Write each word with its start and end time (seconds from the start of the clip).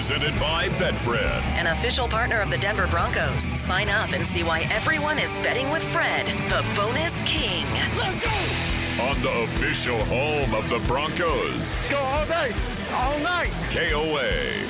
Presented 0.00 0.40
by 0.40 0.70
Betfred. 0.70 1.42
An 1.58 1.66
official 1.66 2.08
partner 2.08 2.40
of 2.40 2.48
the 2.48 2.56
Denver 2.56 2.86
Broncos. 2.86 3.44
Sign 3.60 3.90
up 3.90 4.12
and 4.12 4.26
see 4.26 4.42
why 4.42 4.62
everyone 4.70 5.18
is 5.18 5.30
betting 5.42 5.68
with 5.68 5.82
Fred, 5.92 6.26
the 6.48 6.64
bonus 6.74 7.20
king. 7.26 7.66
Let's 7.98 8.18
go! 8.18 8.30
On 9.04 9.20
the 9.20 9.42
official 9.42 10.02
home 10.06 10.54
of 10.54 10.66
the 10.70 10.78
Broncos. 10.88 11.86
Go 11.88 11.98
all 11.98 12.24
day, 12.24 12.50
all 12.94 13.18
night. 13.18 13.50
KOA. 13.72 14.64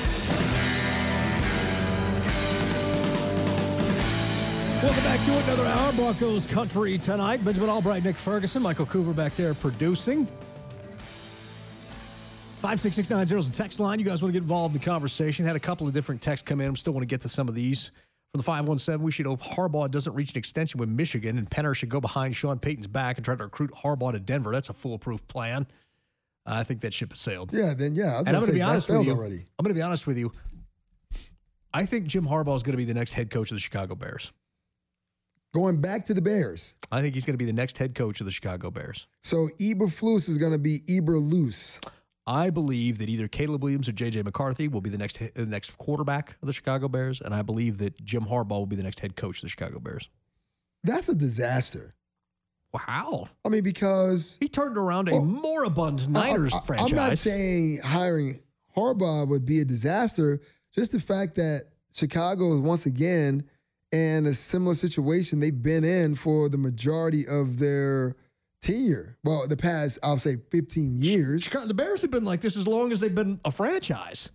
Welcome 4.83 5.03
back 5.05 5.25
to 5.25 5.37
another 5.45 5.65
hour, 5.65 5.93
Broncos 5.93 6.45
Country 6.45 6.97
tonight. 6.97 7.45
Benjamin 7.45 7.69
Albright, 7.69 8.03
Nick 8.03 8.17
Ferguson, 8.17 8.61
Michael 8.61 8.85
Coover 8.85 9.15
back 9.15 9.35
there 9.35 9.53
producing. 9.53 10.27
56690 12.61 13.39
is 13.39 13.49
the 13.49 13.55
text 13.55 13.79
line. 13.79 13.97
You 13.97 14.05
guys 14.05 14.21
want 14.21 14.33
to 14.35 14.39
get 14.39 14.43
involved 14.43 14.75
in 14.75 14.79
the 14.79 14.85
conversation. 14.85 15.45
Had 15.45 15.55
a 15.55 15.59
couple 15.59 15.87
of 15.87 15.93
different 15.93 16.21
texts 16.21 16.47
come 16.47 16.61
in. 16.61 16.69
I 16.69 16.73
still 16.75 16.93
want 16.93 17.01
to 17.01 17.07
get 17.07 17.21
to 17.21 17.29
some 17.29 17.49
of 17.49 17.55
these. 17.55 17.87
From 18.31 18.37
the 18.37 18.43
517, 18.43 19.03
we 19.03 19.11
should 19.11 19.25
hope 19.25 19.41
Harbaugh 19.41 19.89
doesn't 19.89 20.13
reach 20.13 20.31
an 20.33 20.37
extension 20.37 20.79
with 20.79 20.87
Michigan, 20.87 21.39
and 21.39 21.49
Penner 21.49 21.75
should 21.75 21.89
go 21.89 21.99
behind 21.99 22.35
Sean 22.35 22.59
Payton's 22.59 22.85
back 22.85 23.17
and 23.17 23.25
try 23.25 23.35
to 23.35 23.43
recruit 23.43 23.71
Harbaugh 23.71 24.11
to 24.11 24.19
Denver. 24.19 24.51
That's 24.51 24.69
a 24.69 24.73
foolproof 24.73 25.27
plan. 25.27 25.65
Uh, 26.45 26.53
I 26.53 26.63
think 26.63 26.81
that 26.81 26.93
ship 26.93 27.09
has 27.09 27.19
sailed. 27.19 27.49
Yeah, 27.51 27.73
then 27.75 27.95
yeah. 27.95 28.19
And 28.19 28.29
I'm 28.29 28.35
going 28.35 28.45
to 28.45 28.53
be 28.53 28.61
honest 28.61 28.89
with 28.89 29.05
you. 29.07 29.11
already. 29.11 29.43
I'm 29.57 29.63
going 29.63 29.73
to 29.73 29.79
be 29.79 29.81
honest 29.81 30.05
with 30.05 30.19
you. 30.19 30.31
I 31.73 31.85
think 31.87 32.05
Jim 32.05 32.27
Harbaugh 32.27 32.55
is 32.55 32.61
going 32.61 32.73
to 32.73 32.77
be 32.77 32.85
the 32.85 32.93
next 32.93 33.13
head 33.13 33.31
coach 33.31 33.49
of 33.49 33.55
the 33.55 33.61
Chicago 33.61 33.95
Bears. 33.95 34.31
Going 35.53 35.81
back 35.81 36.05
to 36.05 36.13
the 36.13 36.21
Bears. 36.21 36.75
I 36.91 37.01
think 37.01 37.15
he's 37.15 37.25
going 37.25 37.33
to 37.33 37.43
be 37.43 37.45
the 37.45 37.53
next 37.53 37.79
head 37.79 37.95
coach 37.95 38.19
of 38.21 38.25
the 38.25 38.31
Chicago 38.31 38.69
Bears. 38.69 39.07
So 39.23 39.49
Eberflus 39.59 40.29
is 40.29 40.37
going 40.37 40.53
to 40.53 40.59
be 40.59 40.81
Eberloose. 40.81 41.79
I 42.31 42.49
believe 42.49 42.97
that 42.99 43.09
either 43.09 43.27
Caleb 43.27 43.61
Williams 43.61 43.89
or 43.89 43.91
JJ 43.91 44.23
McCarthy 44.23 44.69
will 44.69 44.79
be 44.79 44.89
the 44.89 44.97
next 44.97 45.19
the 45.35 45.45
next 45.45 45.77
quarterback 45.77 46.37
of 46.41 46.45
the 46.47 46.53
Chicago 46.53 46.87
Bears, 46.87 47.19
and 47.19 47.33
I 47.33 47.41
believe 47.41 47.77
that 47.79 48.01
Jim 48.05 48.23
Harbaugh 48.23 48.51
will 48.59 48.65
be 48.65 48.77
the 48.77 48.83
next 48.83 49.01
head 49.01 49.17
coach 49.17 49.37
of 49.39 49.41
the 49.43 49.49
Chicago 49.49 49.79
Bears. 49.79 50.09
That's 50.83 51.09
a 51.09 51.15
disaster. 51.15 51.93
Wow. 52.73 53.27
I 53.43 53.49
mean, 53.49 53.63
because 53.63 54.37
He 54.39 54.47
turned 54.47 54.77
around 54.77 55.09
a 55.09 55.11
Well, 55.11 55.25
moribund 55.25 56.05
I- 56.07 56.11
Niners 56.11 56.53
I, 56.53 56.61
franchise. 56.61 56.89
I'm 56.91 56.95
not 56.95 57.17
saying 57.17 57.79
hiring 57.83 58.39
Harbaugh 58.77 59.27
would 59.27 59.43
be 59.45 59.59
a 59.59 59.65
disaster. 59.65 60.39
Just 60.73 60.93
the 60.93 60.99
fact 61.01 61.35
that 61.35 61.63
Chicago 61.91 62.53
is 62.53 62.61
once 62.61 62.85
again 62.85 63.43
in 63.91 64.25
a 64.25 64.33
similar 64.33 64.73
situation 64.73 65.41
they've 65.41 65.61
been 65.61 65.83
in 65.83 66.15
for 66.15 66.47
the 66.47 66.57
majority 66.57 67.27
of 67.27 67.59
their 67.59 68.15
tenure. 68.61 69.17
Well, 69.23 69.47
the 69.47 69.57
past, 69.57 69.99
I'll 70.03 70.17
say, 70.19 70.37
15 70.51 71.01
years. 71.01 71.43
Chicago, 71.43 71.65
the 71.67 71.73
Bears 71.73 72.01
have 72.01 72.11
been 72.11 72.23
like 72.23 72.41
this 72.41 72.55
as 72.55 72.67
long 72.67 72.91
as 72.91 72.99
they've 72.99 73.13
been 73.13 73.39
a 73.45 73.51
franchise. 73.51 74.29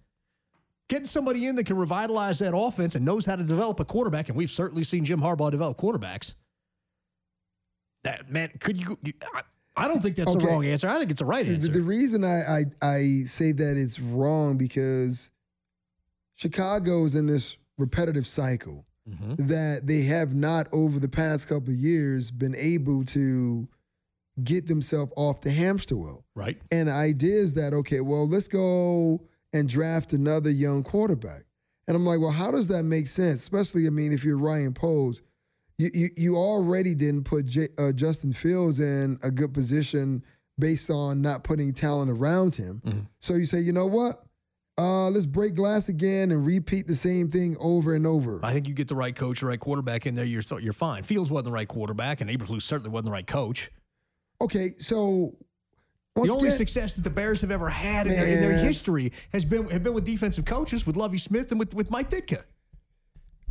Getting 0.88 1.06
somebody 1.06 1.46
in 1.46 1.56
that 1.56 1.64
can 1.66 1.76
revitalize 1.76 2.38
that 2.40 2.56
offense 2.56 2.94
and 2.94 3.04
knows 3.04 3.24
how 3.26 3.34
to 3.36 3.42
develop 3.42 3.80
a 3.80 3.84
quarterback, 3.84 4.28
and 4.28 4.36
we've 4.36 4.50
certainly 4.50 4.84
seen 4.84 5.04
Jim 5.04 5.20
Harbaugh 5.20 5.50
develop 5.50 5.78
quarterbacks. 5.78 6.34
That 8.04 8.30
man, 8.30 8.50
could 8.60 8.80
you? 8.80 8.96
I, 9.34 9.42
I 9.76 9.88
don't 9.88 10.00
think 10.00 10.14
that's 10.14 10.32
the 10.32 10.38
wrong 10.38 10.64
answer. 10.64 10.88
I 10.88 10.98
think 10.98 11.10
it's 11.10 11.18
the 11.18 11.24
right 11.26 11.46
answer. 11.46 11.68
the 11.68 11.82
reason 11.82 12.22
I, 12.24 12.38
I 12.38 12.64
I 12.82 13.22
say 13.26 13.50
that 13.50 13.76
it's 13.76 13.98
wrong 13.98 14.56
because 14.56 15.30
Chicago 16.36 17.04
is 17.04 17.16
in 17.16 17.26
this 17.26 17.56
repetitive 17.78 18.26
cycle 18.26 18.84
Mm-hmm. 19.08 19.46
that 19.46 19.86
they 19.86 20.02
have 20.02 20.34
not 20.34 20.66
over 20.72 20.98
the 20.98 21.08
past 21.08 21.46
couple 21.46 21.72
of 21.72 21.78
years 21.78 22.32
been 22.32 22.56
able 22.56 23.04
to 23.04 23.68
get 24.44 24.66
themselves 24.66 25.12
off 25.16 25.40
the 25.40 25.50
hamster 25.50 25.96
wheel. 25.96 26.24
right. 26.34 26.60
And 26.70 26.88
the 26.88 26.92
idea 26.92 27.36
is 27.36 27.54
that 27.54 27.72
okay, 27.72 28.00
well, 28.00 28.28
let's 28.28 28.48
go 28.48 29.22
and 29.52 29.68
draft 29.68 30.12
another 30.12 30.50
young 30.50 30.82
quarterback. 30.82 31.44
And 31.88 31.96
I'm 31.96 32.04
like, 32.04 32.20
well, 32.20 32.32
how 32.32 32.50
does 32.50 32.68
that 32.68 32.82
make 32.82 33.06
sense? 33.06 33.40
Especially, 33.40 33.86
I 33.86 33.90
mean, 33.90 34.12
if 34.12 34.24
you're 34.24 34.36
Ryan 34.36 34.74
Poles, 34.74 35.22
you 35.78 35.90
you, 35.94 36.08
you 36.16 36.36
already 36.36 36.94
didn't 36.94 37.24
put 37.24 37.46
J, 37.46 37.68
uh, 37.78 37.92
Justin 37.92 38.32
Fields 38.32 38.80
in 38.80 39.18
a 39.22 39.30
good 39.30 39.54
position 39.54 40.22
based 40.58 40.90
on 40.90 41.20
not 41.20 41.44
putting 41.44 41.72
talent 41.72 42.10
around 42.10 42.54
him. 42.54 43.08
So 43.20 43.34
you 43.34 43.44
say, 43.44 43.60
you 43.60 43.72
know 43.72 43.86
what? 43.86 44.22
Uh, 44.78 45.08
let's 45.08 45.24
break 45.26 45.54
glass 45.54 45.88
again 45.88 46.30
and 46.30 46.44
repeat 46.44 46.86
the 46.86 46.94
same 46.94 47.30
thing 47.30 47.56
over 47.60 47.94
and 47.94 48.06
over. 48.06 48.40
I 48.42 48.52
think 48.52 48.68
you 48.68 48.74
get 48.74 48.88
the 48.88 48.94
right 48.94 49.14
coach, 49.16 49.40
the 49.40 49.46
right 49.46 49.60
quarterback 49.60 50.06
in 50.06 50.14
there, 50.14 50.24
you're 50.24 50.42
you're 50.60 50.74
fine. 50.74 51.02
Fields 51.02 51.30
wasn't 51.30 51.46
the 51.46 51.52
right 51.52 51.68
quarterback, 51.68 52.20
and 52.20 52.28
Eberflus 52.28 52.62
certainly 52.62 52.90
wasn't 52.90 53.06
the 53.06 53.12
right 53.12 53.26
coach. 53.26 53.70
Okay, 54.40 54.74
so 54.78 55.36
the 56.14 56.30
only 56.30 56.48
again- 56.48 56.56
success 56.56 56.94
that 56.94 57.02
the 57.02 57.10
Bears 57.10 57.40
have 57.40 57.50
ever 57.50 57.68
had 57.68 58.06
in 58.06 58.12
their, 58.14 58.26
in 58.26 58.40
their 58.40 58.58
history 58.58 59.12
has 59.32 59.44
been 59.44 59.68
have 59.70 59.82
been 59.82 59.94
with 59.94 60.04
defensive 60.04 60.44
coaches, 60.44 60.86
with 60.86 60.96
Lovie 60.96 61.18
Smith 61.18 61.50
and 61.50 61.58
with, 61.58 61.74
with 61.74 61.90
Mike 61.90 62.10
Ditka. 62.10 62.44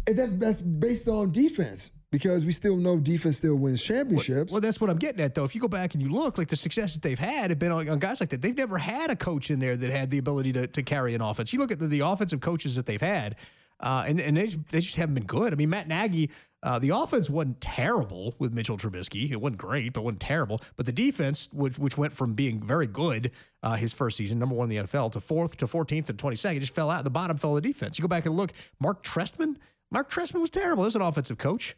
And 0.07 0.17
that's 0.17 0.31
that's 0.31 0.61
based 0.61 1.07
on 1.07 1.31
defense 1.31 1.89
because 2.11 2.45
we 2.45 2.51
still 2.51 2.77
know 2.77 2.97
defense 2.97 3.37
still 3.37 3.55
wins 3.55 3.81
championships. 3.81 4.51
Well, 4.51 4.61
that's 4.61 4.79
what 4.79 4.89
I'm 4.89 4.97
getting 4.97 5.19
at, 5.21 5.35
though. 5.35 5.43
If 5.43 5.53
you 5.53 5.59
go 5.59 5.67
back 5.67 5.95
and 5.95 6.01
you 6.01 6.09
look, 6.09 6.37
like 6.37 6.47
the 6.47 6.55
success 6.55 6.93
that 6.93 7.01
they've 7.01 7.19
had 7.19 7.49
have 7.49 7.59
been 7.59 7.71
on, 7.71 7.89
on 7.89 7.99
guys 7.99 8.19
like 8.19 8.29
that. 8.29 8.41
They've 8.41 8.55
never 8.55 8.77
had 8.77 9.11
a 9.11 9.15
coach 9.15 9.51
in 9.51 9.59
there 9.59 9.75
that 9.75 9.89
had 9.89 10.11
the 10.11 10.17
ability 10.17 10.53
to, 10.53 10.67
to 10.67 10.83
carry 10.83 11.13
an 11.13 11.21
offense. 11.21 11.51
You 11.51 11.59
look 11.59 11.71
at 11.71 11.79
the, 11.79 11.87
the 11.87 12.01
offensive 12.01 12.39
coaches 12.39 12.75
that 12.75 12.85
they've 12.85 13.01
had, 13.01 13.35
uh, 13.79 14.05
and, 14.07 14.19
and 14.19 14.37
they, 14.37 14.47
they 14.71 14.79
just 14.79 14.95
haven't 14.95 15.15
been 15.15 15.25
good. 15.25 15.53
I 15.53 15.55
mean, 15.55 15.69
Matt 15.69 15.87
Nagy, 15.87 16.29
uh, 16.63 16.79
the 16.79 16.89
offense 16.89 17.29
wasn't 17.29 17.59
terrible 17.61 18.33
with 18.39 18.53
Mitchell 18.53 18.77
Trubisky. 18.77 19.29
It 19.29 19.35
wasn't 19.35 19.57
great, 19.57 19.93
but 19.93 20.03
wasn't 20.03 20.21
terrible. 20.21 20.61
But 20.77 20.85
the 20.85 20.91
defense, 20.91 21.49
which, 21.51 21.77
which 21.77 21.97
went 21.97 22.13
from 22.13 22.33
being 22.33 22.61
very 22.61 22.87
good 22.87 23.31
uh, 23.63 23.75
his 23.75 23.93
first 23.93 24.17
season, 24.17 24.39
number 24.39 24.55
one 24.55 24.71
in 24.71 24.77
the 24.77 24.83
NFL, 24.87 25.11
to 25.13 25.19
fourth 25.19 25.57
to 25.57 25.67
14th 25.67 26.09
and 26.09 26.17
22nd, 26.17 26.59
just 26.59 26.73
fell 26.73 26.89
out. 26.89 27.03
The 27.03 27.09
bottom 27.09 27.37
fell 27.37 27.53
the 27.53 27.61
defense. 27.61 27.97
You 27.97 28.03
go 28.03 28.07
back 28.07 28.25
and 28.25 28.35
look, 28.35 28.53
Mark 28.79 29.03
Trestman. 29.03 29.57
Mark 29.91 30.09
Trestman 30.09 30.41
was 30.41 30.49
terrible 30.49 30.85
as 30.85 30.95
an 30.95 31.01
offensive 31.01 31.37
coach. 31.37 31.75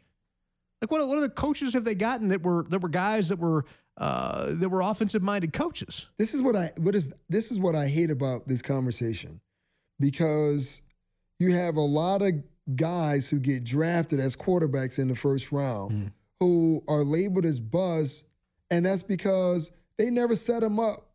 Like 0.80 0.90
what, 0.90 1.06
what 1.06 1.18
other 1.18 1.28
coaches 1.28 1.74
have 1.74 1.84
they 1.84 1.94
gotten 1.94 2.28
that 2.28 2.42
were 2.42 2.64
that 2.70 2.80
were 2.80 2.88
guys 2.88 3.28
that 3.30 3.38
were 3.38 3.64
uh, 3.96 4.46
that 4.48 4.68
were 4.68 4.80
offensive 4.80 5.22
minded 5.22 5.52
coaches? 5.52 6.08
This 6.18 6.34
is 6.34 6.40
what 6.40 6.54
I 6.54 6.70
what 6.78 6.94
is 6.94 7.12
this 7.28 7.50
is 7.50 7.58
what 7.58 7.74
I 7.74 7.88
hate 7.88 8.10
about 8.10 8.46
this 8.46 8.62
conversation 8.62 9.40
because 9.98 10.80
you 11.38 11.52
have 11.52 11.76
a 11.76 11.80
lot 11.80 12.22
of 12.22 12.32
guys 12.76 13.28
who 13.28 13.38
get 13.38 13.64
drafted 13.64 14.20
as 14.20 14.36
quarterbacks 14.36 14.98
in 14.98 15.08
the 15.08 15.14
first 15.16 15.50
round 15.52 15.90
Mm. 15.92 16.12
who 16.40 16.82
are 16.88 17.02
labeled 17.04 17.44
as 17.44 17.58
buzz 17.60 18.24
and 18.70 18.84
that's 18.84 19.02
because 19.02 19.70
they 19.96 20.10
never 20.10 20.36
set 20.36 20.60
them 20.60 20.78
up 20.78 21.08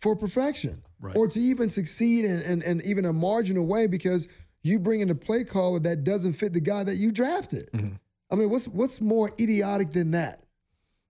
for 0.00 0.14
perfection 0.16 0.82
Right. 1.00 1.16
or 1.16 1.26
to 1.28 1.40
even 1.40 1.68
succeed 1.68 2.24
in, 2.24 2.40
in, 2.42 2.62
in 2.62 2.82
even 2.84 3.06
a 3.06 3.12
marginal 3.12 3.66
way 3.66 3.86
because 3.88 4.28
you 4.62 4.78
bring 4.78 5.00
in 5.00 5.10
a 5.10 5.14
play 5.16 5.42
caller 5.42 5.80
that 5.80 6.04
doesn't 6.04 6.34
fit 6.34 6.52
the 6.52 6.60
guy 6.60 6.84
that 6.84 6.94
you 6.94 7.10
drafted. 7.10 7.68
Mm-hmm. 7.72 7.94
I 8.30 8.36
mean, 8.36 8.48
what's 8.50 8.68
what's 8.68 9.00
more 9.00 9.32
idiotic 9.40 9.92
than 9.92 10.12
that? 10.12 10.44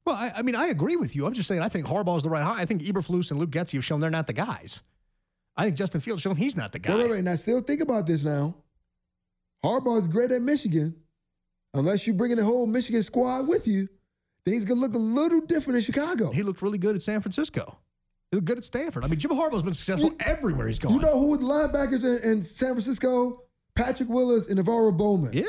Well, 0.06 0.16
I, 0.16 0.32
I 0.36 0.42
mean, 0.42 0.56
I 0.56 0.68
agree 0.68 0.96
with 0.96 1.14
you. 1.14 1.26
I'm 1.26 1.34
just 1.34 1.46
saying, 1.46 1.60
I 1.60 1.68
think 1.68 1.86
Harbaugh's 1.86 2.22
the 2.22 2.30
right. 2.30 2.42
I 2.44 2.64
think 2.64 2.80
Eberflus 2.82 3.30
and 3.30 3.38
Luke 3.38 3.50
Getsy 3.50 3.74
have 3.74 3.84
shown 3.84 4.00
they're 4.00 4.08
not 4.10 4.26
the 4.26 4.32
guys. 4.32 4.80
I 5.56 5.64
think 5.64 5.76
Justin 5.76 6.00
Fields 6.00 6.22
shown 6.22 6.36
he's 6.36 6.56
not 6.56 6.72
the 6.72 6.78
guy. 6.78 6.94
Wait, 6.94 7.02
wait, 7.04 7.10
wait. 7.10 7.24
Now, 7.24 7.34
still 7.34 7.60
think 7.60 7.80
about 7.82 8.06
this 8.06 8.24
now. 8.24 8.54
Harbaugh 9.64 9.98
is 9.98 10.06
great 10.06 10.32
at 10.32 10.42
Michigan. 10.42 10.94
Unless 11.74 12.06
you're 12.06 12.16
bringing 12.16 12.36
the 12.36 12.44
whole 12.44 12.66
Michigan 12.66 13.02
squad 13.02 13.48
with 13.48 13.66
you, 13.66 13.88
then 14.44 14.54
he's 14.54 14.64
going 14.64 14.78
to 14.80 14.86
look 14.86 14.94
a 14.94 14.98
little 14.98 15.40
different 15.40 15.78
in 15.78 15.82
Chicago. 15.84 16.30
He 16.30 16.42
looked 16.42 16.60
really 16.62 16.78
good 16.78 16.96
at 16.96 17.02
San 17.02 17.20
Francisco. 17.20 17.78
He 18.30 18.36
looked 18.36 18.46
good 18.48 18.58
at 18.58 18.64
Stanford. 18.64 19.04
I 19.04 19.08
mean, 19.08 19.18
Jim 19.18 19.30
Harbaugh's 19.30 19.62
been 19.62 19.72
successful 19.72 20.10
You- 20.10 20.16
everywhere 20.20 20.66
he's 20.66 20.78
gone. 20.78 20.92
You 20.92 21.00
know 21.00 21.18
who 21.18 21.36
the 21.36 21.44
linebackers 21.44 22.04
in, 22.24 22.30
in 22.30 22.42
San 22.42 22.68
Francisco? 22.70 23.42
Patrick 23.74 24.08
Willis 24.08 24.50
and 24.50 24.58
NaVorro 24.58 24.96
Bowman. 24.96 25.32
yeah. 25.32 25.44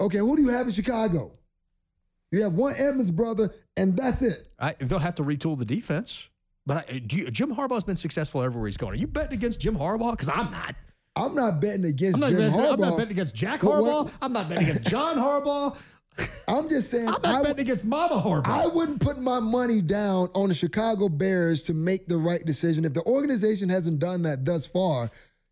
Okay, 0.00 0.18
who 0.18 0.34
do 0.34 0.42
you 0.42 0.48
have 0.48 0.66
in 0.66 0.72
Chicago? 0.72 1.32
You 2.32 2.42
have 2.42 2.54
one 2.54 2.74
Edmonds 2.78 3.10
brother, 3.10 3.50
and 3.76 3.96
that's 3.96 4.22
it. 4.22 4.48
I, 4.58 4.74
they'll 4.78 4.98
have 4.98 5.16
to 5.16 5.22
retool 5.22 5.58
the 5.58 5.64
defense. 5.64 6.28
But 6.66 6.90
I, 6.90 6.98
do 6.98 7.16
you, 7.16 7.30
Jim 7.30 7.54
Harbaugh's 7.54 7.84
been 7.84 7.96
successful 7.96 8.42
everywhere 8.42 8.68
he's 8.68 8.76
gone. 8.76 8.92
Are 8.92 8.96
you 8.96 9.06
betting 9.06 9.34
against 9.34 9.60
Jim 9.60 9.76
Harbaugh? 9.76 10.12
Because 10.12 10.28
I'm 10.28 10.50
not. 10.50 10.74
I'm 11.16 11.34
not 11.34 11.60
betting 11.60 11.84
against 11.86 12.16
I'm 12.16 12.20
not, 12.20 12.28
Jim 12.30 12.38
betting, 12.38 12.58
Harbaugh. 12.60 12.72
I'm 12.72 12.80
not 12.80 12.96
betting 12.96 13.12
against 13.12 13.34
Jack 13.34 13.60
Harbaugh. 13.60 14.04
what- 14.04 14.12
I'm 14.22 14.32
not 14.32 14.48
betting 14.48 14.64
against 14.64 14.84
John 14.84 15.16
Harbaugh. 15.16 15.76
I'm 16.48 16.68
just 16.68 16.90
saying. 16.90 17.08
I'm 17.08 17.22
not 17.22 17.24
I, 17.24 17.42
betting 17.42 17.60
against 17.60 17.84
Mama 17.86 18.16
Harbaugh. 18.16 18.46
I 18.46 18.66
wouldn't 18.66 19.00
put 19.00 19.18
my 19.18 19.40
money 19.40 19.80
down 19.80 20.28
on 20.34 20.48
the 20.48 20.54
Chicago 20.54 21.08
Bears 21.08 21.62
to 21.62 21.74
make 21.74 22.08
the 22.08 22.16
right 22.18 22.44
decision. 22.44 22.84
If 22.84 22.92
the 22.94 23.02
organization 23.04 23.68
hasn't 23.68 23.98
done 24.00 24.22
that 24.22 24.44
thus 24.44 24.66
far, 24.66 25.10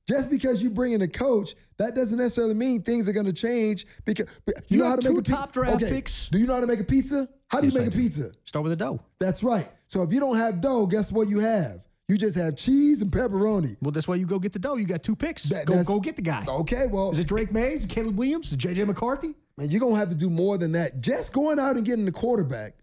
just 0.08 0.30
because 0.30 0.62
you 0.62 0.70
bring 0.70 0.92
in 0.92 1.02
a 1.02 1.08
coach, 1.08 1.54
that 1.78 1.94
doesn't 1.94 2.18
necessarily 2.18 2.54
mean 2.54 2.82
things 2.82 3.08
are 3.08 3.12
going 3.12 3.26
to 3.26 3.32
change. 3.32 3.86
Because 4.04 4.26
You 4.68 4.78
know 4.78 4.86
how 4.86 4.96
to 4.96 5.08
make 5.08 5.18
a 5.18 5.22
pi- 5.22 5.36
top 5.36 5.52
draft 5.52 5.76
okay. 5.82 5.90
picks. 5.90 6.28
Do 6.28 6.38
you 6.38 6.46
know 6.46 6.54
how 6.54 6.60
to 6.60 6.66
make 6.66 6.80
a 6.80 6.84
pizza? 6.84 7.28
How 7.48 7.60
do 7.60 7.66
Yes, 7.66 7.74
you 7.74 7.80
I 7.80 7.84
make 7.84 7.92
a 7.94 7.96
do. 7.96 8.02
pizza? 8.02 8.30
Start 8.44 8.62
with 8.62 8.72
a 8.72 8.76
dough. 8.76 9.00
That's 9.18 9.42
right. 9.42 9.68
So 9.86 10.02
if 10.02 10.12
you 10.12 10.20
don't 10.20 10.36
have 10.36 10.60
dough, 10.60 10.86
guess 10.86 11.10
what 11.10 11.28
you 11.28 11.38
have? 11.40 11.80
You 12.08 12.16
just 12.16 12.36
have 12.38 12.56
cheese 12.56 13.02
and 13.02 13.10
pepperoni. 13.10 13.76
Well, 13.82 13.90
that's 13.90 14.08
why 14.08 14.14
you 14.16 14.24
go 14.26 14.38
get 14.38 14.52
the 14.52 14.58
dough. 14.58 14.76
You 14.76 14.86
got 14.86 15.02
two 15.02 15.14
picks. 15.16 15.44
That- 15.44 15.66
go, 15.66 15.82
go 15.84 16.00
get 16.00 16.16
the 16.16 16.22
guy. 16.22 16.44
Okay, 16.48 16.86
well, 16.90 17.10
Is 17.10 17.18
it 17.18 17.26
Drake 17.26 17.52
Mays? 17.52 17.84
Caleb 17.86 18.16
Williams? 18.18 18.46
Is 18.48 18.52
it 18.54 18.60
JJ 18.60 18.86
McCarthy? 18.86 19.34
man, 19.56 19.68
you're 19.70 19.80
gonna 19.80 19.96
have 19.96 20.08
to 20.08 20.14
do 20.14 20.30
more 20.30 20.56
than 20.56 20.72
that. 20.72 21.00
Just 21.00 21.32
going 21.32 21.58
out 21.58 21.76
and 21.76 21.84
getting 21.84 22.04
the 22.04 22.12
quarterback 22.12 22.74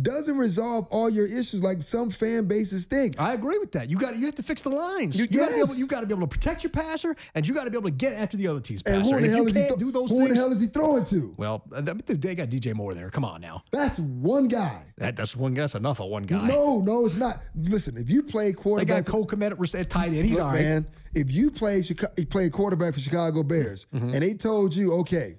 doesn't 0.00 0.38
resolve 0.38 0.86
all 0.90 1.10
your 1.10 1.26
issues 1.26 1.62
like 1.62 1.82
some 1.82 2.08
fan 2.08 2.46
bases 2.48 2.86
think. 2.86 3.20
I 3.20 3.34
agree 3.34 3.58
with 3.58 3.72
that. 3.72 3.90
You 3.90 3.98
got 3.98 4.16
you 4.16 4.24
have 4.24 4.34
to 4.36 4.42
fix 4.42 4.62
the 4.62 4.70
lines. 4.70 5.14
You- 5.16 5.26
You, 5.30 5.38
got 5.38 5.48
to 5.48 5.52
be 5.52 5.58
yes. 5.58 5.68
able 5.68 5.78
you 5.78 5.86
got 5.86 6.00
to 6.00 6.06
be 6.06 6.14
able 6.14 6.26
to 6.26 6.30
protect 6.30 6.62
your 6.64 6.70
passer, 6.70 7.14
and 7.34 7.46
you 7.46 7.52
got 7.52 7.64
to 7.64 7.70
be 7.70 7.76
able 7.76 7.90
to 7.90 7.94
get 7.94 8.14
after 8.14 8.38
the 8.38 8.48
other 8.48 8.60
team's 8.60 8.82
passer. 8.82 8.96
And 8.96 9.04
who 9.06 9.20
the 9.20 9.28
hell 9.28 9.46
is 9.46 9.54
he? 9.54 9.90
those 9.90 10.10
who 10.10 10.22
in 10.22 10.28
the 10.30 10.34
hell 10.34 10.50
is 10.50 10.60
he 10.62 10.66
throwing 10.66 11.04
to? 11.04 11.34
well, 11.36 11.62
they 11.70 12.34
got 12.34 12.48
DJ 12.48 12.74
Moore 12.74 12.94
there. 12.94 13.10
Come 13.10 13.24
on 13.24 13.42
now, 13.42 13.64
That's 13.70 13.98
one 13.98 14.48
guy. 14.48 14.82
that, 14.96 15.14
that's 15.16 15.36
one. 15.36 15.52
That's 15.52 15.74
enough 15.74 16.00
of 16.00 16.08
one 16.08 16.22
guy. 16.22 16.46
No, 16.46 16.80
no, 16.80 17.04
it's 17.04 17.16
not. 17.16 17.40
Listen, 17.54 17.98
if 17.98 18.08
you 18.08 18.22
play 18.22 18.52
quarterback, 18.54 18.96
they 18.96 19.02
got 19.02 19.10
Cole 19.10 19.26
Kmet 19.26 19.74
at- 19.78 19.90
tight 19.90 20.06
end. 20.14 20.24
He's 20.24 20.36
Look, 20.36 20.44
all 20.46 20.52
right. 20.52 20.60
man. 20.62 20.86
If 21.14 21.30
you 21.30 21.50
play 21.50 21.82
Chicago, 21.82 22.12
you 22.16 22.24
play 22.24 22.48
quarterback 22.48 22.94
for 22.94 23.00
Chicago 23.00 23.42
Bears, 23.42 23.86
Mm-hmm. 23.94 24.14
and 24.14 24.22
they 24.22 24.32
told 24.32 24.74
you, 24.74 24.92
okay, 25.00 25.38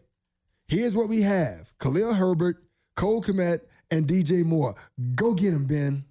here's 0.67 0.95
what 0.95 1.09
we 1.09 1.21
have: 1.23 1.73
Khalil 1.79 2.13
Herbert, 2.13 2.63
Cole 2.95 3.23
Kmet, 3.23 3.61
and 3.97 4.07
DJ 4.07 4.43
Moore. 4.43 4.75
Go 5.15 5.33
get 5.33 5.53
him, 5.53 5.65
Ben. 5.65 6.03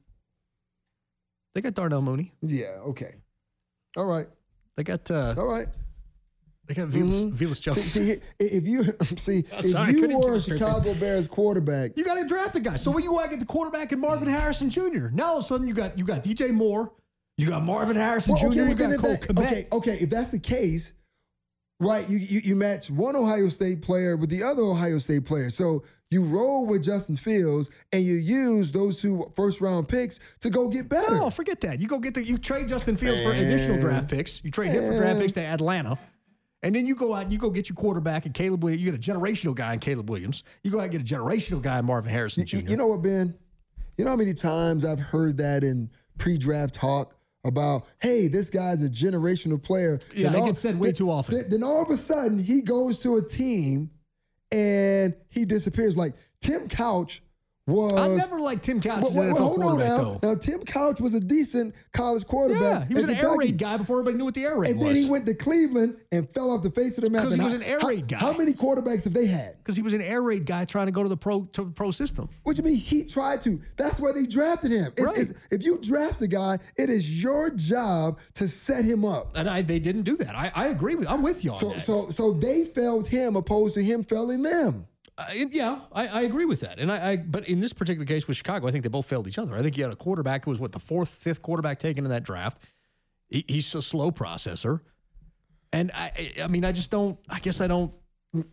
They 1.55 1.61
got 1.61 1.75
Darnell 1.75 2.03
Mooney. 2.03 2.33
Yeah, 2.43 2.79
okay. 2.89 3.17
All 3.97 4.07
right, 4.07 4.27
They 4.77 4.85
got 4.85 5.11
uh, 5.11 5.35
all 5.37 5.47
right. 5.47 5.67
they 6.67 6.73
got 6.73 6.89
Velus, 6.89 7.31
Velus 7.37 7.57
See, 7.57 7.61
Jones. 7.63 7.85
see, 7.93 8.17
if 8.41 8.67
you 8.67 8.85
see, 9.17 9.45
Oh, 9.53 9.61
sorry, 9.61 9.91
if 9.91 9.97
you 9.97 10.01
couldn't 10.01 10.19
were 10.19 10.29
a 10.35 10.41
do 10.41 10.55
it 10.55 10.59
Chicago 10.59 10.95
Bears 10.95 11.29
quarterback, 11.29 11.91
You 11.97 12.05
got 12.05 12.15
to 12.15 12.27
draft 12.27 12.57
a 12.57 12.61
guy. 12.61 12.77
So 12.77 12.91
when 12.91 13.05
you 13.05 13.13
want 13.13 13.25
to 13.27 13.31
get 13.37 13.41
the 13.41 13.45
quarterback 13.53 13.93
and 13.93 14.01
Marvin 14.01 14.29
Harrison 14.29 14.71
Jr. 14.71 15.09
Now 15.13 15.25
all 15.27 15.39
of 15.39 15.45
a 15.45 15.47
sudden 15.47 15.69
you 15.69 15.75
got 15.75 15.99
you 15.99 16.05
got 16.07 16.23
DJ 16.23 16.53
Moore, 16.53 16.91
you 17.37 17.49
got 17.51 17.63
Marvin 17.65 17.97
Harrison 17.97 18.35
Well, 18.35 18.51
Jr. 18.51 18.61
well, 18.61 18.69
you 18.71 18.75
got 18.77 18.99
Cole 18.99 19.11
that- 19.11 19.21
Kmet. 19.21 19.47
okay, 19.47 19.67
okay. 19.73 19.97
If 20.01 20.09
that's 20.09 20.31
the 20.31 20.39
case, 20.39 20.95
right? 21.81 22.09
You, 22.09 22.17
you 22.17 22.41
you 22.45 22.57
match 22.57 22.91
one 22.91 23.15
Ohio 23.15 23.49
State 23.49 23.83
player 23.83 24.17
with 24.17 24.31
the 24.31 24.43
other 24.43 24.63
Ohio 24.63 24.97
State 24.97 25.27
player. 25.27 25.51
So 25.51 25.83
you 26.13 26.23
roll 26.23 26.67
with 26.67 26.85
Justin 26.85 27.17
Fields 27.17 27.71
and 27.93 28.03
you 28.05 28.15
use 28.15 28.71
those 28.71 29.01
two 29.01 29.25
first 29.35 29.61
round 29.61 29.89
picks 29.89 30.21
to 30.41 30.51
go 30.51 30.69
get 30.69 30.89
better. 30.89 31.17
No, 31.17 31.31
forget 31.31 31.61
that. 31.63 31.81
You 31.81 31.89
go 31.89 31.99
get 31.99 32.15
the 32.15 32.23
you 32.23 32.37
trade 32.37 32.69
Justin 32.69 32.97
Fields 32.97 33.23
for 33.23 33.31
additional 33.31 33.81
draft 33.81 34.11
picks. 34.11 34.45
You 34.45 34.51
trade 34.51 34.73
him 34.73 34.93
for 34.93 34.99
draft 34.99 35.19
picks 35.21 35.33
to 35.35 35.41
Atlanta. 35.43 35.99
And 36.63 36.75
then 36.75 36.87
you 36.87 36.95
go 36.95 37.15
out 37.15 37.23
and 37.25 37.33
you 37.33 37.39
go 37.39 37.51
get 37.51 37.69
your 37.69 37.75
quarterback 37.77 38.27
and 38.27 38.35
Caleb 38.35 38.63
Williams. 38.63 38.83
You 38.85 38.93
get 38.93 39.09
a 39.09 39.13
generational 39.13 39.55
guy 39.55 39.73
in 39.73 39.81
Caleb 39.81 40.09
Williams. 40.11 40.45
You 40.63 40.71
go 40.71 40.79
out 40.79 40.85
and 40.85 40.93
get 40.93 41.01
a 41.01 41.05
generational 41.15 41.61
guy 41.61 41.79
in 41.79 41.85
Marvin 41.87 42.13
Harrison 42.13 42.45
Jr. 42.47 42.57
You, 42.59 42.63
you 42.69 42.77
know 42.77 42.87
what, 42.87 43.03
Ben? 43.03 43.35
You 43.99 44.05
know 44.05 44.11
how 44.13 44.17
many 44.17 44.35
times 44.35 44.85
I've 44.85 45.01
heard 45.01 45.37
that 45.39 45.65
in 45.65 45.91
pre-draft 46.19 46.75
talk 46.75 47.17
about, 47.45 47.87
hey, 48.01 48.29
this 48.29 48.49
guy's 48.51 48.83
a 48.85 48.89
generational 48.89 49.61
player. 49.61 49.99
Yeah, 50.15 50.29
Then 50.31 50.43
it 50.43 50.47
gets 50.47 50.61
said 50.61 50.79
way 50.79 50.89
then- 50.89 50.95
too 50.95 51.11
often. 51.11 51.35
Then, 51.37 51.49
then 51.51 51.63
all 51.65 51.83
of 51.83 51.91
a 51.91 51.97
sudden 51.97 52.39
he 52.39 52.61
goes 52.63 52.99
to 53.01 53.17
a 53.17 53.23
team 53.23 53.91
and 54.53 55.15
he 55.31 55.45
disappears. 55.45 55.97
Like 55.97 56.15
Tim 56.41 56.69
Couch 56.69 57.23
was. 57.67 57.93
I 57.95 58.09
never 58.17 58.41
liked 58.41 58.65
Tim 58.65 58.81
Couch 58.81 59.05
Well, 59.15 59.35
hold 59.37 59.63
on 59.63 59.79
now. 59.79 59.97
though. 59.97 60.21
Now 60.23 60.35
Tim 60.35 60.61
Couch 60.65 61.01
was 61.01 61.15
a 61.15 61.21
decent 61.21 61.75
college 61.93 62.27
quarterback. 62.27 62.61
Yeah, 62.83 62.85
he 62.87 62.95
was 62.95 63.05
an 63.05 63.15
air 63.15 63.37
raid 63.37 63.57
guy 63.59 63.77
before 63.77 64.01
everybody 64.01 64.19
knew 64.19 64.25
what 64.25 64.35
the 64.35 64.45
air 64.45 64.57
raid 64.59 64.71
And 64.73 64.79
was. 64.81 64.89
And 64.89 64.97
then 64.97 65.03
he 65.05 65.09
went 65.09 65.27
to 65.27 65.35
Cleveland 65.35 65.97
and 66.11 66.29
fell 66.31 66.51
off 66.51 66.63
the 66.63 66.71
face 66.73 66.99
of 66.99 67.05
the 67.05 67.11
map. 67.11 67.23
'Cause 67.25 67.35
he 67.35 67.41
was 67.41 67.53
how- 67.53 67.59
an 67.59 67.63
air 67.63 67.79
raid 67.87 68.09
guy. 68.09 68.19
How 68.19 68.33
many 68.37 68.53
quarterbacks 68.53 69.05
have 69.05 69.15
they 69.15 69.27
had? 69.27 69.57
because 69.59 69.77
he 69.77 69.83
was 69.83 69.93
an 69.95 70.01
air 70.01 70.23
raid 70.23 70.45
guy 70.45 70.65
trying 70.65 70.87
to 70.87 70.93
go 70.93 71.03
to 71.05 71.09
the 71.09 71.17
pro 71.17 71.43
to 71.53 71.65
the 71.65 71.71
pro 71.71 71.91
system. 71.93 72.29
What 72.43 72.57
do 72.57 72.63
you 72.63 72.69
mean 72.69 72.79
he 72.79 73.05
tried 73.05 73.41
to? 73.43 73.61
That's 73.77 74.01
why 74.01 74.11
they 74.13 74.27
drafted 74.27 74.73
him. 74.73 74.87
It's- 74.97 75.07
Right. 75.07 75.19
it's- 75.19 75.35
if 75.53 75.63
you 75.65 75.79
draft 75.79 76.21
a 76.23 76.27
guy, 76.29 76.59
it 76.77 76.91
is 76.91 77.23
your 77.23 77.51
job 77.51 78.19
to 78.35 78.49
set 78.49 78.85
him 78.85 79.05
up. 79.05 79.31
And 79.37 79.49
I, 79.49 79.63
they 79.63 79.79
didn't 79.79 80.03
do 80.03 80.17
that. 80.17 80.35
I, 80.35 80.51
I 80.55 80.67
agree 80.69 80.97
with. 80.97 81.09
I'm 81.09 81.23
with 81.23 81.45
you 81.45 81.51
on 81.53 81.57
So, 81.57 81.69
that. 81.71 81.81
so, 81.83 82.09
so 82.11 82.33
they 82.33 82.65
failed 82.65 83.07
him 83.07 83.37
opposed 83.37 83.75
to 83.75 83.83
him 83.85 84.03
failing 84.03 84.43
them. 84.43 84.87
And 85.31 85.53
yeah, 85.53 85.81
I, 85.93 86.09
I 86.09 86.21
agree 86.23 86.45
with 86.45 86.61
that. 86.61 86.79
And 86.79 86.91
I, 86.91 87.11
I, 87.13 87.17
but 87.17 87.49
in 87.49 87.61
this 87.61 87.73
particular 87.73 88.07
case 88.07 88.27
with 88.27 88.37
Chicago, 88.37 88.67
I 88.67 88.71
think 88.71 88.83
they 88.83 88.89
both 88.89 89.07
failed 89.07 89.27
each 89.29 89.39
other. 89.39 89.55
I 89.55 89.63
think 89.63 89.77
you 89.77 89.85
had 89.85 89.93
a 89.93 89.97
quarterback 89.97 90.45
who 90.45 90.51
was 90.51 90.59
what 90.61 90.73
the 90.73 90.79
fourth, 90.79 91.09
fifth 91.09 91.43
quarterback 91.43 91.79
taken 91.79 92.05
in 92.05 92.11
that 92.11 92.23
draft. 92.25 92.63
He, 93.29 93.45
he's 93.49 93.75
a 93.75 93.83
slow 93.83 94.11
processor, 94.11 94.81
and 95.73 95.91
I, 95.95 96.13
I- 96.39 96.43
I 96.45 96.47
mean, 96.49 96.65
I 96.65 96.73
just 96.73 96.91
don't. 96.91 97.19
I 97.29 97.39
guess 97.39 97.61
I 97.61 97.67
don't. 97.67 97.93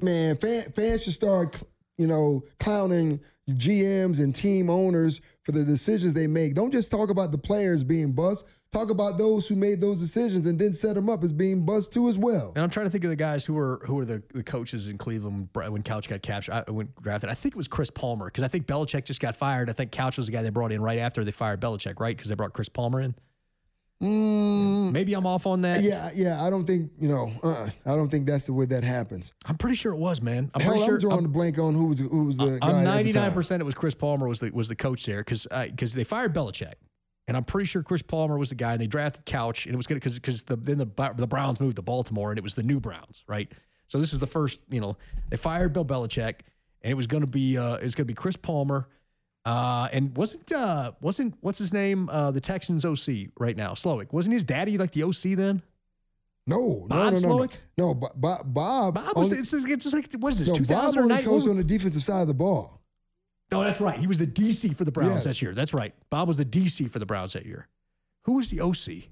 Man, 0.02 0.36
fan, 0.38 0.72
fans 0.76 1.04
should 1.04 1.14
start, 1.14 1.62
you 1.98 2.08
know, 2.08 2.44
clowning 2.60 3.20
GMs 3.52 4.20
and 4.20 4.36
team 4.36 4.70
owners 4.70 5.22
for 5.50 5.58
the 5.58 5.66
decisions 5.66 6.14
they 6.14 6.28
make. 6.28 6.54
Don't 6.54 6.72
just 6.72 6.92
talk 6.92 7.10
about 7.10 7.32
the 7.32 7.38
players 7.38 7.84
being 7.84 8.12
bust. 8.12 8.46
Talk 8.72 8.92
about 8.92 9.18
those 9.18 9.48
who 9.48 9.56
made 9.56 9.82
those 9.82 10.00
decisions 10.00 10.46
and 10.46 10.60
then 10.60 10.74
set 10.74 10.94
them 10.94 11.10
up 11.10 11.24
as 11.24 11.34
being 11.34 11.66
bust 11.66 11.92
too 11.92 12.08
as 12.08 12.20
well. 12.20 12.52
And 12.56 12.64
I'm 12.64 12.70
trying 12.70 12.86
to 12.86 12.92
think 12.92 13.04
of 13.04 13.10
the 13.10 13.16
guys 13.16 13.44
who 13.44 13.56
were 13.56 13.82
who 13.88 13.96
were 13.96 14.06
the, 14.06 14.22
the 14.32 14.44
coaches 14.44 14.90
in 14.90 15.00
Cleveland 15.00 15.50
when 15.54 15.82
Couch 15.82 16.08
got 16.08 16.22
captured. 16.22 16.64
I 16.68 16.70
went 16.70 16.96
drafted. 17.02 17.32
I 17.32 17.34
think 17.34 17.56
it 17.56 17.58
was 17.58 17.68
Chris 17.68 17.90
Palmer 17.90 18.26
because 18.26 18.44
I 18.44 18.48
think 18.48 18.68
Belichick 18.68 19.06
just 19.06 19.20
got 19.20 19.38
fired. 19.38 19.72
I 19.72 19.74
think 19.74 19.92
Couch 19.92 20.18
was 20.18 20.28
the 20.28 20.32
guy 20.32 20.44
they 20.44 20.52
brought 20.52 20.72
in 20.72 20.84
right 20.84 21.00
after 21.00 21.24
they 21.24 21.32
fired 21.32 21.60
Belichick, 21.60 22.00
right? 22.00 22.16
Because 22.16 22.30
they 22.30 22.36
brought 22.36 22.54
Chris 22.54 22.70
Palmer 22.70 23.02
in. 23.02 23.16
Maybe 24.02 25.14
I'm 25.14 25.26
off 25.26 25.46
on 25.46 25.62
that. 25.62 25.78
Mm. 25.78 25.84
Yeah, 25.84 26.10
yeah. 26.16 26.44
I 26.44 26.50
don't 26.50 26.66
think 26.66 26.92
you 26.98 27.10
know. 27.10 27.32
Uh, 27.44 27.70
I 27.86 27.96
don't 27.96 28.10
think 28.10 28.28
that's 28.28 28.46
the 28.46 28.54
way 28.54 28.66
that 28.66 28.84
happens. 28.84 29.34
I'm 29.46 29.58
pretty 29.58 29.76
sure 29.76 29.92
it 29.92 29.98
was, 29.98 30.22
man. 30.22 30.50
I'm 30.54 30.62
Hell, 30.62 30.72
pretty 30.72 30.86
sure. 30.86 30.96
I'm 30.96 31.02
drawing 31.02 31.14
I'm- 31.16 31.24
the 31.24 31.30
blank 31.30 31.60
on 31.60 31.74
who 31.74 31.86
was 31.86 32.00
who 32.00 32.24
was 32.24 32.38
the. 32.38 32.60
I'm 32.62 32.84
99 32.84 33.32
percent 33.34 33.62
it 33.62 33.66
was 33.66 33.76
Chris 33.76 33.96
Palmer 33.96 34.28
was 34.28 34.40
the 34.40 34.52
was 34.52 34.70
the 34.70 34.76
coach 34.76 35.06
there 35.06 35.20
because 35.20 35.48
because 35.52 35.94
they 35.94 36.06
fired 36.06 36.34
Belichick, 36.34 36.76
and 37.28 37.36
I'm 37.36 37.44
pretty 37.44 37.68
sure 37.68 37.84
Chris 37.84 38.02
Palmer 38.02 38.38
was 38.38 38.50
the 38.50 38.56
guy. 38.56 38.72
And 38.74 38.82
they 38.82 38.88
drafted 38.88 39.26
Couch, 39.26 39.66
and 39.66 39.74
it 39.74 39.78
was 39.78 39.88
good 39.88 39.96
because 39.96 40.16
because 40.16 40.44
the, 40.44 40.56
then 40.56 40.78
the 40.78 41.14
the 41.18 41.28
Browns 41.28 41.60
moved 41.60 41.76
to 41.76 41.82
Baltimore, 41.82 42.32
and 42.32 42.38
it 42.38 42.44
was 42.44 42.56
the 42.56 42.64
new 42.64 42.80
Browns, 42.80 43.24
right? 43.28 43.52
So 43.88 43.98
this 44.00 44.14
is 44.14 44.20
the 44.20 44.28
first, 44.28 44.62
you 44.70 44.80
know, 44.80 44.98
they 45.30 45.36
fired 45.38 45.74
Bill 45.74 45.84
Belichick, 45.84 46.42
and 46.84 46.92
it 46.92 46.94
was 46.94 47.08
going 47.08 47.26
to 47.26 47.30
be 47.30 47.58
uh, 47.58 47.76
it 47.76 47.84
was 47.84 47.96
going 47.96 48.06
to 48.06 48.12
be 48.12 48.14
Chris 48.14 48.38
Palmer, 48.38 48.88
uh, 49.46 49.88
and 49.92 50.16
wasn't 50.16 50.52
uh, 50.52 50.92
wasn't 51.02 51.36
what's 51.42 51.58
his 51.60 51.74
name 51.74 52.10
uh, 52.10 52.32
the 52.32 52.42
Texans 52.42 52.86
OC 52.86 53.30
right 53.40 53.56
now 53.56 53.72
Slowik 53.72 54.12
wasn't 54.12 54.34
his 54.34 54.44
daddy 54.44 54.78
like 54.78 54.92
the 54.92 55.04
OC 55.04 55.38
then? 55.38 55.62
No, 56.48 56.58
no, 56.58 56.86
Bob 56.88 57.14
no, 57.14 57.20
no, 57.20 57.28
no. 57.30 57.36
Slowik? 57.36 57.52
No, 57.78 57.94
Bob. 57.94 58.12
Bob, 58.46 58.54
Bob, 58.54 58.96
was 59.16 59.32
only- 59.32 59.38
it's, 59.38 59.54
it's 59.54 59.84
just 59.84 59.96
like 59.96 60.12
what 60.20 60.34
is 60.34 60.40
this 60.40 60.48
no, 60.50 60.56
Bob 60.56 60.68
2009? 60.94 61.12
only 61.12 61.24
coached 61.24 61.48
on 61.50 61.58
the 61.58 61.64
defensive 61.64 62.04
side 62.04 62.22
of 62.22 62.28
the 62.28 62.34
ball. 62.34 62.82
Oh, 63.52 63.64
that's 63.64 63.82
right. 63.82 64.00
He 64.00 64.06
was 64.08 64.18
the 64.20 64.28
DC 64.28 64.76
for 64.76 64.86
the 64.86 64.92
Browns 64.92 65.12
Yes. 65.12 65.24
that 65.24 65.42
year. 65.42 65.54
That's 65.54 65.74
right. 65.74 65.94
Bob 66.12 66.28
was 66.28 66.38
the 66.38 66.46
DC 66.46 66.90
for 66.92 67.00
the 67.00 67.06
Browns 67.06 67.34
that 67.34 67.46
year. 67.46 67.68
Who 68.26 68.36
was 68.36 68.52
the 68.52 68.62
OC? 68.62 69.10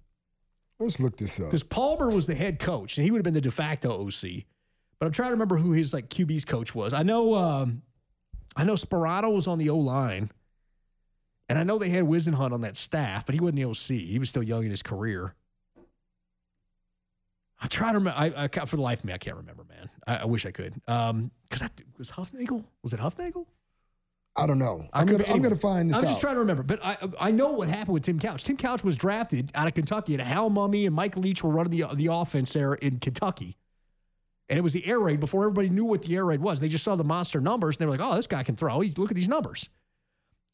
Let's 0.80 1.00
look 1.00 1.18
this 1.18 1.40
up. 1.40 1.46
Because 1.48 1.64
Palmer 1.64 2.12
was 2.12 2.28
the 2.28 2.36
head 2.36 2.60
coach, 2.60 2.98
and 2.98 3.06
he 3.06 3.10
would 3.10 3.18
have 3.18 3.24
been 3.24 3.34
the 3.34 3.42
de 3.42 3.50
facto 3.50 3.90
OC. 4.06 4.44
But 5.00 5.08
I'm 5.08 5.12
trying 5.12 5.30
to 5.30 5.32
remember 5.34 5.58
who 5.58 5.72
his 5.72 5.92
like 5.94 6.10
QB's 6.10 6.46
coach 6.46 6.76
was. 6.76 6.94
I 6.94 7.02
know, 7.04 7.34
um, 7.34 7.82
I 8.58 8.64
know 8.64 8.74
Sperato 8.76 9.30
was 9.34 9.48
on 9.48 9.60
the 9.60 9.70
O 9.70 9.78
line, 9.78 10.32
and 11.48 11.58
I 11.60 11.64
know 11.64 11.78
they 11.78 11.90
had 11.90 12.06
Whisenhunt 12.06 12.52
on 12.52 12.62
that 12.62 12.76
staff, 12.76 13.26
but 13.26 13.36
he 13.36 13.40
wasn't 13.40 13.58
the 13.58 13.66
OC. 13.66 14.02
He 14.02 14.18
was 14.20 14.30
still 14.30 14.44
young 14.44 14.64
in 14.66 14.72
his 14.72 14.82
career. 14.82 15.36
I 17.60 17.68
try 17.68 17.92
to 17.92 17.98
remember. 17.98 18.20
I, 18.20 18.34
I 18.36 18.66
for 18.66 18.76
the 18.76 18.82
life 18.82 19.00
of 19.00 19.06
me, 19.06 19.14
I 19.14 19.18
can't 19.18 19.38
remember, 19.38 19.64
man. 19.64 19.90
I, 20.06 20.18
I 20.18 20.26
wish 20.26 20.46
I 20.46 20.52
could. 20.52 20.74
Um, 20.88 21.32
because 21.44 21.62
I 21.64 21.70
was 21.98 22.12
Hufnagel. 22.12 22.64
Was 22.84 22.94
it 22.94 23.00
Hufnagel? 23.00 23.46
I 24.36 24.46
don't 24.46 24.60
know. 24.60 24.88
I'm 24.94 25.08
gonna 25.08 25.24
be- 25.24 25.30
I'm 25.30 25.42
gonna 25.42 25.56
find 25.56 25.90
this 25.90 25.98
I'm 25.98 26.04
out. 26.04 26.08
just 26.08 26.22
trying 26.22 26.36
to 26.36 26.42
remember, 26.42 26.62
but 26.62 26.80
I 26.86 26.98
I 27.20 27.32
know 27.32 27.54
what 27.54 27.70
happened 27.70 27.94
with 27.96 28.04
Tim 28.04 28.20
Couch. 28.20 28.44
Tim 28.44 28.58
Couch 28.58 28.84
was 28.84 28.96
drafted 28.96 29.52
out 29.56 29.66
of 29.68 29.74
Kentucky, 29.74 30.14
and 30.14 30.22
Hal 30.22 30.52
Mumme 30.52 30.86
and 30.86 30.96
Mike 30.96 31.18
Leach 31.18 31.44
were 31.44 31.50
running 31.50 31.72
the 31.72 31.88
the 31.96 32.08
offense 32.08 32.54
there 32.54 32.76
in 32.76 33.00
Kentucky. 33.00 33.58
And 34.50 34.58
it 34.58 34.62
was 34.62 34.74
the 34.74 34.86
air 34.86 35.00
raid 35.00 35.20
before 35.20 35.44
everybody 35.44 35.70
knew 35.70 35.84
what 35.86 36.04
the 36.04 36.16
air 36.16 36.26
raid 36.26 36.40
was. 36.40 36.60
They 36.60 36.70
just 36.70 36.84
saw 36.84 36.96
the 36.96 37.04
monster 37.04 37.42
numbers 37.42 37.76
and 37.76 37.82
they 37.82 37.86
were 37.86 37.98
like, 37.98 38.02
"Oh, 38.02 38.16
this 38.16 38.28
guy 38.28 38.44
can 38.44 38.56
throw. 38.56 38.80
He's, 38.80 38.98
look 38.98 39.12
at 39.12 39.16
these 39.16 39.28
numbers." 39.28 39.68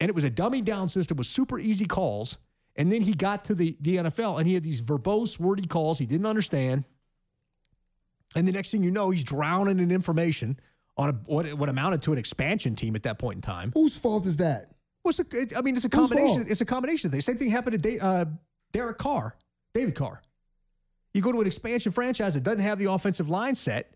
And 0.00 0.08
it 0.08 0.14
was 0.14 0.24
a 0.24 0.30
dummy 0.30 0.62
down 0.62 0.88
system 0.88 1.16
with 1.16 1.28
super 1.28 1.58
easy 1.58 1.86
calls. 1.86 2.38
And 2.76 2.90
then 2.90 3.02
he 3.02 3.14
got 3.14 3.44
to 3.44 3.54
the 3.54 3.76
the 3.80 3.96
NFL 3.98 4.38
and 4.38 4.48
he 4.48 4.54
had 4.54 4.64
these 4.64 4.82
verbose, 4.82 5.38
wordy 5.38 5.66
calls 5.66 5.98
he 5.98 6.06
didn't 6.06 6.26
understand. 6.26 6.84
And 8.36 8.48
the 8.48 8.52
next 8.52 8.72
thing 8.72 8.82
you 8.82 8.90
know, 8.90 9.10
he's 9.10 9.22
drowning 9.22 9.78
in 9.78 9.92
information 9.92 10.58
on 10.96 11.10
a, 11.10 11.12
what 11.26 11.46
what 11.54 11.68
amounted 11.68 12.02
to 12.02 12.12
an 12.12 12.18
expansion 12.18 12.74
team 12.74 12.96
at 12.96 13.04
that 13.04 13.18
point 13.18 13.36
in 13.36 13.42
time. 13.42 13.70
Whose 13.74 13.96
fault 13.96 14.26
is 14.26 14.38
that? 14.38 14.72
What's 15.02 15.18
the, 15.18 15.54
I 15.56 15.60
mean, 15.60 15.76
it's 15.76 15.84
a 15.84 15.88
combination. 15.88 16.46
It's 16.48 16.62
a 16.62 16.64
combination 16.64 17.08
of 17.08 17.12
things. 17.12 17.26
Same 17.26 17.36
thing 17.36 17.50
happened 17.50 17.80
to 17.80 17.90
Da- 17.90 18.04
uh, 18.04 18.24
Derek 18.72 18.98
Carr, 18.98 19.36
David 19.74 19.94
Carr. 19.94 20.22
You 21.14 21.22
go 21.22 21.30
to 21.32 21.40
an 21.40 21.46
expansion 21.46 21.92
franchise 21.92 22.34
that 22.34 22.42
doesn't 22.42 22.60
have 22.60 22.78
the 22.78 22.90
offensive 22.90 23.30
line 23.30 23.54
set, 23.54 23.94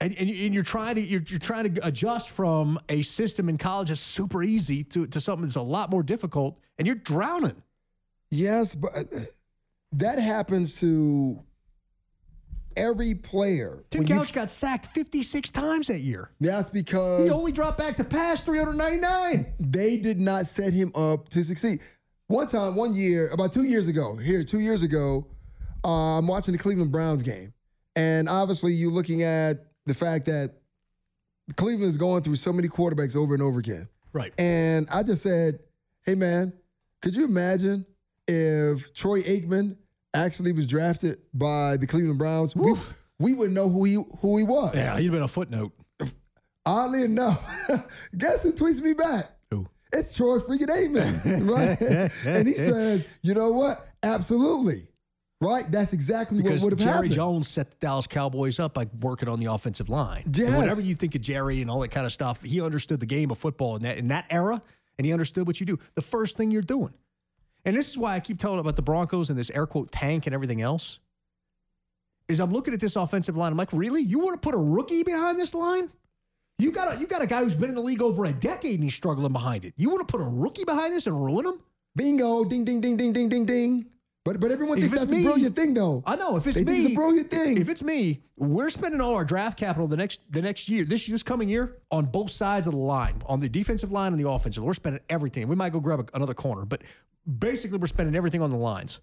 And, 0.00 0.12
and 0.18 0.28
you- 0.28 0.46
and 0.46 0.54
you're 0.54 0.62
trying 0.64 0.96
to 0.96 1.00
you're, 1.00 1.22
you're 1.28 1.38
trying 1.38 1.72
to 1.74 1.86
adjust 1.86 2.30
from 2.30 2.78
a 2.88 3.02
system 3.02 3.48
in 3.48 3.58
college 3.58 3.88
that's 3.88 4.00
super 4.00 4.42
easy 4.42 4.84
to, 4.84 5.06
to 5.06 5.20
something 5.20 5.44
that's 5.46 5.56
a 5.56 5.62
lot 5.62 5.90
more 5.90 6.02
difficult, 6.02 6.58
and 6.78 6.86
you're 6.86 6.96
drowning. 6.96 7.62
Yes, 8.30 8.74
but 8.74 8.90
uh, 8.96 9.02
that 9.92 10.18
happens 10.18 10.78
to 10.80 11.40
every 12.76 13.14
player. 13.14 13.84
Tim 13.90 14.00
When 14.00 14.08
you- 14.08 14.14
Couch 14.16 14.32
got 14.32 14.50
sacked 14.50 14.86
56 14.86 15.50
times 15.52 15.86
that 15.86 16.00
year. 16.00 16.30
that's 16.40 16.70
because 16.70 17.24
He 17.24 17.30
only 17.30 17.52
dropped 17.52 17.78
back 17.78 17.96
to 17.96 18.04
pass 18.04 18.42
399. 18.44 19.46
they 19.60 19.96
did 19.96 20.20
not 20.20 20.46
set 20.46 20.72
him 20.72 20.90
up 20.94 21.28
to 21.30 21.42
succeed. 21.44 21.80
One 22.28 22.46
time, 22.46 22.74
one 22.74 22.94
year, 22.94 23.28
about 23.32 23.52
two 23.52 23.64
years 23.64 23.86
ago, 23.86 24.16
here, 24.16 24.42
two 24.42 24.60
years 24.60 24.82
ago, 24.82 25.26
uh, 25.84 26.18
I'm 26.18 26.26
watching 26.26 26.52
the 26.52 26.58
Cleveland 26.58 26.90
Browns 26.90 27.22
game. 27.22 27.52
And 27.96 28.28
obviously, 28.28 28.72
you're 28.72 28.90
looking 28.90 29.22
at 29.22 29.66
the 29.86 29.94
fact 29.94 30.24
that 30.26 30.54
Cleveland 31.56 31.90
is 31.90 31.98
going 31.98 32.22
through 32.22 32.36
so 32.36 32.52
many 32.52 32.68
quarterbacks 32.68 33.14
over 33.14 33.34
and 33.34 33.42
over 33.42 33.58
again. 33.58 33.86
Right. 34.12 34.32
And 34.38 34.88
I 34.90 35.02
just 35.02 35.22
said, 35.22 35.58
hey, 36.06 36.14
man, 36.14 36.52
could 37.02 37.14
you 37.14 37.24
imagine 37.24 37.84
if 38.26 38.94
Troy 38.94 39.20
Aikman 39.22 39.76
actually 40.14 40.52
was 40.52 40.66
drafted 40.66 41.18
by 41.34 41.76
the 41.76 41.86
Cleveland 41.86 42.18
Browns? 42.18 42.56
We, 42.56 42.74
we 43.18 43.34
wouldn't 43.34 43.54
know 43.54 43.68
who 43.68 43.84
he, 43.84 43.94
who 44.20 44.38
he 44.38 44.44
was. 44.44 44.74
Yeah, 44.74 44.98
he'd 44.98 45.12
been 45.12 45.22
a 45.22 45.28
footnote. 45.28 45.72
Oddly 46.66 47.02
enough, 47.02 47.68
guess 48.16 48.42
who 48.42 48.52
tweets 48.54 48.80
me 48.80 48.94
back? 48.94 49.30
It's 49.94 50.14
Troy 50.16 50.38
freaking 50.38 50.66
Aikman, 50.68 51.48
right? 51.48 51.80
and 52.26 52.46
he 52.46 52.54
says, 52.54 53.06
you 53.22 53.34
know 53.34 53.52
what? 53.52 53.86
Absolutely. 54.02 54.88
Right? 55.40 55.64
That's 55.70 55.92
exactly 55.92 56.40
Because 56.42 56.62
what 56.62 56.70
would 56.70 56.72
have 56.72 56.78
Jerry 56.78 56.90
happened. 56.92 57.10
Jerry 57.12 57.16
Jones 57.16 57.48
set 57.48 57.70
the 57.70 57.76
Dallas 57.78 58.06
Cowboys 58.06 58.58
up 58.58 58.72
by 58.74 58.86
working 59.00 59.28
on 59.28 59.40
the 59.40 59.46
offensive 59.52 59.88
line. 59.88 60.22
And 60.24 60.36
Yes. 60.36 60.56
whatever 60.56 60.80
you 60.80 60.94
think 60.94 61.14
of 61.14 61.20
Jerry 61.20 61.60
and 61.60 61.70
all 61.70 61.80
that 61.80 61.90
kind 61.90 62.06
of 62.06 62.12
stuff, 62.12 62.42
he 62.42 62.60
understood 62.60 63.00
the 63.00 63.06
game 63.06 63.30
of 63.30 63.38
football 63.38 63.76
in 63.76 63.82
that 63.82 63.98
in 63.98 64.06
that 64.08 64.26
era, 64.30 64.62
and 64.98 65.06
he 65.06 65.12
understood 65.12 65.46
what 65.46 65.60
you 65.60 65.66
do. 65.66 65.78
The 65.96 66.02
first 66.02 66.36
thing 66.36 66.50
you're 66.50 66.62
doing. 66.62 66.94
And 67.66 67.76
this 67.76 67.88
is 67.88 67.98
why 67.98 68.14
I 68.14 68.20
keep 68.20 68.38
telling 68.38 68.58
about 68.60 68.76
the 68.76 68.82
Broncos 68.82 69.28
and 69.30 69.38
this 69.38 69.50
air 69.50 69.66
quote 69.66 69.90
tank 69.92 70.26
and 70.26 70.34
everything 70.34 70.60
else. 70.62 70.98
Is 72.28 72.40
I'm 72.40 72.52
looking 72.52 72.72
at 72.72 72.80
this 72.80 72.96
offensive 72.96 73.36
line. 73.36 73.52
I'm 73.52 73.58
like, 73.58 73.72
really? 73.72 74.00
You 74.02 74.18
want 74.20 74.40
to 74.40 74.46
put 74.46 74.54
a 74.54 74.58
rookie 74.58 75.02
behind 75.02 75.38
this 75.38 75.54
line? 75.54 75.90
You 76.58 76.70
got 76.70 76.94
a 76.96 77.00
you 77.00 77.06
got 77.06 77.22
a 77.22 77.26
guy 77.26 77.42
who's 77.42 77.54
been 77.56 77.68
in 77.68 77.74
the 77.74 77.80
league 77.80 78.02
over 78.02 78.24
a 78.26 78.32
decade 78.32 78.74
and 78.74 78.84
he's 78.84 78.94
struggling 78.94 79.32
behind 79.32 79.64
it. 79.64 79.74
You 79.76 79.90
want 79.90 80.06
to 80.06 80.10
put 80.16 80.24
a 80.24 80.28
rookie 80.28 80.64
behind 80.64 80.94
this 80.94 81.06
and 81.06 81.16
ruin 81.16 81.46
him? 81.46 81.60
Bingo, 81.96 82.44
ding, 82.44 82.64
ding, 82.64 82.80
ding, 82.80 82.96
ding, 82.96 83.12
ding, 83.12 83.28
ding, 83.28 83.44
ding. 83.44 83.86
But 84.24 84.40
but 84.40 84.50
everyone 84.50 84.80
thinks 84.80 84.98
that's 84.98 85.10
me- 85.10 85.20
a 85.20 85.24
brilliant 85.24 85.56
thing, 85.56 85.74
though. 85.74 86.02
I 86.06 86.16
know. 86.16 86.36
If 86.36 86.46
it's 86.46 86.56
they 86.56 86.64
me, 86.64 86.84
it's 86.84 86.92
a 86.92 86.94
brilliant 86.94 87.30
thing. 87.30 87.58
If 87.58 87.68
it's 87.68 87.82
me, 87.82 88.22
we're 88.36 88.70
spending 88.70 89.00
all 89.00 89.14
our 89.14 89.24
draft 89.24 89.58
capital 89.58 89.86
the 89.86 89.96
next 89.96 90.20
the 90.30 90.40
next 90.40 90.68
year, 90.68 90.84
this 90.84 91.06
this 91.06 91.22
coming 91.22 91.48
year, 91.48 91.78
on 91.90 92.06
both 92.06 92.30
sides 92.30 92.66
of 92.66 92.72
the 92.72 92.78
line, 92.78 93.20
on 93.26 93.40
the 93.40 93.48
defensive 93.48 93.92
line 93.92 94.12
and 94.12 94.24
the 94.24 94.28
offensive. 94.28 94.62
We're 94.62 94.74
spending 94.74 95.02
everything. 95.10 95.46
We 95.48 95.56
might 95.56 95.72
go 95.72 95.80
grab 95.80 96.00
a, 96.00 96.16
another 96.16 96.34
corner, 96.34 96.64
but 96.64 96.82
basically, 97.38 97.78
we're 97.78 97.86
spending 97.86 98.14
everything 98.14 98.40
on 98.40 98.48
the 98.48 98.56
lines. 98.56 99.00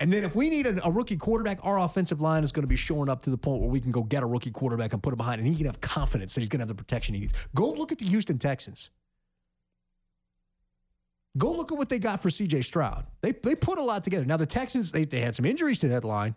And 0.00 0.10
then 0.10 0.24
if 0.24 0.34
we 0.34 0.48
need 0.48 0.66
a, 0.66 0.84
a 0.86 0.90
rookie 0.90 1.18
quarterback, 1.18 1.58
our 1.62 1.78
offensive 1.78 2.22
line 2.22 2.42
is 2.42 2.52
going 2.52 2.62
to 2.62 2.68
be 2.68 2.76
shoring 2.76 3.10
up 3.10 3.22
to 3.24 3.30
the 3.30 3.36
point 3.36 3.60
where 3.60 3.70
we 3.70 3.80
can 3.80 3.92
go 3.92 4.02
get 4.02 4.22
a 4.22 4.26
rookie 4.26 4.50
quarterback 4.50 4.94
and 4.94 5.02
put 5.02 5.12
him 5.12 5.18
behind, 5.18 5.40
and 5.40 5.46
he 5.46 5.54
can 5.54 5.66
have 5.66 5.80
confidence 5.82 6.34
that 6.34 6.40
he's 6.40 6.48
going 6.48 6.58
to 6.58 6.62
have 6.62 6.68
the 6.68 6.74
protection 6.74 7.14
he 7.14 7.20
needs. 7.20 7.34
Go 7.54 7.70
look 7.70 7.92
at 7.92 7.98
the 7.98 8.06
Houston 8.06 8.38
Texans. 8.38 8.88
Go 11.36 11.52
look 11.52 11.70
at 11.70 11.78
what 11.78 11.90
they 11.90 11.98
got 11.98 12.22
for 12.22 12.30
CJ 12.30 12.64
Stroud. 12.64 13.06
They 13.20 13.32
they 13.32 13.54
put 13.54 13.78
a 13.78 13.82
lot 13.82 14.02
together. 14.02 14.24
Now 14.24 14.38
the 14.38 14.46
Texans, 14.46 14.90
they, 14.90 15.04
they 15.04 15.20
had 15.20 15.34
some 15.34 15.44
injuries 15.44 15.78
to 15.80 15.88
that 15.88 16.02
line. 16.02 16.34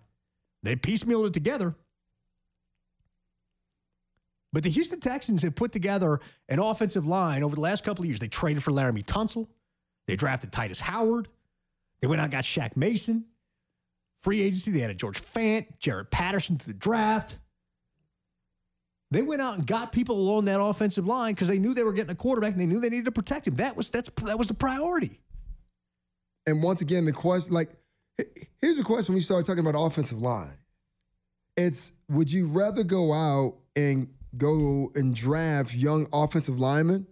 They 0.61 0.75
piecemealed 0.75 1.27
it 1.27 1.33
together. 1.33 1.73
But 4.51 4.61
the 4.61 4.69
Houston 4.69 4.99
Texans 4.99 5.41
have 5.41 5.55
put 5.55 5.71
together 5.71 6.19
an 6.47 6.59
offensive 6.59 7.07
line 7.07 7.41
over 7.41 7.55
the 7.55 7.61
last 7.61 7.83
couple 7.83 8.03
of 8.03 8.07
years. 8.07 8.19
They 8.19 8.27
traded 8.27 8.63
for 8.63 8.71
Laremy 8.71 9.03
Tunsil. 9.03 9.47
They 10.05 10.15
drafted 10.15 10.51
Tytus 10.51 10.79
Howard. 10.79 11.27
They 12.01 12.07
went 12.07 12.21
out 12.21 12.25
and 12.25 12.33
got 12.33 12.43
Shaq 12.43 12.77
Mason. 12.77 13.25
Free 14.23 14.41
agency, 14.41 14.71
they 14.71 14.79
had 14.79 14.89
a 14.89 14.95
George 14.95 15.21
Fant, 15.21 15.65
Jarrett 15.79 16.09
Patterson 16.09 16.57
to 16.57 16.65
the 16.65 16.73
draft. 16.73 17.39
They 19.11 19.21
went 19.21 19.41
out 19.41 19.55
and 19.55 19.67
got 19.67 19.91
people 19.91 20.17
along 20.17 20.45
that 20.45 20.61
offensive 20.61 21.05
line 21.05 21.33
because 21.33 21.49
they 21.49 21.59
knew 21.59 21.73
they 21.73 21.83
were 21.83 21.93
getting 21.93 22.11
a 22.11 22.15
quarterback 22.15 22.53
and 22.53 22.61
they 22.61 22.65
knew 22.65 22.79
they 22.79 22.89
needed 22.89 23.05
to 23.05 23.11
protect 23.11 23.47
him. 23.47 23.55
That 23.55 23.75
was 23.75 23.89
that's 23.89 24.09
that 24.23 24.39
was 24.39 24.49
a 24.49 24.55
priority. 24.55 25.19
And 26.47 26.63
once 26.63 26.81
again, 26.81 27.05
the 27.05 27.11
question, 27.11 27.53
like, 27.53 27.69
here's 28.61 28.77
the 28.77 28.83
question 28.83 29.13
when 29.13 29.17
you 29.17 29.23
start 29.23 29.45
talking 29.45 29.65
about 29.65 29.79
offensive 29.79 30.21
line. 30.21 30.57
It's 31.55 31.91
would 32.09 32.31
you 32.31 32.47
rather 32.47 32.83
go 32.83 33.13
out 33.13 33.57
and 33.75 34.07
go 34.37 34.91
and 34.95 35.13
draft 35.13 35.73
young 35.73 36.07
offensive 36.13 36.59
linemen 36.59 37.05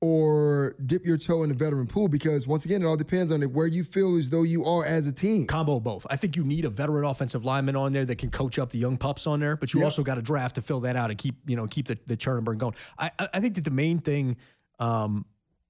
or 0.00 0.76
dip 0.86 1.04
your 1.04 1.16
toe 1.18 1.42
in 1.42 1.48
the 1.50 1.54
veteran 1.54 1.86
pool? 1.86 2.08
Because 2.08 2.46
once 2.46 2.64
again, 2.64 2.82
it 2.82 2.86
all 2.86 2.96
depends 2.96 3.32
on 3.32 3.42
it, 3.42 3.50
where 3.50 3.66
you 3.66 3.84
feel 3.84 4.16
as 4.16 4.30
though 4.30 4.42
you 4.42 4.64
are 4.64 4.84
as 4.84 5.06
a 5.06 5.12
team. 5.12 5.46
Combo 5.46 5.80
both. 5.80 6.06
I 6.10 6.16
think 6.16 6.36
you 6.36 6.44
need 6.44 6.64
a 6.64 6.70
veteran 6.70 7.04
offensive 7.04 7.44
lineman 7.44 7.76
on 7.76 7.92
there 7.92 8.04
that 8.04 8.16
can 8.16 8.30
coach 8.30 8.58
up 8.58 8.70
the 8.70 8.78
young 8.78 8.96
pups 8.96 9.26
on 9.26 9.40
there, 9.40 9.56
but 9.56 9.72
you 9.74 9.80
Yeah. 9.80 9.84
also 9.86 10.02
got 10.02 10.18
a 10.18 10.22
draft 10.22 10.54
to 10.56 10.62
fill 10.62 10.80
that 10.80 10.96
out 10.96 11.10
and 11.10 11.18
keep 11.18 11.36
you 11.46 11.56
know 11.56 11.66
keep 11.66 11.86
the, 11.88 11.98
the 12.06 12.16
churn 12.16 12.36
and 12.36 12.44
burn 12.44 12.58
going. 12.58 12.74
I 12.98 13.10
I 13.18 13.28
I 13.34 13.40
think 13.40 13.54
that 13.56 13.64
the 13.64 13.70
main 13.70 13.98
thing, 13.98 14.36
um, 14.78 15.26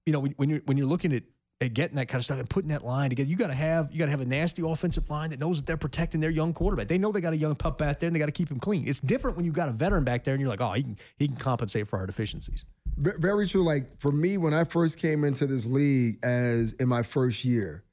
you 0.06 0.12
know, 0.12 0.20
when, 0.20 0.32
when 0.32 0.48
you're 0.50 0.60
when 0.66 0.76
you're 0.76 0.86
looking 0.86 1.12
at 1.12 1.24
at 1.60 1.74
getting 1.74 1.96
that 1.96 2.06
kind 2.06 2.20
of 2.20 2.24
stuff 2.24 2.38
and 2.38 2.48
putting 2.48 2.70
that 2.70 2.84
line 2.84 3.10
together, 3.10 3.28
you 3.28 3.36
got 3.36 3.48
to 3.48 3.54
have 3.54 3.92
you 3.92 3.98
got 3.98 4.06
to 4.06 4.10
have 4.10 4.20
a 4.20 4.26
nasty 4.26 4.62
offensive 4.62 5.08
line 5.10 5.30
that 5.30 5.38
knows 5.38 5.58
that 5.58 5.66
they're 5.66 5.76
protecting 5.76 6.20
their 6.20 6.30
young 6.30 6.54
quarterback. 6.54 6.88
They 6.88 6.98
know 6.98 7.12
they 7.12 7.20
got 7.20 7.34
a 7.34 7.38
young 7.38 7.54
pup 7.54 7.76
back 7.78 7.98
there 7.98 8.06
and 8.06 8.16
they 8.16 8.20
got 8.20 8.26
to 8.26 8.32
keep 8.32 8.50
him 8.50 8.58
clean. 8.58 8.88
It's 8.88 9.00
different 9.00 9.36
when 9.36 9.44
you 9.44 9.52
got 9.52 9.68
a 9.68 9.72
veteran 9.72 10.04
back 10.04 10.24
there 10.24 10.34
and 10.34 10.40
you're 10.40 10.48
like, 10.48 10.60
oh, 10.60 10.72
he 10.72 10.82
can 10.82 10.96
he 11.18 11.28
can 11.28 11.36
compensate 11.36 11.88
for 11.88 11.98
our 11.98 12.06
deficiencies. 12.06 12.64
Very 12.96 13.46
true. 13.46 13.62
Like 13.62 14.00
for 14.00 14.10
me, 14.12 14.38
when 14.38 14.54
I 14.54 14.64
first 14.64 14.98
came 14.98 15.24
into 15.24 15.46
this 15.46 15.66
league 15.66 16.18
as 16.22 16.72
in 16.74 16.88
my 16.88 17.02
first 17.02 17.44
year, 17.44 17.84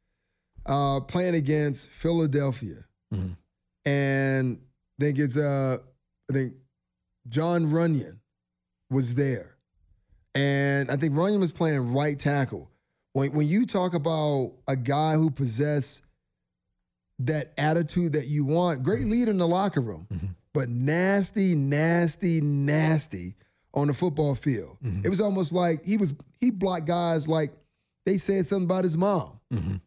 uh, 0.66 1.00
playing 1.02 1.36
against 1.36 1.90
Philadelphia, 1.90 2.86
and 3.86 4.60
I 5.00 5.04
think 5.04 5.20
it's 5.20 5.38
uh, 5.38 5.78
I 6.30 6.34
think 6.34 6.54
Jon 7.30 7.72
Runyan 7.72 8.20
was 8.90 9.16
there, 9.16 9.56
and 10.36 10.90
I 10.90 10.96
think 10.96 11.14
Runyan 11.14 11.40
was 11.40 11.52
playing 11.52 11.94
right 11.94 12.18
tackle. 12.18 12.70
When 13.18 13.32
when 13.32 13.48
you 13.48 13.66
talk 13.66 13.96
about 13.96 14.54
a 14.68 14.76
guy 14.76 15.16
who 15.16 15.32
possessed 15.32 16.04
that 17.18 17.52
attitude 17.58 18.14
that 18.14 18.28
you 18.28 18.46
want, 18.46 18.84
great 18.84 19.00
mm-hmm. 19.00 19.10
leader 19.10 19.32
in 19.32 19.40
the 19.40 19.48
locker 19.48 19.82
room, 19.82 20.06
mm-hmm. 20.14 20.28
but 20.54 20.70
nasty, 20.70 21.56
nasty, 21.56 22.42
nasty 22.42 23.34
on 23.74 23.88
the 23.88 23.96
football 23.96 24.36
field. 24.36 24.78
Mm-hmm. 24.84 25.04
It 25.04 25.10
was 25.10 25.20
almost 25.20 25.52
like 25.52 25.84
he 25.84 25.98
was 25.98 26.14
he 26.40 26.52
blocked 26.52 26.86
guys 26.86 27.28
like 27.28 27.54
they 28.06 28.20
said 28.20 28.46
something 28.46 28.66
about 28.66 28.84
his 28.84 28.96
mom. 28.96 29.40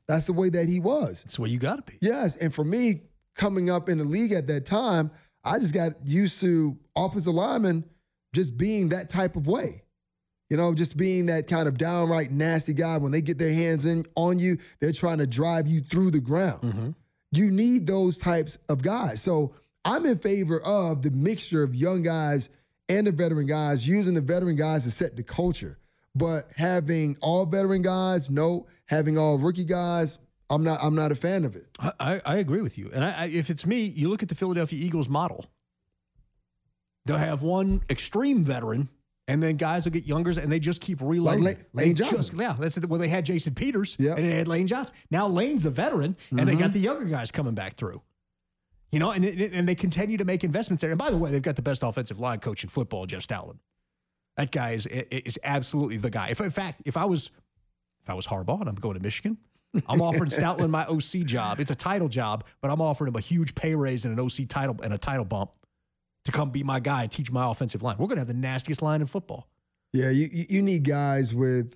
That's 0.09 0.27
the 0.27 0.33
way 0.33 0.49
that 0.49 0.69
he 0.69 0.81
was. 0.81 1.23
That's 1.23 1.39
where 1.39 1.49
you 1.49 1.61
got 1.61 1.77
to 1.77 1.83
be. 1.83 1.99
Yes, 2.01 2.35
and 2.35 2.53
for 2.53 2.65
me 2.65 3.03
coming 3.37 3.71
up 3.71 3.89
in 3.89 3.99
the 3.99 4.05
league 4.05 4.33
at 4.33 4.49
that 4.49 4.67
time, 4.67 5.09
I 5.45 5.61
just 5.61 5.73
got 5.73 5.93
used 6.05 6.41
to 6.41 6.77
offensive 6.97 7.33
linemen 7.33 7.85
just 8.33 8.59
being 8.59 8.89
that 8.89 9.09
type 9.09 9.37
of 9.37 9.47
way. 9.47 9.85
You 10.51 10.57
know, 10.57 10.75
just 10.75 10.97
being 10.97 11.27
that 11.27 11.47
kind 11.47 11.69
of 11.69 11.79
downright 11.79 12.33
nasty 12.33 12.75
guy. 12.75 12.99
When 12.99 13.13
they 13.13 13.23
get 13.23 13.39
their 13.39 13.55
hands 13.55 13.87
in 13.87 14.05
on 14.17 14.39
you, 14.39 14.59
they're 14.81 14.93
trying 14.93 15.19
to 15.19 15.27
drive 15.27 15.69
you 15.69 15.81
through 15.81 16.11
the 16.11 16.21
ground. 16.21 16.63
Mm-hmm. 16.63 16.91
You 17.33 17.51
need 17.51 17.87
those 17.87 18.19
types 18.19 18.59
of 18.69 18.83
guys. 18.83 19.23
So 19.23 19.55
I'm 19.85 20.05
in 20.05 20.19
favor 20.19 20.61
of 20.61 21.03
the 21.03 21.13
mixture 21.13 21.63
of 21.63 21.75
young 21.75 22.03
guys 22.03 22.49
and 22.89 23.07
the 23.07 23.13
veteran 23.13 23.47
guys, 23.47 23.87
using 23.87 24.15
the 24.15 24.21
veteran 24.21 24.57
guys 24.57 24.83
to 24.85 24.91
set 24.91 25.17
the 25.17 25.23
culture. 25.23 25.79
But 26.17 26.51
having 26.57 27.17
all 27.21 27.47
veteran 27.47 27.83
guys, 27.83 28.29
no. 28.29 28.67
Having 28.87 29.17
all 29.17 29.39
rookie 29.39 29.65
guys, 29.65 30.19
I'm 30.51 30.65
not. 30.65 30.81
I'm 30.83 30.97
not 30.97 31.13
a 31.13 31.15
fan 31.15 31.45
of 31.45 31.55
it. 31.55 31.69
I, 31.79 31.93
I, 32.01 32.21
I 32.27 32.37
agree 32.39 32.61
with 32.61 32.77
you. 32.77 32.91
And 32.93 33.05
I, 33.05 33.11
I, 33.13 33.25
if 33.27 33.51
it's 33.51 33.65
me, 33.65 33.85
you 33.85 34.09
look 34.09 34.25
at 34.25 34.29
the 34.29 34.35
Philadelphia 34.35 34.85
Eagles 34.85 35.09
model. 35.09 35.47
They'll 37.07 37.17
have 37.19 37.43
one 37.43 37.83
extreme 37.89 38.43
veteran, 38.45 38.89
and 39.31 39.41
then 39.41 39.57
guys 39.57 39.85
will 39.85 39.93
get 39.93 40.07
younger, 40.07 40.31
and 40.31 40.51
they 40.51 40.59
just 40.59 40.81
keep 40.81 41.01
reloading. 41.01 41.45
Like 41.45 41.59
La- 41.59 41.83
Lane 41.83 41.89
They 41.89 41.95
just- 41.95 42.11
Johnson. 42.11 42.39
yeah, 42.39 42.57
that's 42.59 42.77
it. 42.77 42.89
Well, 42.89 42.99
they 42.99 43.09
had 43.09 43.25
Jason 43.25 43.55
Peters, 43.55 43.97
and 43.99 44.19
they 44.19 44.37
had 44.37 44.49
Lane 44.49 44.67
Johnson. 44.67 44.95
Now 45.11 45.29
Lane's 45.29 45.65
a 45.67 45.71
veteran, 45.71 46.17
and 46.31 46.41
they 46.41 46.55
got 46.55 46.65
mm-hmm. 46.65 46.73
the 46.73 46.79
younger 46.81 47.05
guys 47.05 47.31
coming 47.31 47.55
back 47.55 47.75
through. 47.77 48.03
You 48.91 48.99
know, 48.99 49.13
and 49.13 49.25
and 49.25 49.69
they 49.69 49.77
continue 49.77 50.17
to 50.17 50.25
make 50.25 50.43
investments 50.43 50.81
there. 50.81 50.91
And 50.91 50.99
by 50.99 51.11
the 51.11 51.17
way, 51.17 51.31
they've 51.31 51.41
got 51.41 51.55
the 51.55 51.63
best 51.63 51.85
offensive 51.85 52.19
line 52.19 52.41
coach 52.41 52.65
in 52.65 52.71
football, 52.71 53.07
Jeff 53.07 53.25
Stoutland. 53.25 53.59
That 54.37 54.51
guy 54.51 54.73
is 54.73 54.87
is 54.87 55.39
absolutely 55.45 55.99
the 55.99 56.11
guy. 56.11 56.29
If 56.31 56.41
in 56.41 56.51
fact, 56.51 56.83
if 56.85 56.97
I 56.97 57.05
was 57.05 57.31
if 58.03 58.11
I 58.11 58.15
was 58.15 58.27
Harbaugh 58.27 58.59
and 58.59 58.69
I'm 58.69 58.75
going 58.75 58.97
to 58.97 59.03
Michigan, 59.03 59.39
I'm 59.89 60.01
offering 60.01 60.31
Stoutland 60.31 60.71
my 60.71 60.87
OC 60.87 61.25
job. 61.25 61.61
It's 61.61 61.71
a 61.71 61.77
title 61.77 62.09
job, 62.09 62.45
but 62.61 62.73
I'm 62.73 62.81
offering 62.81 63.09
him 63.09 63.17
a 63.17 63.21
huge 63.21 63.55
pay 63.55 63.77
raise 63.77 64.05
and 64.07 64.19
an 64.19 64.25
OC 64.25 64.49
title 64.49 64.77
and 64.83 64.93
a 64.93 64.99
title 64.99 65.25
bump 65.25 65.53
to 66.31 66.37
come 66.37 66.51
be 66.51 66.63
my 66.63 66.81
guy 66.81 67.07
teach 67.07 67.31
my 67.31 67.51
offensive 67.51 67.83
line. 67.83 67.97
We're 67.99 68.07
going 68.07 68.17
to 68.17 68.21
have 68.21 68.29
the 68.29 68.35
nastiest 68.35 68.83
line 68.83 69.01
in 69.01 69.07
football. 69.07 69.49
Yeah, 69.93 70.11
you 70.11 70.29
you 70.33 70.63
need 70.63 70.85
guys 70.85 71.35
with 71.35 71.75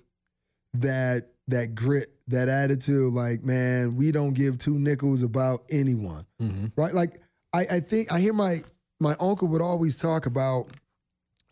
that 0.75 1.29
that 1.47 1.75
grit, 1.75 2.09
that 2.27 2.47
attitude. 2.47 3.13
Like, 3.13 3.43
man, 3.43 3.95
we 3.97 4.11
don't 4.11 4.33
give 4.33 4.57
two 4.57 4.73
nickels 4.73 5.21
about 5.21 5.63
anyone, 5.69 6.25
right? 6.75 6.93
Like, 6.93 7.21
I 7.53 7.65
I 7.69 7.79
think 7.81 8.11
I 8.11 8.19
hear 8.19 8.33
my 8.33 8.61
my 8.99 9.15
uncle 9.19 9.47
would 9.49 9.61
always 9.61 9.97
talk 9.97 10.25
about 10.25 10.67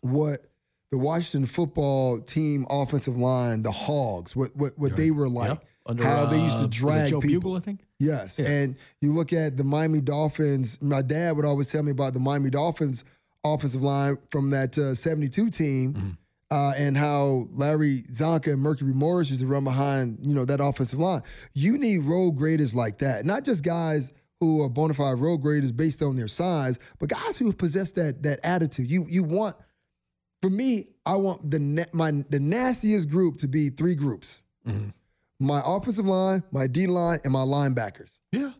what 0.00 0.46
the 0.90 0.98
Washington 0.98 1.46
football 1.46 2.20
team 2.20 2.66
offensive 2.70 3.16
line, 3.16 3.62
the 3.62 3.72
Hogs, 3.72 4.34
what 4.34 4.54
what 4.56 4.72
what 4.78 4.96
they 4.96 5.10
were 5.10 5.28
like, 5.28 5.50
Yep. 5.50 5.64
Under, 5.86 6.04
how 6.04 6.26
they 6.26 6.40
used 6.40 6.56
uh, 6.56 6.62
to 6.62 6.68
drag 6.68 7.10
Joe 7.10 7.20
people. 7.20 7.52
Bugel, 7.52 7.56
I 7.58 7.60
think. 7.60 7.83
Yes. 8.00 8.38
Yeah. 8.38 8.46
And 8.48 8.76
you 9.00 9.12
look 9.12 9.32
at 9.32 9.56
the 9.56 9.64
Miami 9.64 10.00
Dolphins, 10.00 10.78
my 10.82 11.02
dad 11.02 11.36
would 11.36 11.44
always 11.44 11.68
tell 11.68 11.82
me 11.82 11.90
about 11.92 12.12
the 12.14 12.20
Miami 12.20 12.50
Dolphins 12.50 13.04
offensive 13.44 13.82
line 13.82 14.16
from 14.30 14.50
that 14.50 14.76
uh, 14.78 14.94
72 14.94 15.50
team 15.50 15.92
Mm-hmm. 15.94 16.10
uh, 16.50 16.72
and 16.76 16.96
how 16.96 17.46
Larry 17.52 18.02
Csonka 18.10 18.52
and 18.54 18.60
Mercury 18.62 18.92
Morris 18.92 19.28
used 19.30 19.42
to 19.42 19.46
run 19.46 19.64
behind, 19.64 20.18
you 20.22 20.34
know, 20.34 20.44
that 20.44 20.60
offensive 20.60 20.98
line. 20.98 21.22
You 21.52 21.78
need 21.78 21.98
road 21.98 22.32
graders 22.32 22.74
like 22.74 22.98
that, 22.98 23.24
not 23.24 23.44
just 23.44 23.62
guys 23.62 24.12
who 24.40 24.62
are 24.62 24.68
bona 24.68 24.94
fide 24.94 25.18
road 25.18 25.38
graders 25.38 25.72
based 25.72 26.02
on 26.02 26.16
their 26.16 26.28
size, 26.28 26.78
but 26.98 27.08
guys 27.08 27.38
who 27.38 27.52
possess 27.52 27.92
that 27.92 28.22
that 28.24 28.40
attitude. 28.44 28.90
You 28.90 29.06
you 29.08 29.22
want 29.22 29.56
for 30.42 30.50
me, 30.50 30.88
I 31.06 31.14
want 31.16 31.50
the 31.50 31.58
na- 31.60 31.84
my 31.92 32.10
the 32.28 32.40
nastiest 32.40 33.08
group 33.08 33.36
to 33.38 33.48
be 33.48 33.70
three 33.70 33.94
groups. 33.94 34.42
Mm-hmm. 34.66 34.88
My 35.40 35.60
offensive 35.64 36.06
line, 36.06 36.42
my 36.52 36.66
D 36.66 36.86
line, 36.86 37.18
and 37.24 37.32
my 37.32 37.40
linebackers. 37.40 38.20
Yeah. 38.32 38.52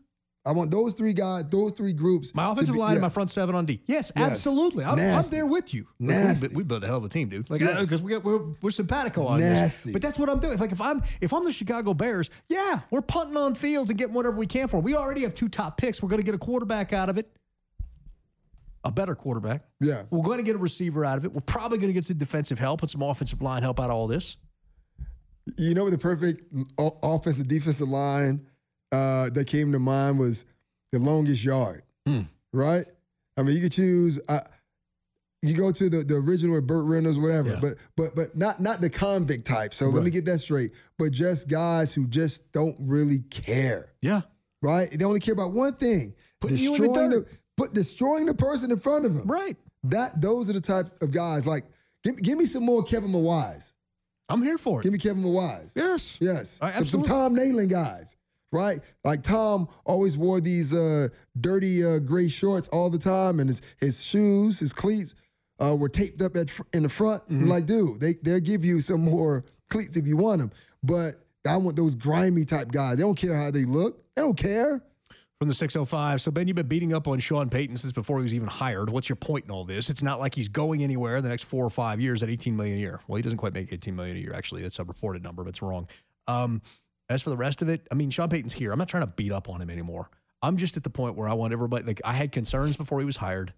I 0.47 0.53
want 0.53 0.71
those 0.71 0.93
three 0.93 1.15
guys, 1.15 1.47
those 1.47 1.73
three 1.73 1.95
groups. 1.95 2.35
My 2.35 2.53
offensive 2.53 2.75
be- 2.75 2.79
line 2.81 2.93
and 2.93 3.01
my 3.01 3.09
front 3.09 3.31
seven 3.31 3.55
on 3.55 3.65
D. 3.65 3.81
Yes, 3.87 4.13
Yes. 4.15 4.31
absolutely. 4.33 4.85
I'm, 4.85 4.99
I'm 4.99 5.25
there 5.31 5.47
with 5.47 5.73
you. 5.73 5.87
We 5.99 6.09
Nasty. 6.09 6.49
We 6.49 6.65
built 6.65 6.85
a 6.85 6.87
hell 6.87 6.99
of 6.99 7.05
a 7.05 7.09
team, 7.09 7.31
dude. 7.31 7.49
Like 7.49 7.63
Yes. 7.63 7.87
because 7.87 8.03
we 8.03 8.11
got, 8.13 8.25
we're 8.25 8.53
we're 8.61 8.71
simpatico 8.71 9.27
on 9.27 9.41
Nasty. 9.41 9.87
this. 9.89 9.93
But 9.95 10.03
that's 10.03 10.19
what 10.19 10.29
I'm 10.29 10.41
doing. 10.41 10.53
It's 10.53 10.61
like 10.61 10.73
if 10.73 10.83
I'm 10.83 11.03
if 11.23 11.33
I'm 11.33 11.45
the 11.45 11.53
Chicago 11.53 11.95
Bears, 11.95 12.29
yeah, 12.51 12.81
we're 12.91 13.01
punting 13.01 13.39
on 13.39 13.55
fields 13.55 13.89
and 13.89 13.99
getting 13.99 14.13
whatever 14.13 14.37
we 14.37 14.47
can 14.47 14.69
for. 14.69 14.77
'em. 14.77 14.83
We 14.83 14.95
already 14.95 15.23
have 15.23 15.33
two 15.35 15.49
top 15.49 15.79
picks. 15.79 16.03
We're 16.03 16.11
going 16.11 16.21
to 16.21 16.27
get 16.27 16.35
a 16.35 16.39
quarterback 16.39 16.93
out 16.93 17.09
of 17.09 17.17
it. 17.17 17.31
A 18.85 18.93
better 18.93 19.15
quarterback. 19.15 19.65
Yeah. 19.81 20.03
We're 20.11 20.21
going 20.23 20.37
to 20.41 20.45
get 20.45 20.57
a 20.57 20.59
receiver 20.59 21.07
out 21.07 21.17
of 21.17 21.25
it. 21.25 21.33
We're 21.33 21.41
probably 21.41 21.79
going 21.79 21.89
to 21.89 21.95
get 21.95 22.05
some 22.05 22.19
defensive 22.19 22.59
help 22.59 22.83
and 22.83 22.91
some 22.91 23.01
offensive 23.01 23.41
line 23.41 23.63
help 23.63 23.81
out 23.81 23.89
of 23.89 23.97
all 23.97 24.07
this. 24.07 24.37
You 25.59 25.75
know 25.75 25.91
the 25.91 25.99
perfect 25.99 26.43
offensive 26.79 27.49
defensive 27.49 27.89
line 27.89 28.47
uh, 28.93 29.29
that 29.31 29.47
came 29.47 29.73
to 29.73 29.79
mind 29.79 30.19
was 30.19 30.45
the 30.93 30.99
longest 30.99 31.45
yard, 31.45 31.83
Hmm. 32.07 32.21
right? 32.53 32.91
I 33.37 33.43
mean, 33.43 33.55
you 33.57 33.63
could 33.63 33.73
choose. 33.73 34.19
Uh, 34.29 34.41
you 35.43 35.55
go 35.55 35.71
to 35.71 35.91
the, 35.91 35.99
the 35.99 36.15
original 36.15 36.55
with 36.55 36.67
Burt 36.67 36.87
Reynolds, 36.87 37.19
whatever, 37.19 37.51
Yeah. 37.51 37.59
but 37.61 37.75
but 37.97 38.17
but 38.17 38.35
not 38.37 38.61
not 38.61 38.81
the 38.81 38.89
convict 38.89 39.47
type. 39.47 39.75
So 39.75 39.87
let 39.91 40.03
me 40.03 40.11
get 40.11 40.25
that 40.27 40.39
straight. 40.39 40.71
But 40.99 41.13
just 41.13 41.49
guys 41.49 41.93
who 41.93 42.07
just 42.07 42.51
don't 42.53 42.77
really 42.81 43.19
care. 43.31 43.93
Yeah. 44.01 44.23
right? 44.63 44.91
They 44.91 45.05
only 45.05 45.21
care 45.21 45.35
about 45.35 45.53
one 45.53 45.75
thing: 45.75 46.15
Putting 46.41 46.57
in 46.57 46.73
the 46.73 46.79
destroying 46.79 47.11
dirt. 47.11 47.29
put 47.59 47.75
destroying 47.75 48.25
the 48.25 48.33
person 48.35 48.71
in 48.71 48.79
front 48.79 49.05
of 49.05 49.15
them. 49.15 49.27
Right. 49.27 49.57
That 49.83 50.19
those 50.23 50.49
are 50.49 50.55
the 50.55 50.61
type 50.63 50.87
of 51.03 51.11
guys. 51.11 51.47
Like, 51.47 51.65
give, 52.03 52.17
give 52.23 52.39
me 52.39 52.47
some 52.47 52.65
more 52.65 52.83
Kevin 52.83 53.13
Mawaes. 53.13 53.74
I'm 54.29 54.43
here 54.43 54.59
for 54.59 54.81
it. 54.81 54.85
Give 54.85 54.93
me 54.93 54.99
Kevin 54.99 55.23
Mawaes. 55.23 55.75
yes. 55.77 56.19
Yes, 56.21 56.59
I- 56.63 56.73
some, 56.73 56.85
some. 56.87 57.03
Tom 57.03 57.37
Nalen 57.37 57.69
guys, 57.69 58.17
right? 58.53 58.81
Like 59.05 59.23
Tom 59.23 59.69
always 59.85 60.17
wore 60.17 60.41
these 60.41 60.73
uh, 60.75 61.09
dirty 61.41 61.85
uh, 61.85 61.99
gray 61.99 62.29
shorts 62.29 62.69
all 62.69 62.89
the 62.91 62.99
time, 62.99 63.41
and 63.41 63.49
his 63.49 63.61
his 63.79 64.03
shoes, 64.03 64.59
his 64.61 64.73
cleats 64.73 65.15
uh, 65.61 65.77
were 65.79 65.89
taped 65.89 66.23
up 66.23 66.37
at 66.37 66.49
fr- 66.49 66.63
in 66.73 66.83
the 66.85 66.89
front. 66.89 67.23
Mm-hmm. 67.25 67.47
Like, 67.49 67.67
dude, 67.67 68.01
they 68.01 68.15
they'll 68.23 68.41
give 68.41 68.65
you 68.65 68.81
some 68.81 69.03
more 69.03 69.45
cleats 69.69 69.97
if 69.97 70.07
you 70.07 70.17
want 70.17 70.41
them, 70.41 70.51
but 70.83 71.17
I 71.47 71.57
want 71.59 71.77
those 71.77 71.95
grimy 71.95 72.45
type 72.47 72.73
guys. 72.73 72.97
They 72.97 73.03
don't 73.03 73.17
care 73.17 73.37
how 73.37 73.51
they 73.51 73.65
look. 73.65 74.03
They 74.15 74.23
don't 74.23 74.37
care. 74.37 74.83
From 75.45 75.51
the 75.51 75.55
605. 75.55 76.23
So, 76.23 76.31
Ben, 76.31 76.49
you've 76.49 76.55
been 76.55 76.67
beating 76.67 76.95
up 76.95 77.07
on 77.07 77.19
Sean 77.19 77.51
Payton 77.51 77.77
since 77.77 77.93
before 77.93 78.17
he 78.17 78.23
was 78.23 78.35
even 78.35 78.49
hired. 78.49 78.89
What's 78.89 79.11
your 79.11 79.17
point 79.17 79.45
in 79.45 79.51
all 79.51 79.65
this? 79.65 79.91
It's 79.91 80.03
not 80.03 80.19
like 80.19 80.35
he's 80.35 80.49
going 80.49 80.83
anywhere 80.83 81.19
in 81.19 81.23
the 81.23 81.29
next 81.29 81.45
four 81.45 81.63
or 81.63 81.71
five 81.71 82.01
years 82.01 82.23
at 82.23 82.31
18 82.31 82.57
million 82.57 82.79
a 82.79 82.81
year. 82.81 83.01
Well, 83.07 83.17
he 83.17 83.23
doesn't 83.23 83.37
quite 83.37 83.53
make 83.53 83.71
18 83.71 83.95
million 83.95 84.17
a 84.17 84.21
year, 84.21 84.33
actually. 84.33 84.63
That's 84.63 84.79
a 84.79 84.85
reported 84.85 85.23
number, 85.23 85.45
but 85.45 85.51
it's 85.51 85.61
wrong. 85.61 85.87
Um, 86.29 86.63
as 87.11 87.21
for 87.21 87.29
the 87.29 87.37
rest 87.37 87.61
of 87.61 87.69
it, 87.69 87.87
I 87.93 87.95
mean, 87.95 88.09
Sean 88.09 88.31
Payton's 88.31 88.55
here. 88.55 88.73
I'm 88.73 88.79
not 88.79 88.89
trying 88.89 89.03
to 89.03 89.07
beat 89.07 89.33
up 89.33 89.51
on 89.51 89.61
him 89.61 89.69
anymore. 89.69 90.09
I'm 90.41 90.57
just 90.57 90.79
at 90.79 90.83
the 90.83 90.91
point 90.91 91.15
where 91.15 91.29
I 91.29 91.35
want 91.35 91.53
everybody, 91.53 91.85
like, 91.85 92.01
I 92.07 92.15
had 92.15 92.33
concerns 92.33 92.79
before 92.79 93.01
he 93.01 93.05
was 93.05 93.17
hired. 93.17 93.53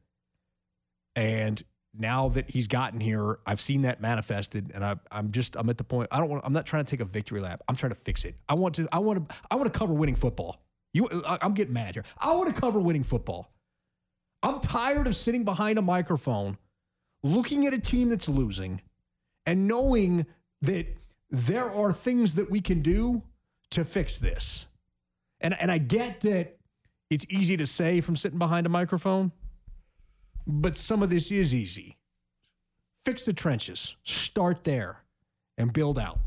And 1.15 1.63
now 1.97 2.31
that 2.31 2.51
he's 2.51 2.67
gotten 2.67 2.99
here, 2.99 3.39
I've 3.47 3.61
seen 3.61 3.83
that 3.83 4.01
manifested, 4.01 4.73
and 4.75 4.85
I, 4.85 4.97
I'm 5.13 5.31
just 5.31 5.55
I'm 5.55 5.71
at 5.71 5.79
the 5.79 5.85
point. 5.85 6.09
I 6.11 6.19
don't 6.19 6.29
want. 6.29 6.45
I'm 6.45 6.53
not 6.53 6.67
trying 6.67 6.85
to 6.85 6.91
take 6.91 7.01
a 7.01 7.07
victory 7.07 7.41
lap. 7.41 7.63
I'm 7.69 7.77
trying 7.77 7.91
to 7.93 7.97
fix 7.97 8.25
it. 8.25 8.35
I 8.49 8.55
want 8.55 8.75
to. 8.75 8.89
I 8.93 8.99
want 8.99 9.29
to. 9.29 9.35
I 9.51 9.55
want 9.55 9.73
to 9.73 9.79
cover 9.79 9.95
winning 9.95 10.15
football. 10.15 10.66
You, 10.97 11.07
I'm 11.27 11.53
getting 11.53 11.75
mad 11.75 11.95
here. 11.95 12.05
I 12.17 12.35
want 12.35 12.55
to 12.55 12.59
cover 12.59 12.81
winning 12.81 13.03
football. 13.03 13.53
I'm 14.43 14.61
tired 14.61 15.07
of 15.07 15.15
sitting 15.15 15.45
behind 15.45 15.79
a 15.79 15.83
microphone, 15.83 16.57
looking 17.23 17.67
at 17.67 17.75
a 17.75 17.79
team 17.79 18.09
that's 18.09 18.31
losing, 18.31 18.81
and 19.45 19.69
knowing 19.69 20.25
that 20.63 20.87
there 21.29 21.71
are 21.71 21.93
things 21.93 22.37
that 22.37 22.51
we 22.51 22.63
can 22.63 22.81
do 22.81 23.23
to 23.73 23.85
fix 23.85 24.17
this. 24.17 24.65
And 25.43 25.55
and 25.61 25.71
I 25.71 25.77
get 25.77 26.21
that 26.21 26.57
it's 27.11 27.27
easy 27.29 27.59
to 27.59 27.67
say 27.67 28.01
from 28.01 28.17
sitting 28.17 28.39
behind 28.39 28.65
a 28.65 28.71
microphone, 28.71 29.33
but 30.47 30.79
some 30.79 31.03
of 31.03 31.11
this 31.11 31.31
is 31.31 31.55
easy. 31.55 31.99
Fix 33.05 33.27
the 33.27 33.35
trenches. 33.35 33.97
Start 34.03 34.65
there 34.65 35.05
and 35.59 35.75
build 35.75 35.99
out. 35.99 36.21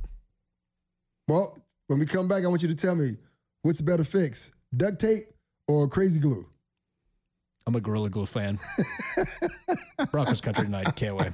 Well, 1.28 1.58
when 1.88 1.98
we 1.98 2.06
come 2.06 2.28
back, 2.28 2.44
I 2.44 2.48
want 2.48 2.62
you 2.62 2.68
to 2.68 2.76
tell 2.76 2.96
me 2.96 3.18
what's 3.64 3.80
a 3.80 3.84
better 3.84 4.04
fix: 4.04 4.52
duct 4.76 5.00
tape 5.00 5.28
or 5.68 5.88
crazy 5.88 6.20
glue. 6.20 6.46
I'm 7.68 7.76
a 7.76 7.82
Gorilla 7.82 8.10
Glue 8.10 8.26
fan. 8.26 8.58
Broncos 10.12 10.42
country 10.42 10.66
tonight. 10.66 10.96
Can't 10.96 11.16
wait. 11.16 11.34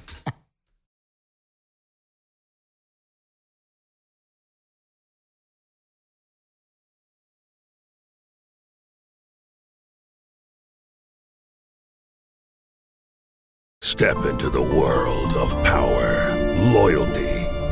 Step 13.96 14.26
into 14.26 14.50
the 14.50 14.60
world 14.60 15.32
of 15.38 15.54
power, 15.64 16.36
loyalty, 16.70 17.35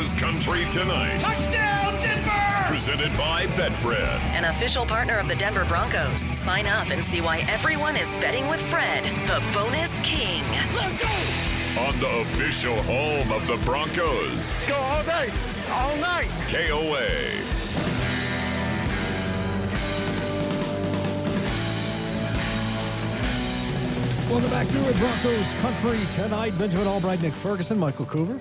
Broncos 0.00 0.16
Country 0.16 0.66
Tonight. 0.70 1.18
Touchdown, 1.18 2.00
Denver! 2.00 2.64
Presented 2.66 3.14
by 3.18 3.46
Betfred. 3.48 4.18
An 4.32 4.46
official 4.46 4.86
partner 4.86 5.18
of 5.18 5.28
the 5.28 5.34
Denver 5.34 5.66
Broncos. 5.66 6.22
Sign 6.34 6.66
up 6.66 6.88
and 6.88 7.04
see 7.04 7.20
why 7.20 7.40
everyone 7.50 7.98
is 7.98 8.08
betting 8.12 8.48
with 8.48 8.62
Fred, 8.70 9.04
the 9.26 9.42
bonus 9.52 10.00
king. 10.00 10.42
Let's 10.74 10.96
go! 10.96 11.06
On 11.82 12.00
the 12.00 12.20
official 12.20 12.82
home 12.84 13.30
of 13.30 13.46
the 13.46 13.58
Broncos. 13.58 14.64
Go 14.64 14.74
all 14.74 15.04
day, 15.04 15.28
all 15.70 15.94
night. 15.98 16.30
KOA. 16.48 17.06
Welcome 24.30 24.50
back 24.50 24.66
to 24.68 24.88
it, 24.88 24.96
Broncos 24.96 25.52
Country 25.60 26.00
tonight. 26.14 26.58
Benjamin 26.58 26.86
Albright, 26.86 27.20
Nick 27.20 27.34
Ferguson, 27.34 27.78
Michael 27.78 28.06
Coover. 28.06 28.40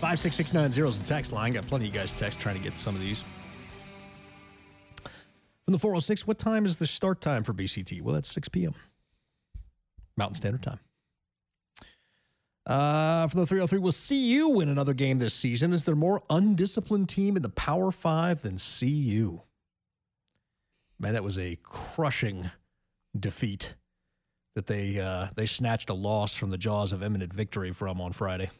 56690 0.00 0.88
is 0.88 0.98
the 0.98 1.06
text 1.06 1.32
line. 1.32 1.52
Got 1.52 1.66
plenty 1.66 1.88
of 1.88 1.94
you 1.94 2.00
guys 2.00 2.12
text 2.12 2.38
trying 2.38 2.56
to 2.56 2.62
get 2.62 2.76
some 2.76 2.94
of 2.94 3.00
these. 3.00 3.24
From 5.64 5.72
the 5.72 5.78
406, 5.78 6.26
what 6.26 6.38
time 6.38 6.64
is 6.66 6.76
the 6.76 6.86
start 6.86 7.20
time 7.20 7.42
for 7.42 7.52
BCT? 7.52 8.02
Well, 8.02 8.14
that's 8.14 8.30
6 8.32 8.48
p.m. 8.50 8.74
Mountain 10.16 10.34
Standard 10.34 10.62
Time. 10.62 10.78
Uh, 12.66 13.26
for 13.28 13.36
the 13.36 13.46
303, 13.46 13.78
we'll 13.78 13.92
see 13.92 14.26
you 14.26 14.50
win 14.50 14.68
another 14.68 14.92
game 14.92 15.18
this 15.18 15.34
season. 15.34 15.72
Is 15.72 15.84
there 15.84 15.94
more 15.94 16.22
undisciplined 16.28 17.08
team 17.08 17.36
in 17.36 17.42
the 17.42 17.48
Power 17.48 17.90
Five 17.90 18.42
than 18.42 18.58
CU? 18.58 19.40
Man, 20.98 21.14
that 21.14 21.24
was 21.24 21.38
a 21.38 21.58
crushing 21.62 22.50
defeat 23.18 23.74
that 24.54 24.66
they 24.66 24.98
uh, 24.98 25.28
they 25.36 25.46
snatched 25.46 25.90
a 25.90 25.94
loss 25.94 26.34
from 26.34 26.50
the 26.50 26.58
jaws 26.58 26.92
of 26.92 27.02
imminent 27.02 27.32
victory 27.32 27.72
from 27.72 28.00
on 28.00 28.12
Friday. 28.12 28.50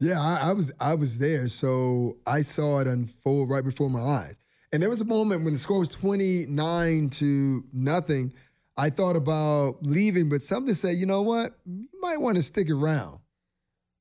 Yeah, 0.00 0.20
I, 0.20 0.50
I 0.50 0.52
was 0.52 0.72
I 0.80 0.94
was 0.94 1.18
there, 1.18 1.48
so 1.48 2.16
I 2.26 2.42
saw 2.42 2.80
it 2.80 2.86
unfold 2.86 3.50
right 3.50 3.64
before 3.64 3.88
my 3.88 4.00
eyes. 4.00 4.40
And 4.72 4.82
there 4.82 4.90
was 4.90 5.00
a 5.00 5.04
moment 5.04 5.44
when 5.44 5.54
the 5.54 5.58
score 5.58 5.78
was 5.78 5.88
twenty 5.88 6.46
nine 6.46 7.10
to 7.10 7.64
nothing. 7.72 8.32
I 8.76 8.90
thought 8.90 9.14
about 9.14 9.76
leaving, 9.82 10.28
but 10.28 10.42
something 10.42 10.74
said, 10.74 10.96
you 10.96 11.06
know 11.06 11.22
what, 11.22 11.56
you 11.64 11.86
might 12.00 12.20
want 12.20 12.36
to 12.36 12.42
stick 12.42 12.68
around. 12.68 13.20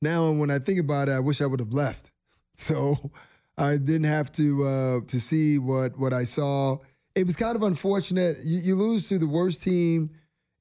Now, 0.02 0.32
when 0.32 0.50
I 0.50 0.58
think 0.58 0.80
about 0.80 1.10
it, 1.10 1.12
I 1.12 1.20
wish 1.20 1.42
I 1.42 1.46
would 1.46 1.60
have 1.60 1.74
left. 1.74 2.12
So 2.56 3.12
I 3.58 3.78
didn't 3.78 4.04
have 4.04 4.32
to 4.34 4.64
uh, 4.64 5.00
to 5.08 5.20
see 5.20 5.58
what 5.58 5.98
what 5.98 6.14
I 6.14 6.24
saw. 6.24 6.78
It 7.16 7.26
was 7.26 7.36
kind 7.36 7.56
of 7.56 7.64
unfortunate. 7.64 8.38
You, 8.46 8.60
you 8.60 8.76
lose 8.76 9.10
to 9.10 9.18
the 9.18 9.28
worst 9.28 9.64
team 9.64 10.12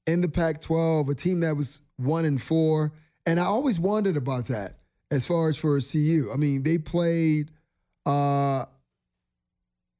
in 0.07 0.23
the 0.23 0.29
Pac-12, 0.29 1.11
a 1.11 1.14
team 1.14 1.40
that 1.40 1.55
was 1.55 1.83
one 1.97 2.25
and 2.25 2.40
four, 2.40 2.92
and 3.27 3.38
I 3.38 3.45
always 3.45 3.79
wondered 3.79 4.16
about 4.16 4.47
that 4.47 4.79
as 5.12 5.27
far 5.27 5.51
as 5.51 5.59
for 5.59 5.79
CU. 5.79 6.31
I 6.33 6.37
mean, 6.37 6.62
they 6.62 6.79
played 6.79 7.51
uh, 8.07 8.64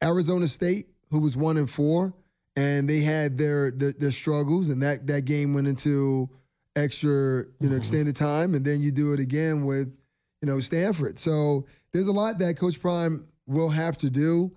Arizona 0.03 0.49
State, 0.49 0.89
who 1.11 1.21
was 1.21 1.37
one 1.37 1.59
and 1.59 1.71
four, 1.71 2.15
and 2.57 2.89
they 2.89 3.01
had 3.01 3.37
their 3.37 3.71
their, 3.71 3.93
their 3.93 4.11
struggles, 4.11 4.71
and 4.71 4.83
that 4.83 5.07
that 5.07 5.27
game 5.27 5.53
went 5.53 5.69
into 5.69 6.31
extra, 6.75 7.45
you 7.61 7.69
know, 7.69 7.77
extended 7.77 8.17
time, 8.17 8.55
and 8.55 8.65
then 8.65 8.81
you 8.81 8.91
do 8.91 9.13
it 9.13 9.21
again 9.21 9.65
with, 9.65 9.95
you 10.41 10.49
know, 10.49 10.59
Stanford. 10.59 11.19
So 11.19 11.67
there's 11.93 12.09
a 12.09 12.13
lot 12.13 12.39
that 12.39 12.57
Coach 12.57 12.81
Prime 12.81 13.27
will 13.47 13.69
have 13.69 13.99
to 13.99 14.09
do 14.09 14.51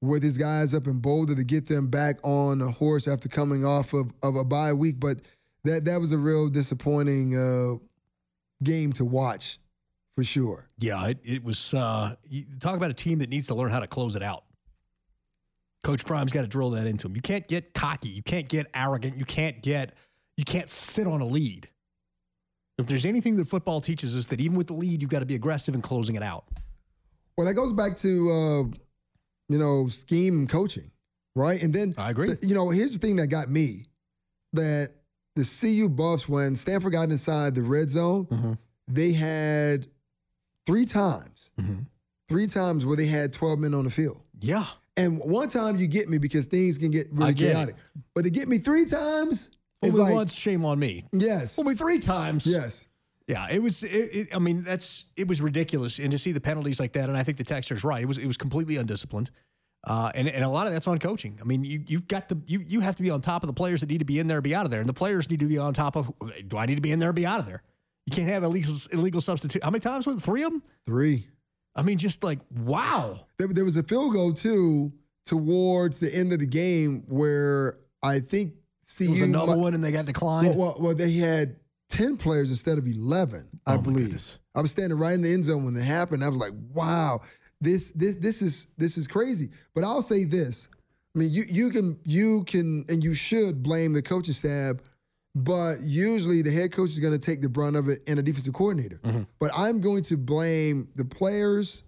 with 0.00 0.22
his 0.22 0.38
guys 0.38 0.72
up 0.72 0.86
in 0.86 1.00
Boulder 1.00 1.34
to 1.34 1.42
get 1.42 1.66
them 1.66 1.88
back 1.88 2.18
on 2.22 2.62
a 2.62 2.70
horse 2.70 3.08
after 3.08 3.28
coming 3.28 3.64
off 3.64 3.92
of, 3.92 4.12
of 4.22 4.36
a 4.36 4.44
bye 4.44 4.72
week. 4.72 5.00
But 5.00 5.18
that 5.64 5.84
that 5.86 6.00
was 6.00 6.12
a 6.12 6.18
real 6.18 6.48
disappointing 6.48 7.36
uh, 7.36 7.78
game 8.62 8.92
to 8.92 9.04
watch 9.04 9.58
for 10.16 10.24
sure. 10.24 10.66
Yeah, 10.78 11.06
it, 11.08 11.18
it 11.22 11.44
was. 11.44 11.72
Uh, 11.74 12.16
you 12.28 12.44
talk 12.58 12.76
about 12.76 12.90
a 12.90 12.94
team 12.94 13.20
that 13.20 13.28
needs 13.28 13.46
to 13.48 13.54
learn 13.54 13.70
how 13.70 13.78
to 13.80 13.86
close 13.86 14.16
it 14.16 14.22
out. 14.22 14.42
Coach 15.84 16.04
Prime's 16.04 16.32
got 16.32 16.42
to 16.42 16.48
drill 16.48 16.70
that 16.70 16.86
into 16.86 17.06
him. 17.06 17.14
You 17.14 17.22
can't 17.22 17.46
get 17.46 17.72
cocky. 17.74 18.08
You 18.08 18.22
can't 18.22 18.48
get 18.48 18.66
arrogant. 18.74 19.16
You 19.18 19.24
can't 19.24 19.62
get. 19.62 19.94
You 20.36 20.44
can't 20.44 20.68
sit 20.68 21.06
on 21.06 21.20
a 21.20 21.24
lead. 21.26 21.68
If 22.78 22.86
there's 22.86 23.04
anything 23.06 23.36
that 23.36 23.46
football 23.48 23.80
teaches 23.80 24.14
us, 24.16 24.26
that 24.26 24.40
even 24.40 24.56
with 24.56 24.66
the 24.66 24.74
lead, 24.74 25.00
you've 25.00 25.10
got 25.10 25.20
to 25.20 25.26
be 25.26 25.34
aggressive 25.36 25.74
in 25.74 25.80
closing 25.82 26.14
it 26.16 26.22
out. 26.22 26.44
Well, 27.38 27.46
that 27.46 27.54
goes 27.54 27.72
back 27.72 27.96
to 27.98 28.30
uh, 28.30 28.62
you 29.48 29.58
know 29.58 29.86
scheme 29.88 30.40
and 30.40 30.48
coaching, 30.48 30.90
right? 31.34 31.62
And 31.62 31.72
then 31.72 31.94
I 31.96 32.10
agree. 32.10 32.34
You 32.42 32.54
know, 32.54 32.68
here's 32.70 32.92
the 32.92 32.98
thing 32.98 33.16
that 33.16 33.28
got 33.28 33.48
me 33.48 33.84
that 34.54 34.90
the 35.36 35.44
CU 35.60 35.88
Buffs 35.88 36.28
when 36.28 36.56
Stanford 36.56 36.92
got 36.92 37.10
inside 37.10 37.54
the 37.54 37.62
red 37.62 37.90
zone, 37.90 38.24
Mm-hmm. 38.26 38.52
they 38.88 39.12
had 39.12 39.86
three 40.66 40.84
times, 40.84 41.50
three 42.28 42.46
times 42.46 42.84
where 42.84 42.96
they 42.96 43.06
had 43.06 43.32
12 43.32 43.58
men 43.58 43.74
on 43.74 43.84
the 43.84 43.90
field. 43.90 44.20
Yeah. 44.40 44.66
And 44.96 45.18
one 45.18 45.48
time 45.48 45.76
you 45.76 45.86
get 45.86 46.08
me 46.08 46.18
because 46.18 46.46
things 46.46 46.78
can 46.78 46.90
get 46.90 47.08
really 47.12 47.34
get 47.34 47.48
it. 47.50 47.52
chaotic. 47.52 47.76
But 48.14 48.24
to 48.24 48.30
get 48.30 48.48
me 48.48 48.58
three 48.58 48.86
times, 48.86 49.50
me 49.82 49.90
like, 49.90 50.12
once, 50.12 50.32
shame 50.34 50.64
on 50.64 50.78
me. 50.78 51.04
yes, 51.12 51.58
Only 51.58 51.74
three 51.74 51.98
times. 51.98 52.46
yes. 52.46 52.86
Yeah, 53.28 53.48
it 53.50 53.60
was. 53.60 53.82
It, 53.82 53.88
it, 53.88 54.36
I 54.36 54.38
mean, 54.38 54.62
that's 54.62 55.04
it 55.16 55.26
was 55.26 55.40
ridiculous, 55.42 55.98
and 55.98 56.12
to 56.12 56.18
see 56.18 56.30
the 56.30 56.40
penalties 56.40 56.78
like 56.78 56.92
that, 56.92 57.08
and 57.08 57.18
I 57.18 57.24
think 57.24 57.38
the 57.38 57.44
texter's 57.44 57.82
right. 57.82 58.00
It 58.00 58.06
was 58.06 58.18
it 58.18 58.26
was 58.28 58.36
completely 58.36 58.76
undisciplined, 58.76 59.32
uh, 59.84 60.12
and 60.14 60.28
and 60.28 60.44
a 60.44 60.48
lot 60.48 60.68
of 60.68 60.72
that's 60.72 60.86
on 60.86 61.00
coaching. 61.00 61.36
I 61.40 61.44
mean, 61.44 61.64
you 61.64 61.82
you've 61.88 62.06
got 62.06 62.28
to 62.28 62.38
you 62.46 62.60
you 62.60 62.78
have 62.78 62.94
to 62.94 63.02
be 63.02 63.10
on 63.10 63.20
top 63.20 63.42
of 63.42 63.48
the 63.48 63.52
players 63.52 63.80
that 63.80 63.88
need 63.90 63.98
to 63.98 64.04
be 64.04 64.20
in 64.20 64.28
there, 64.28 64.40
be 64.40 64.54
out 64.54 64.64
of 64.64 64.70
there, 64.70 64.78
and 64.78 64.88
the 64.88 64.92
players 64.94 65.28
need 65.28 65.40
to 65.40 65.46
be 65.48 65.58
on 65.58 65.74
top 65.74 65.96
of. 65.96 66.12
Do 66.46 66.56
I 66.56 66.66
need 66.66 66.76
to 66.76 66.80
be 66.80 66.92
in 66.92 67.00
there, 67.00 67.08
or 67.10 67.12
be 67.12 67.26
out 67.26 67.40
of 67.40 67.46
there? 67.46 67.64
You 68.06 68.14
can't 68.14 68.28
have 68.28 68.44
illegal 68.44 68.74
illegal 68.92 69.20
substitute. 69.20 69.62
How 69.64 69.70
many 69.70 69.80
times 69.80 70.06
was 70.06 70.18
it? 70.18 70.20
Three 70.22 70.42
of 70.44 70.52
them? 70.52 70.62
Three. 70.86 71.28
I 71.74 71.82
mean, 71.82 71.98
just 71.98 72.22
like 72.24 72.38
wow. 72.50 73.26
There, 73.38 73.48
there 73.48 73.64
was 73.64 73.76
a 73.76 73.82
field 73.82 74.12
goal 74.12 74.32
too 74.32 74.92
towards 75.26 76.00
the 76.00 76.14
end 76.14 76.32
of 76.32 76.38
the 76.38 76.46
game 76.46 77.02
where 77.08 77.78
I 78.02 78.20
think 78.20 78.54
CU 78.96 79.04
There 79.04 79.10
was 79.10 79.20
another 79.22 79.58
one, 79.58 79.74
and 79.74 79.82
they 79.82 79.90
got 79.90 80.06
declined. 80.06 80.48
Well, 80.48 80.56
well, 80.56 80.76
well, 80.78 80.94
they 80.94 81.12
had 81.12 81.56
ten 81.88 82.16
players 82.16 82.50
instead 82.50 82.78
of 82.78 82.86
eleven, 82.86 83.48
I 83.66 83.74
Oh, 83.74 83.78
believe. 83.78 84.38
I 84.54 84.60
was 84.62 84.70
standing 84.70 84.96
right 84.98 85.14
in 85.14 85.22
the 85.22 85.32
end 85.32 85.44
zone 85.44 85.64
when 85.64 85.76
it 85.76 85.82
happened. 85.82 86.22
I 86.22 86.28
was 86.28 86.38
like, 86.38 86.52
"Wow, 86.72 87.22
this 87.60 87.90
this 87.90 88.16
this 88.16 88.40
is 88.40 88.68
this 88.78 88.96
is 88.96 89.08
crazy." 89.08 89.50
But 89.74 89.82
I'll 89.84 90.02
say 90.02 90.24
this: 90.24 90.68
I 91.14 91.18
mean, 91.18 91.30
you 91.30 91.44
you 91.48 91.70
can 91.70 91.98
you 92.04 92.44
can 92.44 92.84
and 92.88 93.02
you 93.02 93.12
should 93.12 93.62
blame 93.64 93.92
the 93.92 94.02
coaching 94.02 94.34
staff, 94.34 94.76
but 95.36 95.82
usually 95.82 96.40
the 96.40 96.50
head 96.50 96.72
coach 96.72 96.88
is 96.88 96.98
going 96.98 97.12
to 97.12 97.18
take 97.18 97.42
the 97.42 97.48
brunt 97.48 97.76
of 97.76 97.90
it 97.90 98.00
and 98.06 98.18
a 98.18 98.22
defensive 98.22 98.54
coordinator. 98.54 98.98
Mm-hmm. 99.04 99.24
But 99.38 99.50
I'm 99.54 99.82
going 99.82 100.02
to 100.04 100.16
blame 100.16 100.88
the 100.94 101.04
players, 101.04 101.84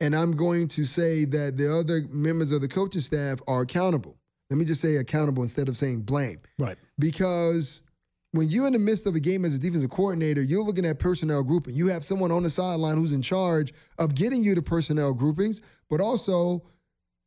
and 0.00 0.14
I'm 0.14 0.36
going 0.36 0.68
to 0.68 0.84
say 0.84 1.24
that 1.24 1.56
the 1.56 1.76
other 1.76 2.02
members 2.10 2.52
of 2.52 2.60
the 2.60 2.68
coaching 2.68 3.00
staff 3.00 3.40
are 3.48 3.62
accountable. 3.62 4.16
Let 4.50 4.58
me 4.58 4.64
just 4.64 4.80
say 4.80 4.96
accountable 4.96 5.42
instead 5.42 5.68
of 5.68 5.76
saying 5.76 6.02
blame 6.02 6.40
right. 6.58 6.76
because 6.96 7.82
when 8.30 8.48
you're 8.48 8.66
in 8.66 8.72
the 8.72 8.78
midst 8.78 9.06
of 9.06 9.16
a 9.16 9.20
game 9.20 9.44
as 9.44 9.54
a 9.54 9.58
defensive 9.58 9.90
coordinator, 9.90 10.40
you're 10.42 10.62
looking 10.62 10.86
at 10.86 11.00
personnel 11.00 11.42
grouping. 11.42 11.74
You 11.74 11.88
have 11.88 12.04
someone 12.04 12.30
on 12.30 12.44
the 12.44 12.50
sideline 12.50 12.96
who's 12.96 13.12
in 13.12 13.22
charge 13.22 13.74
of 13.98 14.14
getting 14.14 14.44
you 14.44 14.54
the 14.54 14.62
personnel 14.62 15.12
groupings, 15.12 15.60
but 15.90 16.00
also 16.00 16.62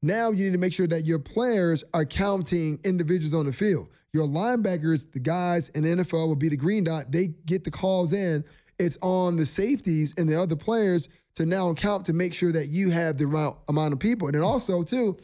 now 0.01 0.31
you 0.31 0.45
need 0.45 0.53
to 0.53 0.59
make 0.59 0.73
sure 0.73 0.87
that 0.87 1.05
your 1.05 1.19
players 1.19 1.83
are 1.93 2.05
counting 2.05 2.79
individuals 2.85 3.33
on 3.33 3.45
the 3.45 3.53
field. 3.53 3.89
Your 4.15 4.27
linebackers, 4.27 5.11
the 5.11 5.19
guys 5.19 5.67
in 5.69 5.83
the 5.83 5.89
NFL 5.89 6.29
will 6.29 6.37
be 6.37 6.47
the 6.47 6.55
green 6.55 6.85
dot. 6.85 7.11
They 7.11 7.33
get 7.45 7.65
the 7.65 7.69
calls 7.69 8.13
in. 8.13 8.45
It's 8.79 8.97
on 9.01 9.35
the 9.35 9.45
safeties 9.45 10.13
and 10.17 10.29
the 10.29 10.39
other 10.39 10.55
players 10.55 11.09
to 11.35 11.45
now 11.45 11.73
count 11.73 12.05
to 12.05 12.13
make 12.13 12.33
sure 12.33 12.53
that 12.53 12.69
you 12.69 12.91
have 12.91 13.17
the 13.17 13.27
right 13.27 13.53
amount 13.67 13.91
of 13.91 13.99
people. 13.99 14.29
And 14.29 14.35
then 14.35 14.41
also, 14.41 14.83
too, 14.83 15.17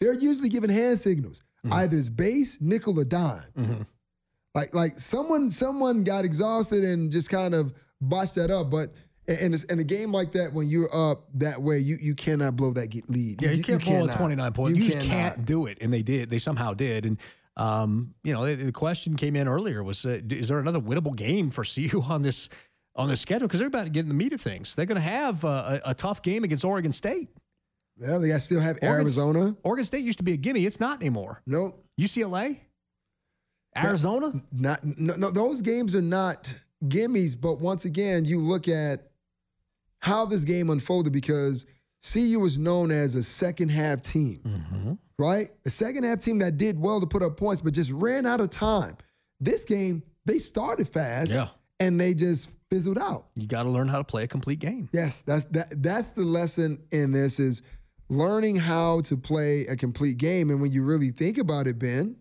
they're 0.00 0.16
usually 0.16 0.48
giving 0.48 0.70
hand 0.70 1.00
signals. 1.00 1.42
Mm-hmm. 1.66 1.74
Either 1.74 1.96
it's 1.96 2.08
base, 2.08 2.58
nickel, 2.60 2.96
or 3.00 3.04
dime. 3.04 3.42
Mm-hmm. 3.58 3.82
Like 4.54 4.72
like 4.72 5.00
someone 5.00 5.50
someone 5.50 6.04
got 6.04 6.24
exhausted 6.24 6.84
and 6.84 7.10
just 7.10 7.28
kind 7.28 7.54
of 7.54 7.74
botched 8.00 8.36
that 8.36 8.52
up. 8.52 8.70
But 8.70 8.90
in, 9.26 9.52
in 9.68 9.80
a 9.80 9.84
game 9.84 10.12
like 10.12 10.30
that, 10.32 10.52
when 10.52 10.68
you're 10.68 10.94
up 10.94 11.24
that 11.34 11.60
way, 11.60 11.78
you 11.78 11.98
you 12.00 12.14
cannot 12.14 12.54
blow 12.54 12.72
that 12.74 12.94
lead. 13.10 13.42
Yeah, 13.42 13.50
you, 13.50 13.64
can't 13.64 13.84
blow 13.84 14.04
a 14.04 14.12
29 14.12 14.52
point. 14.52 14.76
You, 14.76 14.84
just 14.84 14.98
cannot. 14.98 15.08
can't 15.08 15.44
do 15.44 15.66
it. 15.66 15.78
And 15.80 15.92
they 15.92 16.02
did. 16.02 16.30
They 16.30 16.38
somehow 16.38 16.72
did. 16.72 17.04
And, 17.04 17.18
um, 17.56 18.14
you 18.24 18.32
know, 18.32 18.46
the, 18.46 18.54
the 18.54 18.72
question 18.72 19.16
came 19.16 19.36
in 19.36 19.46
earlier 19.48 19.82
was, 19.82 20.04
uh, 20.06 20.20
is 20.30 20.48
there 20.48 20.58
another 20.58 20.80
winnable 20.80 21.14
game 21.14 21.50
for 21.50 21.64
CU 21.74 22.00
on 22.02 22.22
this 22.22 22.48
on 22.96 23.08
this 23.08 23.20
schedule? 23.20 23.46
Because 23.48 23.58
they're 23.60 23.68
about 23.68 23.84
to 23.84 23.90
get 23.90 24.00
in 24.00 24.08
the 24.08 24.14
meat 24.14 24.32
of 24.32 24.40
things. 24.40 24.74
They're 24.74 24.86
going 24.86 24.96
to 24.96 25.08
have 25.08 25.44
uh, 25.44 25.78
a, 25.84 25.90
a 25.90 25.94
tough 25.94 26.22
game 26.22 26.44
against 26.44 26.64
Oregon 26.64 26.92
State. 26.92 27.28
Yeah, 28.00 28.18
they 28.18 28.36
still 28.38 28.60
have 28.60 28.78
Oregon- 28.82 29.00
Arizona. 29.02 29.56
Oregon 29.62 29.84
State 29.84 30.02
used 30.04 30.18
to 30.18 30.24
be 30.24 30.32
a 30.32 30.36
gimme. 30.36 30.64
It's 30.64 30.80
not 30.80 31.00
anymore. 31.00 31.42
Nope. 31.46 31.84
UCLA? 32.00 32.58
Arizona? 33.76 34.32
Not 34.52 34.84
no, 34.84 35.16
no, 35.16 35.30
those 35.30 35.62
games 35.62 35.94
are 35.94 36.02
not 36.02 36.58
gimmies, 36.84 37.38
but 37.40 37.60
once 37.60 37.84
again, 37.84 38.24
you 38.24 38.38
look 38.40 38.68
at 38.68 39.10
how 40.00 40.26
this 40.26 40.44
game 40.44 40.68
unfolded 40.70 41.12
because 41.12 41.64
CU 42.12 42.38
was 42.40 42.58
known 42.58 42.90
as 42.90 43.14
a 43.14 43.22
second 43.22 43.70
half 43.70 44.02
team, 44.02 44.40
Mm-hmm. 44.46 44.92
Right? 45.22 45.50
A 45.64 45.70
second 45.70 46.04
half 46.04 46.18
team 46.18 46.40
that 46.40 46.56
did 46.56 46.78
well 46.78 47.00
to 47.00 47.06
put 47.06 47.22
up 47.22 47.36
points, 47.36 47.60
but 47.60 47.72
just 47.72 47.92
ran 47.92 48.26
out 48.26 48.40
of 48.40 48.50
time. 48.50 48.96
This 49.40 49.64
game, 49.64 50.02
they 50.24 50.38
started 50.38 50.88
fast, 50.88 51.32
Yeah. 51.32 51.48
and 51.78 52.00
they 52.00 52.14
just 52.14 52.50
fizzled 52.70 52.98
out. 52.98 53.28
You 53.36 53.46
got 53.46 53.62
to 53.62 53.68
learn 53.68 53.88
how 53.88 53.98
to 53.98 54.04
play 54.04 54.24
a 54.24 54.28
complete 54.28 54.58
game. 54.58 54.88
Yes, 54.92 55.22
that's 55.22 55.44
that. 55.46 55.82
That's 55.82 56.12
the 56.12 56.24
lesson 56.24 56.82
in 56.90 57.12
this 57.12 57.38
is 57.38 57.62
learning 58.08 58.56
how 58.56 59.00
to 59.02 59.16
play 59.16 59.66
a 59.66 59.76
complete 59.76 60.18
game. 60.18 60.50
And 60.50 60.60
when 60.60 60.72
you 60.72 60.82
really 60.82 61.10
think 61.10 61.38
about 61.38 61.66
it, 61.66 61.78
Ben, 61.78 62.16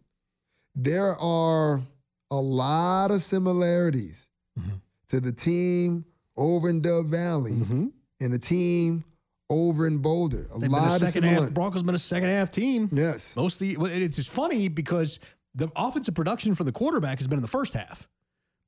there 0.76 1.18
are 1.18 1.82
a 2.30 2.40
lot 2.40 3.12
of 3.12 3.22
similarities 3.22 4.30
mm-hmm. 4.58 4.76
to 5.10 5.20
the 5.20 5.32
team 5.32 6.06
over 6.38 6.70
in 6.70 6.82
Dove 6.82 7.08
Valley 7.08 7.52
mm-hmm. 7.52 7.88
and 8.20 8.34
the 8.34 8.40
team 8.40 9.04
over 9.52 9.86
in 9.86 9.98
Boulder. 10.00 10.48
A 10.50 10.54
They've 10.54 10.62
been 10.62 10.72
lot 10.72 11.00
of 11.02 11.08
second 11.08 11.24
half. 11.24 11.32
similarities. 11.32 11.54
Broncos 11.54 11.84
been 11.84 11.94
a 11.96 12.00
second 12.00 12.30
half 12.30 12.50
team. 12.50 12.90
Yes. 12.92 13.36
Mostly, 13.36 13.78
well, 13.78 13.92
it's 13.92 14.16
just 14.16 14.30
funny 14.32 14.68
because 14.70 15.20
the 15.54 15.70
offensive 15.76 16.16
production 16.16 16.56
from 16.56 16.66
the 16.66 16.72
quarterback 16.72 17.20
has 17.20 17.28
been 17.28 17.38
in 17.38 17.42
the 17.44 17.48
first 17.48 17.74
half, 17.74 18.08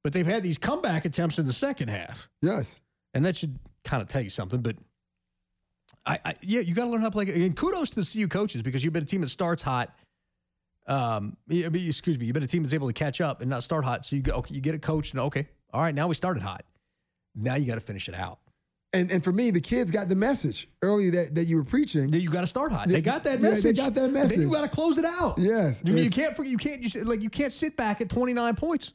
but 0.03 0.11
they've 0.13 0.27
had 0.27 0.43
these 0.43 0.57
comeback 0.57 1.05
attempts 1.05 1.39
in 1.39 1.45
the 1.47 1.53
second 1.53 1.87
half, 1.87 2.29
Yes. 2.41 2.81
and 3.13 3.25
that 3.25 3.35
should 3.35 3.57
kind 3.85 4.01
of 4.01 4.09
tell 4.09 4.21
you 4.21 4.29
something. 4.29 4.61
But 4.61 4.75
I, 6.05 6.19
I 6.25 6.33
yeah, 6.41 6.59
you 6.59 6.75
got 6.75 6.85
to 6.85 6.91
learn 6.91 6.99
how 7.01 7.07
to 7.09 7.11
play. 7.11 7.45
And 7.45 7.55
kudos 7.55 7.91
to 7.91 8.01
the 8.01 8.05
CU 8.11 8.27
coaches 8.27 8.61
because 8.61 8.83
you've 8.83 8.91
been 8.93 9.03
a 9.03 9.05
team 9.05 9.21
that 9.21 9.29
starts 9.29 9.61
hot. 9.63 9.95
Um, 10.85 11.37
excuse 11.49 12.19
me, 12.19 12.25
you've 12.25 12.33
been 12.33 12.43
a 12.43 12.47
team 12.47 12.61
that's 12.63 12.73
able 12.73 12.87
to 12.87 12.93
catch 12.93 13.21
up 13.21 13.39
and 13.39 13.49
not 13.49 13.63
start 13.63 13.85
hot. 13.85 14.03
So 14.03 14.17
you 14.17 14.21
go, 14.21 14.33
okay, 14.39 14.53
you 14.53 14.59
get 14.59 14.75
a 14.75 14.79
coach, 14.79 15.11
and 15.11 15.21
okay, 15.21 15.47
all 15.71 15.81
right, 15.81 15.95
now 15.95 16.07
we 16.09 16.15
started 16.15 16.43
hot. 16.43 16.65
Now 17.35 17.55
you 17.55 17.65
got 17.65 17.75
to 17.75 17.81
finish 17.81 18.09
it 18.09 18.15
out. 18.15 18.39
And 18.93 19.11
and 19.11 19.23
for 19.23 19.31
me, 19.31 19.49
the 19.49 19.59
kids 19.59 19.89
got 19.89 20.07
the 20.07 20.15
message 20.15 20.69
earlier 20.83 21.09
that, 21.11 21.35
that 21.35 21.45
you 21.45 21.57
were 21.57 21.63
preaching. 21.63 22.11
Then 22.11 22.21
you 22.21 22.29
got 22.29 22.41
to 22.41 22.47
start 22.47 22.71
hot. 22.71 22.87
Yeah, 22.87 22.97
They 22.97 23.01
got 23.01 23.23
that 23.23 23.41
yeah, 23.41 23.55
they 23.55 23.73
got 23.73 23.95
that 23.95 24.03
And 24.05 24.15
Then 24.15 24.41
you 24.41 24.51
got 24.51 24.61
to 24.61 24.69
close 24.69 24.99
it 24.99 25.05
out. 25.05 25.39
Yes, 25.39 25.81
I 25.85 25.89
mean, 25.89 26.03
you 26.03 26.11
can't 26.11 26.35
forget. 26.35 26.51
You 26.51 26.57
can't 26.57 26.81
just 26.81 26.95
like 26.97 27.21
you 27.21 27.29
can't 27.29 27.51
sit 27.51 27.75
back 27.75 28.01
at 28.01 28.09
twenty 28.09 28.33
nine 28.33 28.55
points. 28.55 28.93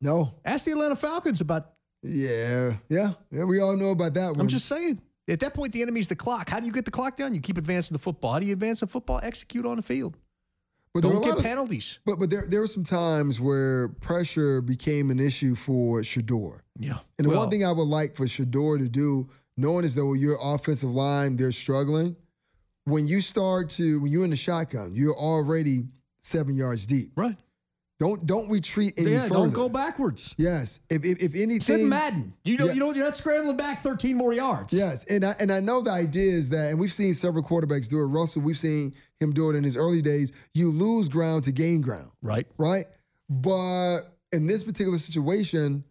No. 0.00 0.34
Ask 0.44 0.64
the 0.64 0.72
Atlanta 0.72 0.96
Falcons 0.96 1.40
about. 1.40 1.72
Yeah. 2.02 2.74
Yeah. 2.88 3.12
Yeah. 3.30 3.44
We 3.44 3.60
all 3.60 3.76
know 3.76 3.90
about 3.90 4.14
that 4.14 4.30
one. 4.30 4.40
I'm 4.40 4.48
just 4.48 4.66
saying. 4.66 5.00
At 5.28 5.40
that 5.40 5.52
point, 5.52 5.72
the 5.72 5.82
enemy's 5.82 6.08
the 6.08 6.16
clock. 6.16 6.48
How 6.48 6.58
do 6.58 6.66
you 6.66 6.72
get 6.72 6.84
the 6.86 6.90
clock 6.90 7.16
down? 7.16 7.34
You 7.34 7.40
keep 7.40 7.58
advancing 7.58 7.94
the 7.94 7.98
football. 7.98 8.32
How 8.32 8.38
do 8.38 8.46
you 8.46 8.54
advance 8.54 8.80
the 8.80 8.86
football? 8.86 9.20
Execute 9.22 9.66
on 9.66 9.76
the 9.76 9.82
field. 9.82 10.16
But 10.94 11.02
there 11.02 11.12
Don't 11.12 11.22
get 11.22 11.28
lot 11.30 11.38
of- 11.38 11.44
penalties. 11.44 11.98
But 12.06 12.18
but 12.18 12.30
there 12.30 12.46
there 12.48 12.60
were 12.60 12.66
some 12.66 12.84
times 12.84 13.40
where 13.40 13.88
pressure 13.88 14.60
became 14.60 15.10
an 15.10 15.20
issue 15.20 15.54
for 15.54 16.00
Shedeur. 16.02 16.60
Yeah. 16.78 16.98
And 17.18 17.26
the 17.26 17.30
Well, 17.30 17.40
one 17.40 17.50
thing 17.50 17.64
I 17.64 17.72
would 17.72 17.88
like 17.88 18.16
for 18.16 18.24
Shedeur 18.26 18.78
to 18.78 18.88
do, 18.88 19.28
knowing 19.56 19.84
as 19.84 19.94
though 19.94 20.14
your 20.14 20.38
offensive 20.40 20.90
line 20.90 21.36
they're 21.36 21.52
struggling, 21.52 22.16
when 22.84 23.06
you 23.06 23.20
start 23.20 23.68
to 23.70 24.00
when 24.00 24.10
you're 24.10 24.24
in 24.24 24.30
the 24.30 24.36
shotgun, 24.36 24.94
you're 24.94 25.14
already 25.16 25.88
seven 26.22 26.54
yards 26.56 26.86
deep. 26.86 27.12
Right. 27.16 27.36
Don't 28.00 28.24
don't 28.26 28.48
retreat 28.48 28.94
any 28.96 29.10
yeah, 29.10 29.22
further. 29.22 29.34
don't 29.34 29.52
go 29.52 29.68
backwards. 29.68 30.34
Yes. 30.38 30.78
If 30.88 31.04
if, 31.04 31.18
if 31.18 31.34
anything, 31.34 31.88
Madden. 31.88 32.32
You 32.44 32.56
know, 32.56 32.66
Yeah. 32.66 32.72
you 32.74 32.80
know, 32.80 32.92
you're 32.92 33.04
not 33.04 33.16
scrambling 33.16 33.56
back 33.56 33.82
13 33.82 34.16
more 34.16 34.32
yards. 34.32 34.72
Yes, 34.72 35.04
and 35.04 35.24
I, 35.24 35.34
and 35.40 35.50
I 35.50 35.58
know 35.58 35.80
the 35.80 35.90
idea 35.90 36.32
is 36.32 36.48
that, 36.50 36.70
and 36.70 36.78
we've 36.78 36.92
seen 36.92 37.12
several 37.12 37.42
quarterbacks 37.42 37.88
do 37.88 38.00
it. 38.00 38.04
Russell, 38.06 38.42
we've 38.42 38.58
seen 38.58 38.94
him 39.18 39.32
do 39.32 39.50
it 39.50 39.56
in 39.56 39.64
his 39.64 39.76
early 39.76 40.00
days. 40.00 40.32
You 40.54 40.70
lose 40.70 41.08
ground 41.08 41.44
to 41.44 41.52
gain 41.52 41.80
ground, 41.80 42.12
Right. 42.22 42.46
right? 42.56 42.86
But 43.28 44.02
in 44.30 44.46
this 44.46 44.62
particular 44.62 44.98
situation, 44.98 45.82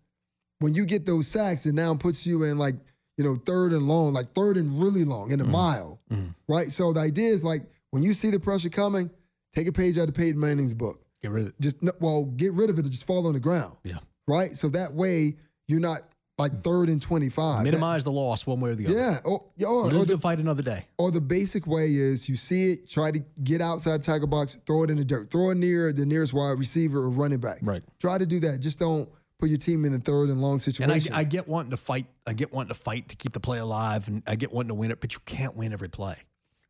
when 0.60 0.74
you 0.76 0.86
get 0.86 1.06
those 1.06 1.28
sacks, 1.28 1.66
it 1.66 1.74
now 1.74 1.94
puts 1.94 2.26
you 2.26 2.44
in 2.44 2.58
like 2.58 2.76
you 3.18 3.26
know 3.26 3.36
third 3.36 3.74
and 3.74 3.86
long, 3.86 4.14
like 4.14 4.32
third 4.32 4.56
and 4.56 4.82
really 4.82 5.04
long 5.04 5.32
in 5.32 5.42
a 5.42 5.44
mm-hmm. 5.44 5.52
mile, 5.52 6.00
mm-hmm. 6.10 6.30
right? 6.48 6.72
So 6.72 6.94
the 6.94 7.02
idea 7.02 7.30
is 7.32 7.44
like 7.44 7.64
when 7.92 8.02
you 8.02 8.14
see 8.14 8.30
the 8.30 8.40
pressure 8.40 8.70
coming, 8.70 9.10
take 9.54 9.68
a 9.68 9.74
page 9.74 9.98
out 9.98 10.08
of 10.08 10.16
Peyton 10.16 10.40
Manning's 10.40 10.74
book. 10.74 11.02
Get 11.22 11.32
rid 11.32 11.44
of 11.44 11.50
it. 11.50 11.56
Just 11.60 11.78
well, 12.00 12.26
get 12.26 12.54
rid 12.54 12.70
of 12.70 12.78
it. 12.80 12.86
or 12.86 12.90
Just 12.90 13.06
fall 13.06 13.26
on 13.28 13.34
the 13.34 13.40
ground, 13.40 13.76
Yeah. 13.84 13.98
right? 14.28 14.56
So 14.56 14.70
that 14.70 14.94
way 14.94 15.36
you're 15.68 15.80
not 15.80 16.02
like 16.38 16.62
third 16.64 16.90
and 16.90 17.02
twenty 17.02 17.30
five. 17.30 17.64
Minimize 17.64 18.04
the 18.04 18.12
loss 18.12 18.46
one 18.46 18.60
way 18.60 18.70
or 18.70 18.76
the 18.76 18.86
other. 18.86 18.96
Yeah, 18.96 19.20
oh, 19.26 19.48
or, 19.62 19.68
or, 19.68 19.84
Live 19.86 19.96
or 19.96 20.06
the 20.06 20.14
to 20.14 20.18
fight 20.20 20.38
another 20.40 20.62
day. 20.62 20.86
or 21.00 21.10
the 21.10 21.20
basic 21.22 21.66
way 21.66 21.88
is 21.96 22.30
you 22.30 22.36
see 22.36 22.74
it, 22.74 22.88
try 22.90 23.10
to 23.12 23.20
get 23.44 23.60
outside 23.62 24.04
tackle 24.04 24.28
box, 24.28 24.56
throw 24.68 24.84
it 24.84 24.92
in 24.92 24.98
the 24.98 25.06
dirt, 25.06 25.32
throw 25.32 25.50
it 25.50 25.56
near 25.58 25.92
the 25.92 26.06
nearest 26.06 26.34
wide 26.34 26.60
receiver 26.60 27.00
or 27.00 27.10
running 27.10 27.40
back. 27.40 27.58
Right. 27.64 27.82
Try 28.00 28.20
to 28.20 28.26
do 28.28 28.40
that. 28.42 28.60
Just 28.60 28.78
don't 28.78 29.10
put 29.40 29.50
your 29.50 29.58
team 29.58 29.84
in 29.86 29.94
a 29.94 29.98
third 30.00 30.30
and 30.30 30.40
long 30.40 30.54
And 30.54 30.62
situation. 30.62 31.14
I, 31.14 31.20
I 31.20 31.24
get 31.24 31.48
wanting 31.48 31.72
to 31.72 31.78
fight. 31.78 32.06
I 32.28 32.34
get 32.34 32.54
wanting 32.54 32.70
to 32.70 32.76
fight 32.80 33.10
to 33.10 33.16
keep 33.16 33.34
the 33.34 33.40
play 33.40 33.58
alive, 33.58 34.08
and 34.08 34.22
I 34.28 34.36
get 34.36 34.54
wanting 34.54 34.70
to 34.70 34.76
win 34.76 34.92
it, 34.92 35.02
but 35.02 35.14
you 35.16 35.20
can't 35.26 35.56
win 35.56 35.74
every 35.74 35.90
play. 35.90 36.18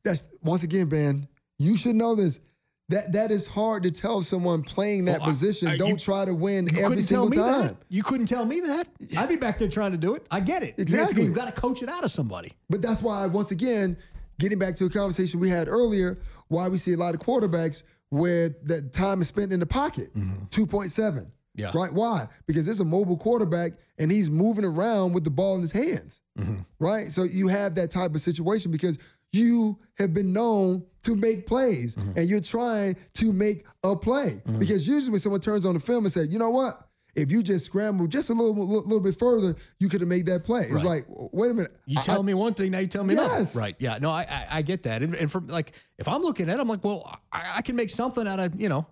That's 0.06 0.24
once 0.42 0.64
again, 0.64 0.88
Ben. 0.88 1.28
You 1.60 1.76
should 1.76 1.96
know 1.98 2.16
this. 2.16 2.40
That 2.89 3.12
that 3.13 3.32
is 3.32 3.47
hard 3.47 3.84
to 3.84 3.91
tell 3.91 4.23
someone 4.23 4.63
playing 4.63 5.06
that 5.06 5.17
oh, 5.17 5.19
Well, 5.23 5.28
position. 5.30 5.67
I- 5.67 5.78
don't 5.78 5.89
you- 5.89 5.97
try 5.97 6.23
to 6.26 6.34
win 6.34 6.67
You 6.67 6.86
every 6.86 6.97
couldn't 6.97 7.08
tell 7.08 7.23
single 7.30 7.30
me 7.30 7.36
time. 7.52 7.67
that. 7.67 7.78
You 7.89 8.04
couldn't 8.04 8.28
tell 8.28 8.45
me 8.45 8.62
that. 8.62 8.88
I'd 9.17 9.28
be 9.30 9.36
back 9.36 9.60
there 9.60 9.67
trying 9.67 9.91
to 9.91 9.97
do 9.97 10.15
it. 10.15 10.26
I 10.32 10.39
get 10.39 10.63
it. 10.63 10.76
Exactly. 10.78 11.23
You've 11.23 11.36
got 11.36 11.54
to 11.54 11.60
coach 11.62 11.84
it 11.84 11.89
out 11.89 12.04
of 12.06 12.12
somebody. 12.12 12.54
But 12.69 12.82
that's 12.82 13.02
why, 13.02 13.26
once 13.28 13.52
again, 13.52 13.97
getting 14.39 14.58
back 14.60 14.76
to 14.78 14.86
a 14.86 14.89
conversation 14.89 15.39
we 15.41 15.50
had 15.50 15.67
earlier, 15.67 16.17
why 16.47 16.69
we 16.69 16.78
see 16.78 16.93
a 16.93 16.97
lot 16.97 17.13
of 17.13 17.19
quarterbacks 17.19 17.84
where 18.10 18.50
the 18.63 18.84
time 18.84 19.19
is 19.21 19.28
spent 19.28 19.52
in 19.52 19.60
the 19.60 19.65
pocket, 19.65 20.13
mm-hmm. 20.15 20.45
2.7. 20.45 21.28
Yeah. 21.56 21.71
Right? 21.73 21.91
Why? 21.91 22.28
Because 22.45 22.67
it's 22.67 22.80
a 22.80 22.86
mobile 22.86 23.17
quarterback 23.17 23.71
and 23.97 24.12
he's 24.12 24.30
moving 24.30 24.63
around 24.63 25.13
with 25.13 25.23
the 25.23 25.32
ball 25.32 25.56
in 25.56 25.62
his 25.62 25.71
hands. 25.71 26.21
Mm-hmm. 26.38 26.58
Right? 26.80 27.08
So 27.12 27.23
you 27.23 27.47
have 27.47 27.73
that 27.76 27.89
type 27.89 28.13
of 28.13 28.21
situation 28.21 28.71
because 28.71 29.00
you 29.34 29.80
have 29.98 30.13
been 30.13 30.34
known 30.34 30.86
to 31.04 31.16
make 31.16 31.46
plays 31.46 31.96
mm-hmm. 31.96 32.18
and 32.18 32.30
you're 32.30 32.42
trying 32.42 32.96
to 33.13 33.32
make 33.32 33.66
a 33.84 33.96
play. 33.96 34.42
Mm-hmm. 34.46 34.60
Because 34.60 34.88
usually 34.88 35.12
when 35.12 35.20
someone 35.20 35.42
turns 35.42 35.66
on 35.66 35.74
the 35.74 35.80
film 35.80 36.06
and 36.06 36.13
says, 36.13 36.28
you 36.32 36.40
know 36.40 36.50
what? 36.50 36.84
If 37.16 37.32
you 37.32 37.42
just 37.42 37.66
scramble 37.66 38.06
just 38.06 38.30
a 38.30 38.34
little, 38.34 38.54
little, 38.54 38.84
little 38.84 39.00
bit 39.00 39.18
further, 39.18 39.56
you 39.80 39.90
could 39.90 40.02
have 40.02 40.08
made 40.08 40.28
that 40.28 40.44
play. 40.44 40.63
It's 40.63 40.84
Right. 40.84 40.86
like, 40.86 41.06
wait 41.10 41.50
a 41.50 41.54
minute. 41.54 41.76
You 41.88 42.00
I- 42.00 42.04
tell 42.04 42.20
I- 42.20 42.24
me 42.24 42.34
one 42.36 42.54
thing, 42.54 42.72
now 42.72 42.80
you 42.80 42.88
tell 42.88 43.04
me 43.04 43.16
Yes. 43.16 43.56
another. 43.56 43.66
Right. 43.66 43.76
Yeah. 43.80 43.98
No, 44.00 44.10
I 44.12 44.22
I, 44.24 44.48
I 44.58 44.62
get 44.62 44.84
that. 44.84 45.02
And, 45.02 45.16
and 45.16 45.32
from 45.32 45.48
like, 45.48 45.74
if 45.98 46.08
I'm 46.08 46.22
looking 46.22 46.48
at 46.50 46.58
it, 46.58 46.62
I'm 46.62 46.68
like, 46.68 46.84
well, 46.84 47.12
I, 47.32 47.54
I 47.56 47.62
can 47.63 47.76
make 47.76 47.90
something 47.90 48.28
out 48.28 48.40
of, 48.40 48.60
you 48.62 48.70
know, 48.70 48.86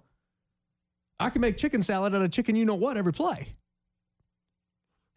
I 1.20 1.30
can 1.30 1.42
make 1.42 1.56
chicken 1.58 1.82
salad 1.82 2.16
out 2.16 2.22
of 2.24 2.32
chicken, 2.32 2.56
you 2.56 2.66
know 2.66 2.76
what, 2.76 2.98
every 2.98 3.14
play. 3.14 3.56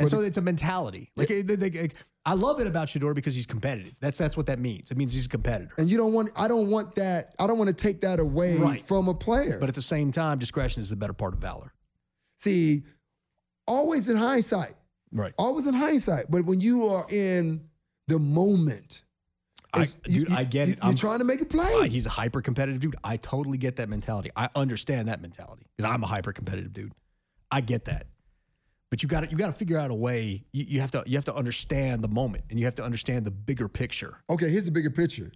And 0.01 0.09
so 0.09 0.21
it's 0.21 0.37
a 0.37 0.41
mentality. 0.43 1.11
Like, 1.17 1.29
they- 1.29 1.43
they- 1.43 1.91
I 2.25 2.35
love 2.35 2.61
it 2.61 2.67
about 2.67 2.89
Shedeur 2.89 3.15
because 3.15 3.35
he's 3.35 3.47
competitive. 3.47 3.95
That's 4.01 4.19
that's 4.19 4.37
what 4.37 4.47
that 4.47 4.59
means. 4.59 4.91
It 4.91 4.97
means 4.99 5.13
he's 5.13 5.27
a 5.27 5.29
competitor. 5.31 5.73
And 5.79 5.89
you 5.91 5.97
don't 5.97 6.13
want 6.13 6.31
I 6.37 6.47
don't 6.47 6.69
want 6.69 6.95
that 6.97 7.35
I 7.39 7.47
don't 7.47 7.57
want 7.59 7.69
to 7.69 7.75
take 7.75 8.03
that 8.03 8.21
away 8.21 8.59
Right. 8.59 8.81
from 8.87 9.09
a 9.09 9.15
player. 9.15 9.59
But 9.59 9.69
at 9.71 9.75
the 9.75 9.81
same 9.83 10.13
time, 10.13 10.39
discretion 10.39 10.83
is 10.83 10.91
the 10.91 10.97
better 10.97 11.15
part 11.15 11.33
of 11.33 11.41
valor. 11.41 11.73
See, 12.37 12.83
always 13.67 14.09
in 14.09 14.17
hindsight. 14.19 14.75
Right. 15.11 15.33
Always 15.39 15.67
in 15.67 15.75
hindsight. 15.75 16.31
But 16.31 16.45
when 16.45 16.61
you 16.61 16.87
are 16.89 17.07
in 17.11 17.63
the 18.09 18.19
moment, 18.19 19.05
I, 19.73 19.87
dude, 20.05 20.31
I 20.31 20.45
get 20.45 20.69
you, 20.69 20.73
it. 20.75 20.79
You're 20.79 20.87
I'm- 20.87 20.95
trying 20.97 21.19
to 21.21 21.25
make 21.25 21.41
a 21.41 21.45
play. 21.47 21.73
Uh, 21.75 21.83
he's 21.85 22.05
a 22.07 22.11
hyper 22.11 22.43
competitive 22.43 22.81
dude. 22.81 22.97
I 23.03 23.17
totally 23.17 23.59
get 23.59 23.77
that 23.77 23.89
mentality. 23.89 24.31
I 24.37 24.49
understand 24.55 25.09
that 25.09 25.23
mentality 25.23 25.67
because 25.77 25.91
I'm 25.91 26.03
a 26.03 26.07
hyper 26.07 26.33
competitive 26.33 26.73
dude. 26.75 26.93
I 27.51 27.61
get 27.63 27.87
that. 27.87 28.07
But 28.91 29.03
you 29.03 29.09
got 29.09 29.25
to 29.25 29.31
you 29.31 29.37
got 29.37 29.49
to 29.49 29.53
figure 29.53 29.77
out 29.79 29.91
a 29.91 29.95
way. 29.95 30.45
You, 30.53 30.65
you 30.67 30.81
have 30.81 30.91
to 30.93 31.03
you 31.07 31.17
have 31.17 31.25
to 31.27 31.35
understand 31.35 32.03
the 32.03 32.09
moment 32.09 32.45
and 32.51 32.59
you 32.59 32.65
have 32.65 32.77
to 32.77 32.85
understand 32.85 33.25
the 33.27 33.31
bigger 33.31 33.69
picture. 33.69 34.19
okay, 34.31 34.49
here's 34.49 34.65
the 34.65 34.71
bigger 34.71 34.91
picture. 34.91 35.31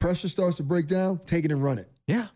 Pressure 0.00 0.28
starts 0.28 0.58
to 0.58 0.62
break 0.62 0.86
down, 0.86 1.18
take 1.26 1.44
it 1.44 1.50
and 1.52 1.62
run 1.62 1.78
it. 1.78 1.90
Yeah. 2.06 2.26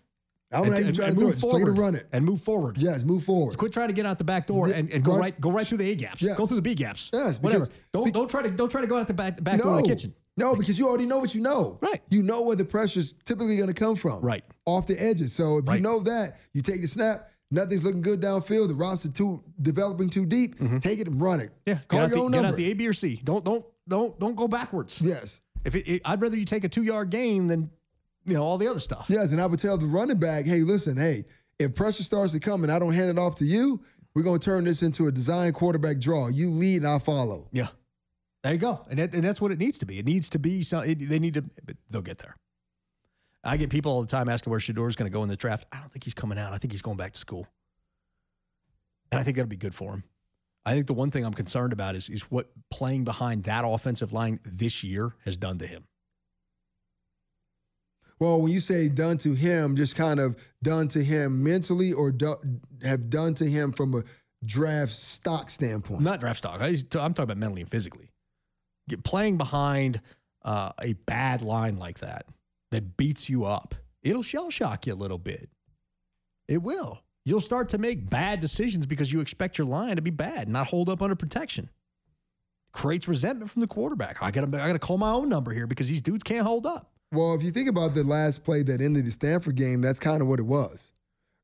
I 0.50 0.60
don't 0.60 0.70
know 0.70 0.72
how 0.72 0.78
you 0.78 0.92
trying 0.92 1.14
to 1.14 1.20
do 1.20 1.28
it. 1.28 1.32
Just 1.32 1.42
take 1.42 1.60
it 1.60 1.68
and 1.68 1.78
run 1.78 1.94
it. 1.94 2.06
and 2.10 2.24
move 2.24 2.40
forward. 2.40 2.78
Yes, 2.78 3.04
move 3.04 3.22
forward. 3.22 3.58
Quit 3.58 3.70
trying 3.70 3.88
to 3.88 3.92
get 3.94 4.06
out 4.06 4.16
the 4.16 4.24
back 4.24 4.46
door 4.46 4.68
and, 4.68 4.90
and 4.90 5.04
go 5.04 5.12
right. 5.12 5.20
right 5.20 5.40
go 5.40 5.50
right 5.50 5.66
through 5.66 5.76
the 5.78 5.90
A 5.90 5.94
gaps. 5.94 6.22
Yes. 6.22 6.36
Go 6.36 6.46
through 6.46 6.56
the 6.56 6.62
B 6.62 6.74
gaps. 6.74 7.10
Yes, 7.12 7.38
whatever. 7.38 7.66
because- 7.66 7.82
Don't 7.92 8.04
be- 8.06 8.10
don't 8.10 8.30
try 8.30 8.42
to 8.42 8.50
don't 8.50 8.70
try 8.70 8.80
to 8.80 8.86
go 8.86 8.96
out 8.96 9.06
the 9.08 9.14
back, 9.14 9.36
the 9.36 9.42
back 9.42 9.60
door 9.60 9.76
of 9.76 9.82
the 9.82 9.88
kitchen. 9.88 10.14
No, 10.38 10.54
because 10.54 10.78
you 10.78 10.88
already 10.88 11.04
know 11.04 11.18
what 11.18 11.34
you 11.34 11.40
know. 11.40 11.78
Right. 11.82 12.00
You 12.10 12.22
know 12.22 12.42
where 12.42 12.54
the 12.56 12.64
pressure's 12.64 13.12
typically 13.24 13.56
going 13.56 13.68
to 13.68 13.74
come 13.74 13.96
from. 13.96 14.20
Right. 14.22 14.44
Off 14.66 14.86
the 14.86 14.94
edges. 15.02 15.32
So 15.32 15.58
if 15.58 15.68
you 15.68 15.80
know 15.80 15.98
that, 16.00 16.38
you 16.52 16.62
take 16.62 16.80
the 16.80 16.86
snap, 16.86 17.28
nothing's 17.50 17.84
looking 17.84 18.02
good 18.02 18.20
downfield, 18.20 18.68
the 18.68 18.74
routes 18.74 19.04
are 19.06 19.12
too 19.12 19.42
developing 19.60 20.10
too 20.10 20.26
deep, 20.26 20.58
take 20.80 20.98
it 21.00 21.08
and 21.08 21.20
run 21.20 21.40
it. 21.40 21.50
Mm-hmm. 21.50 21.70
Yeah. 21.70 21.78
Call 21.88 22.00
get 22.00 22.08
your 22.10 22.18
the, 22.18 22.24
own 22.24 22.30
get 22.32 22.36
number. 22.42 22.48
out 22.48 22.56
the 22.56 22.70
A, 22.70 22.74
B, 22.74 22.86
or 22.86 22.92
C. 22.92 23.20
Don't 23.24 23.44
don't 23.44 23.64
don't 23.86 24.18
don't 24.18 24.36
go 24.36 24.48
backwards. 24.48 25.00
yes. 25.00 25.40
If 25.64 25.74
it, 25.74 25.88
it, 25.88 26.02
I'd 26.04 26.20
rather 26.20 26.38
you 26.38 26.44
take 26.44 26.64
a 26.64 26.68
two 26.68 26.82
yard 26.84 27.10
gain 27.10 27.46
than 27.48 27.70
you 28.24 28.34
know 28.34 28.42
all 28.42 28.58
the 28.58 28.68
other 28.68 28.80
stuff. 28.80 29.06
Yes. 29.08 29.32
And 29.32 29.40
I 29.40 29.46
would 29.46 29.58
tell 29.58 29.76
the 29.76 29.86
running 29.86 30.18
back, 30.18 30.46
hey, 30.46 30.60
listen, 30.60 30.96
hey, 30.96 31.24
if 31.58 31.74
pressure 31.74 32.02
starts 32.02 32.32
to 32.32 32.40
come 32.40 32.62
and 32.62 32.72
I 32.72 32.78
don't 32.78 32.92
hand 32.92 33.10
it 33.10 33.18
off 33.18 33.34
to 33.36 33.44
you, 33.44 33.80
we're 34.14 34.22
going 34.22 34.38
to 34.38 34.44
turn 34.44 34.64
this 34.64 34.82
into 34.82 35.08
a 35.08 35.12
design 35.12 35.52
quarterback 35.52 35.98
draw. 35.98 36.28
You 36.28 36.50
lead 36.50 36.78
and 36.78 36.86
I'll 36.86 36.98
follow. 37.00 37.48
Yeah. 37.52 37.68
There 38.42 38.52
you 38.52 38.58
go. 38.58 38.84
And, 38.88 38.98
that, 38.98 39.14
and 39.14 39.24
that's 39.24 39.40
what 39.40 39.50
it 39.50 39.58
needs 39.58 39.78
to 39.78 39.86
be. 39.86 39.98
It 39.98 40.06
needs 40.06 40.28
to 40.30 40.38
be, 40.38 40.62
so 40.62 40.80
it, 40.80 40.96
they 41.08 41.18
need 41.18 41.34
to, 41.34 41.42
but 41.64 41.76
they'll 41.90 42.02
get 42.02 42.18
there. 42.18 42.36
I 43.48 43.56
get 43.56 43.70
people 43.70 43.92
all 43.92 44.00
the 44.00 44.08
time 44.08 44.28
asking 44.28 44.50
where 44.50 44.60
Shedeur's 44.60 44.96
going 44.96 45.10
to 45.10 45.12
go 45.12 45.22
in 45.22 45.28
the 45.28 45.36
draft. 45.36 45.66
I 45.72 45.80
don't 45.80 45.92
think 45.92 46.04
he's 46.04 46.14
coming 46.14 46.38
out. 46.38 46.52
I 46.52 46.58
think 46.58 46.72
he's 46.72 46.82
going 46.82 46.96
back 46.96 47.12
to 47.12 47.18
school. 47.18 47.46
And 49.10 49.20
I 49.20 49.24
think 49.24 49.36
that'll 49.36 49.48
be 49.48 49.56
good 49.56 49.74
for 49.74 49.92
him. 49.92 50.04
I 50.66 50.74
think 50.74 50.86
the 50.86 50.94
one 50.94 51.10
thing 51.10 51.24
I'm 51.24 51.34
concerned 51.34 51.72
about 51.72 51.94
is, 51.94 52.10
is 52.10 52.22
what 52.30 52.50
playing 52.70 53.04
behind 53.04 53.44
that 53.44 53.64
offensive 53.64 54.12
line 54.12 54.38
this 54.44 54.84
year 54.84 55.14
has 55.24 55.36
done 55.36 55.58
to 55.58 55.66
him. 55.66 55.84
Well, 58.20 58.42
when 58.42 58.52
you 58.52 58.60
say 58.60 58.88
done 58.88 59.16
to 59.18 59.32
him, 59.32 59.76
just 59.76 59.94
kind 59.94 60.20
of 60.20 60.36
done 60.62 60.88
to 60.88 61.02
him 61.02 61.42
mentally 61.42 61.92
or 61.92 62.10
do, 62.10 62.34
have 62.82 63.08
done 63.08 63.32
to 63.34 63.48
him 63.48 63.72
from 63.72 63.94
a 63.94 64.02
draft 64.44 64.92
stock 64.92 65.48
standpoint. 65.50 66.02
Not 66.02 66.20
draft 66.20 66.38
stock. 66.38 66.60
I- 66.60 66.66
I'm 66.68 67.14
talking 67.14 67.22
about 67.22 67.38
mentally 67.38 67.62
and 67.62 67.70
physically. 67.70 68.10
Get, 68.88 69.04
playing 69.04 69.38
behind 69.38 70.00
uh, 70.44 70.72
a 70.82 70.94
bad 70.94 71.42
line 71.42 71.78
like 71.78 72.00
that 72.00 72.26
that 72.70 72.96
beats 72.96 73.28
you 73.28 73.44
up, 73.44 73.74
it'll 74.02 74.22
shell 74.22 74.50
shock 74.50 74.86
you 74.86 74.92
a 74.92 74.96
little 74.96 75.18
bit. 75.18 75.48
It 76.46 76.62
will. 76.62 77.00
You'll 77.24 77.40
start 77.40 77.68
to 77.70 77.78
make 77.78 78.08
bad 78.08 78.40
decisions 78.40 78.86
because 78.86 79.12
you 79.12 79.20
expect 79.20 79.58
your 79.58 79.66
line 79.66 79.96
to 79.96 80.02
be 80.02 80.10
bad, 80.10 80.48
not 80.48 80.68
hold 80.68 80.88
up 80.88 81.02
under 81.02 81.14
protection. 81.14 81.68
Creates 82.72 83.06
resentment 83.06 83.50
from 83.50 83.60
the 83.60 83.66
quarterback. 83.66 84.22
I 84.22 84.30
got 84.30 84.50
to 84.50 84.62
I 84.62 84.66
got 84.66 84.72
to 84.72 84.78
call 84.78 84.98
my 84.98 85.10
own 85.10 85.28
number 85.28 85.52
here 85.52 85.66
because 85.66 85.88
these 85.88 86.02
dudes 86.02 86.22
can't 86.22 86.46
hold 86.46 86.64
up. 86.64 86.92
Well, 87.12 87.34
if 87.34 87.42
you 87.42 87.50
think 87.50 87.68
about 87.68 87.94
the 87.94 88.02
last 88.02 88.44
play 88.44 88.62
that 88.62 88.80
ended 88.80 89.06
the 89.06 89.10
Stanford 89.10 89.56
game, 89.56 89.80
that's 89.80 89.98
kind 89.98 90.20
of 90.20 90.28
what 90.28 90.38
it 90.38 90.44
was, 90.44 90.92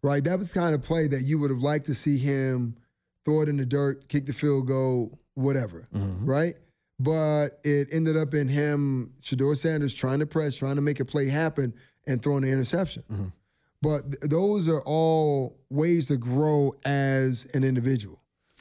right? 0.03 0.23
That 0.23 0.39
was 0.39 0.53
the 0.53 0.61
kind 0.61 0.75
of 0.75 0.83
play 0.83 1.09
that 1.09 1.23
you 1.23 1.39
would 1.39 1.51
have 1.51 1.63
liked 1.63 1.87
to 1.87 1.95
see 1.95 2.19
him 2.19 2.77
throw 3.25 3.41
it 3.41 3.49
in 3.49 3.57
the 3.57 3.67
dirt, 3.67 4.09
kick 4.09 4.27
the 4.27 4.33
field 4.33 4.67
goal, 4.67 5.19
whatever, 5.35 5.87
mm-hmm. 5.95 6.25
right? 6.25 6.55
But 6.99 7.61
it 7.65 7.89
ended 7.93 8.17
up 8.17 8.35
in 8.35 8.49
him, 8.49 9.15
Shedeur 9.21 9.57
Sanders, 9.57 9.95
trying 9.95 10.21
to 10.21 10.27
press, 10.27 10.57
trying 10.57 10.77
to 10.77 10.83
make 10.83 11.01
a 11.01 11.05
play 11.05 11.29
happen, 11.29 11.75
and 12.07 12.23
throwing 12.23 12.43
the 12.43 12.51
interception. 12.51 13.03
Mm-hmm. 13.11 13.27
But 13.83 14.03
th- 14.03 14.31
those 14.31 14.69
are 14.69 14.81
all 14.83 15.59
ways 15.71 16.09
to 16.09 16.17
grow 16.17 16.75
as 16.85 17.47
an 17.53 17.65
individual. 17.65 18.21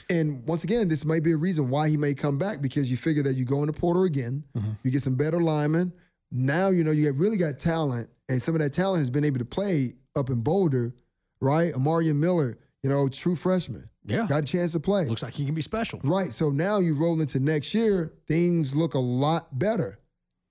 And 0.10 0.46
once 0.46 0.64
again, 0.64 0.90
this 0.90 1.06
might 1.06 1.24
be 1.24 1.32
a 1.32 1.38
reason 1.38 1.70
why 1.70 1.90
he 1.90 1.98
may 1.98 2.14
come 2.14 2.38
back 2.38 2.62
because 2.62 2.92
you 2.92 2.98
figure 2.98 3.24
that 3.24 3.36
you 3.36 3.46
go 3.46 3.62
into 3.62 3.74
portal 3.74 4.04
again, 4.04 4.44
mm-hmm. 4.56 4.72
you 4.84 4.92
get 4.92 5.02
some 5.02 5.16
better 5.16 5.42
linemen. 5.42 5.94
Now 6.32 6.70
you 6.70 6.84
know 6.84 6.92
you 6.92 7.06
have 7.08 7.20
really 7.20 7.38
got 7.38 7.60
talent, 7.60 8.10
and 8.28 8.42
some 8.42 8.56
of 8.56 8.60
that 8.62 8.74
talent 8.74 9.00
has 9.00 9.10
been 9.10 9.24
able 9.24 9.40
to 9.40 9.46
play 9.46 9.94
up 10.16 10.30
in 10.30 10.42
Boulder, 10.42 10.94
right? 11.40 11.74
Amarian 11.74 12.16
Miller, 12.16 12.58
You 12.84 12.90
know, 12.90 13.08
true 13.08 13.36
freshman. 13.36 13.90
Yeah. 14.06 14.28
Got 14.28 14.44
a 14.44 14.46
chance 14.46 14.74
to 14.74 14.80
play. 14.80 15.06
Looks 15.06 15.24
like 15.24 15.34
he 15.34 15.46
can 15.46 15.56
be 15.56 15.62
special. 15.62 16.02
Right. 16.04 16.32
So 16.32 16.50
now 16.50 16.80
you 16.80 16.96
roll 16.96 17.20
into 17.22 17.40
next 17.40 17.74
year, 17.74 18.14
things 18.28 18.76
look 18.76 18.94
a 18.94 19.00
lot 19.00 19.58
better. 19.58 20.00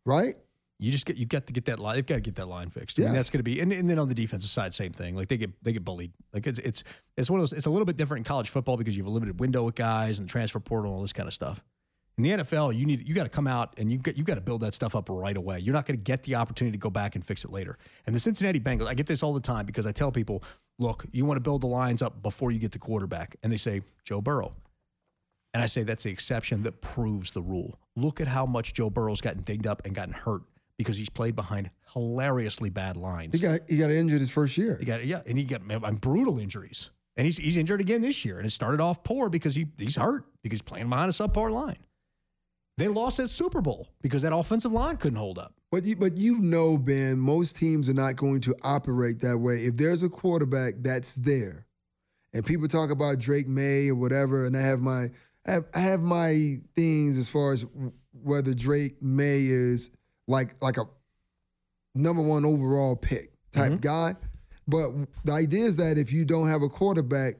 Right? 0.06 0.36
You 0.78 0.90
just 0.90 1.06
get 1.06 1.16
you 1.16 1.26
got 1.26 1.46
to 1.46 1.52
get 1.52 1.66
that 1.66 1.78
line. 1.78 1.94
They've 1.94 2.04
got 2.06 2.16
to 2.16 2.20
get 2.22 2.34
that 2.36 2.48
line 2.48 2.70
fixed. 2.70 2.98
I 2.98 3.04
mean, 3.04 3.12
that's 3.12 3.30
going 3.30 3.38
to 3.38 3.44
be 3.44 3.60
and, 3.60 3.72
and 3.72 3.88
then 3.88 4.00
on 4.00 4.08
the 4.08 4.14
defensive 4.16 4.50
side, 4.50 4.74
same 4.74 4.90
thing. 4.90 5.14
Like 5.14 5.28
they 5.28 5.36
get 5.36 5.50
they 5.62 5.72
get 5.72 5.84
bullied. 5.84 6.10
Like 6.32 6.44
it's 6.46 6.58
it's 6.58 6.82
it's 7.16 7.30
one 7.30 7.38
of 7.38 7.42
those. 7.42 7.52
It's 7.52 7.66
a 7.66 7.70
little 7.70 7.84
bit 7.84 7.96
different 7.96 8.20
in 8.20 8.24
college 8.24 8.48
football 8.48 8.76
because 8.76 8.96
you 8.96 9.04
have 9.04 9.10
a 9.10 9.14
limited 9.14 9.38
window 9.38 9.62
with 9.62 9.76
guys 9.76 10.18
and 10.18 10.26
the 10.26 10.32
transfer 10.32 10.58
portal 10.58 10.90
and 10.90 10.96
all 10.96 11.02
this 11.02 11.12
kind 11.12 11.28
of 11.28 11.34
stuff. 11.34 11.62
In 12.18 12.24
the 12.24 12.30
NFL, 12.30 12.76
you 12.76 12.84
need 12.84 13.08
you 13.08 13.14
got 13.14 13.24
to 13.24 13.30
come 13.30 13.46
out 13.46 13.74
and 13.78 13.92
you 13.92 13.98
got 13.98 14.18
you 14.18 14.24
got 14.24 14.34
to 14.34 14.40
build 14.40 14.62
that 14.62 14.74
stuff 14.74 14.96
up 14.96 15.08
right 15.08 15.36
away. 15.36 15.60
You're 15.60 15.72
not 15.72 15.86
going 15.86 15.96
to 15.96 16.02
get 16.02 16.24
the 16.24 16.34
opportunity 16.34 16.76
to 16.76 16.80
go 16.80 16.90
back 16.90 17.14
and 17.14 17.24
fix 17.24 17.44
it 17.44 17.52
later. 17.52 17.78
And 18.06 18.16
the 18.16 18.20
Cincinnati 18.20 18.58
Bengals, 18.58 18.88
I 18.88 18.94
get 18.94 19.06
this 19.06 19.22
all 19.22 19.34
the 19.34 19.40
time 19.40 19.66
because 19.66 19.86
I 19.86 19.92
tell 19.92 20.10
people, 20.10 20.42
look, 20.82 21.06
you 21.12 21.24
want 21.24 21.36
to 21.36 21.42
build 21.42 21.62
the 21.62 21.68
lines 21.68 22.02
up 22.02 22.22
before 22.22 22.50
you 22.50 22.58
get 22.58 22.72
the 22.72 22.78
quarterback, 22.78 23.36
and 23.42 23.52
they 23.52 23.56
say 23.56 23.82
Joe 24.04 24.20
Burrow. 24.20 24.52
And 25.54 25.62
I 25.62 25.66
say 25.66 25.82
that's 25.82 26.04
the 26.04 26.10
exception 26.10 26.62
that 26.64 26.80
proves 26.80 27.30
the 27.30 27.42
rule. 27.42 27.78
Look 27.94 28.20
at 28.20 28.28
how 28.28 28.46
much 28.46 28.74
Joe 28.74 28.90
Burrow's 28.90 29.20
gotten 29.20 29.42
dinged 29.42 29.66
up 29.66 29.82
and 29.84 29.94
gotten 29.94 30.14
hurt 30.14 30.42
because 30.78 30.96
he's 30.96 31.10
played 31.10 31.36
behind 31.36 31.70
hilariously 31.92 32.70
bad 32.70 32.96
lines. 32.96 33.34
He 33.34 33.40
got 33.40 33.60
he 33.68 33.76
got 33.76 33.90
injured 33.90 34.20
his 34.20 34.30
first 34.30 34.56
year. 34.56 34.76
He 34.78 34.86
got 34.86 35.04
yeah, 35.04 35.20
and 35.26 35.38
he 35.38 35.44
got 35.44 35.62
man, 35.62 35.80
brutal 35.96 36.38
injuries. 36.38 36.90
And 37.16 37.26
he's 37.26 37.36
he's 37.36 37.58
injured 37.58 37.80
again 37.80 38.00
this 38.00 38.24
year, 38.24 38.38
and 38.38 38.46
it 38.46 38.50
started 38.50 38.80
off 38.80 39.04
poor 39.04 39.28
because 39.28 39.54
he 39.54 39.66
he's 39.78 39.96
hurt 39.96 40.24
because 40.42 40.58
he's 40.58 40.62
playing 40.62 40.88
behind 40.88 41.10
a 41.10 41.12
subpar 41.12 41.50
line. 41.50 41.78
They 42.78 42.88
lost 42.88 43.18
that 43.18 43.28
Super 43.28 43.60
Bowl 43.60 43.88
because 44.00 44.22
that 44.22 44.34
offensive 44.34 44.72
line 44.72 44.96
couldn't 44.96 45.18
hold 45.18 45.38
up. 45.38 45.54
But 45.72 45.86
you, 45.86 45.96
but 45.96 46.18
you 46.18 46.38
know, 46.38 46.76
Ben, 46.76 47.18
most 47.18 47.56
teams 47.56 47.88
are 47.88 47.94
not 47.94 48.16
going 48.16 48.42
to 48.42 48.54
operate 48.62 49.20
that 49.20 49.38
way. 49.38 49.64
If 49.64 49.78
there's 49.78 50.02
a 50.02 50.08
quarterback 50.10 50.74
that's 50.82 51.14
there, 51.14 51.66
and 52.34 52.44
people 52.44 52.68
talk 52.68 52.90
about 52.90 53.18
Drake 53.18 53.48
Maye 53.48 53.88
or 53.88 53.94
whatever, 53.94 54.44
and 54.44 54.54
I 54.54 54.60
have 54.60 54.80
my 54.80 55.10
I 55.46 55.52
have, 55.52 55.64
I 55.74 55.78
have 55.78 56.00
my 56.02 56.60
things 56.76 57.16
as 57.16 57.26
far 57.26 57.54
as 57.54 57.64
whether 58.12 58.52
Drake 58.52 59.02
Maye 59.02 59.46
is 59.46 59.88
like 60.28 60.62
like 60.62 60.76
a 60.76 60.84
number 61.94 62.20
one 62.20 62.44
overall 62.44 62.94
pick 62.94 63.32
type 63.50 63.72
mm-hmm. 63.72 63.80
guy. 63.80 64.14
But 64.68 64.90
the 65.24 65.32
idea 65.32 65.64
is 65.64 65.78
that 65.78 65.96
if 65.96 66.12
you 66.12 66.26
don't 66.26 66.48
have 66.48 66.60
a 66.60 66.68
quarterback, 66.68 67.36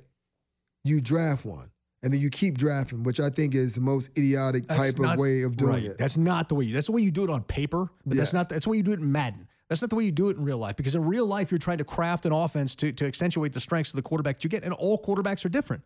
you 0.85 1.03
draft 1.03 1.45
one. 1.45 1.71
And 2.02 2.12
then 2.12 2.20
you 2.20 2.30
keep 2.30 2.58
drafting, 2.58 3.04
which 3.04 3.20
I 3.20 3.30
think 3.30 3.54
is 3.54 3.74
the 3.76 3.80
most 3.80 4.10
idiotic 4.18 4.66
That's 4.66 4.80
type 4.80 4.98
not- 4.98 5.14
of 5.14 5.20
way 5.20 5.42
of 5.42 5.56
doing 5.56 5.72
right. 5.72 5.84
it. 5.84 5.98
That's 5.98 6.16
not 6.16 6.48
the 6.48 6.56
way. 6.56 6.64
You, 6.64 6.74
that's 6.74 6.86
the 6.86 6.92
way 6.92 7.02
you 7.02 7.12
do 7.12 7.22
it 7.24 7.30
on 7.30 7.42
paper, 7.44 7.90
but 8.04 8.16
Yes. 8.16 8.24
that's 8.26 8.32
not. 8.32 8.48
That's 8.48 8.64
the 8.64 8.70
way 8.70 8.76
you 8.78 8.82
do 8.82 8.92
it 8.92 8.98
in 9.00 9.10
Madden. 9.12 9.46
That's 9.68 9.80
not 9.80 9.88
the 9.90 9.96
way 9.96 10.04
you 10.04 10.12
do 10.12 10.28
it 10.28 10.36
in 10.36 10.44
real 10.44 10.58
life. 10.58 10.76
Because 10.76 10.94
in 10.94 11.04
real 11.04 11.26
life, 11.26 11.50
you're 11.52 11.58
trying 11.58 11.78
to 11.78 11.84
craft 11.84 12.26
an 12.26 12.32
offense 12.32 12.74
to 12.76 12.92
to 12.92 13.06
accentuate 13.06 13.52
the 13.52 13.60
strengths 13.60 13.90
of 13.90 13.96
the 13.96 14.02
quarterback 14.02 14.36
that 14.38 14.44
you 14.44 14.50
get, 14.50 14.64
and 14.64 14.72
all 14.74 14.98
quarterbacks 15.00 15.44
are 15.44 15.48
different. 15.48 15.82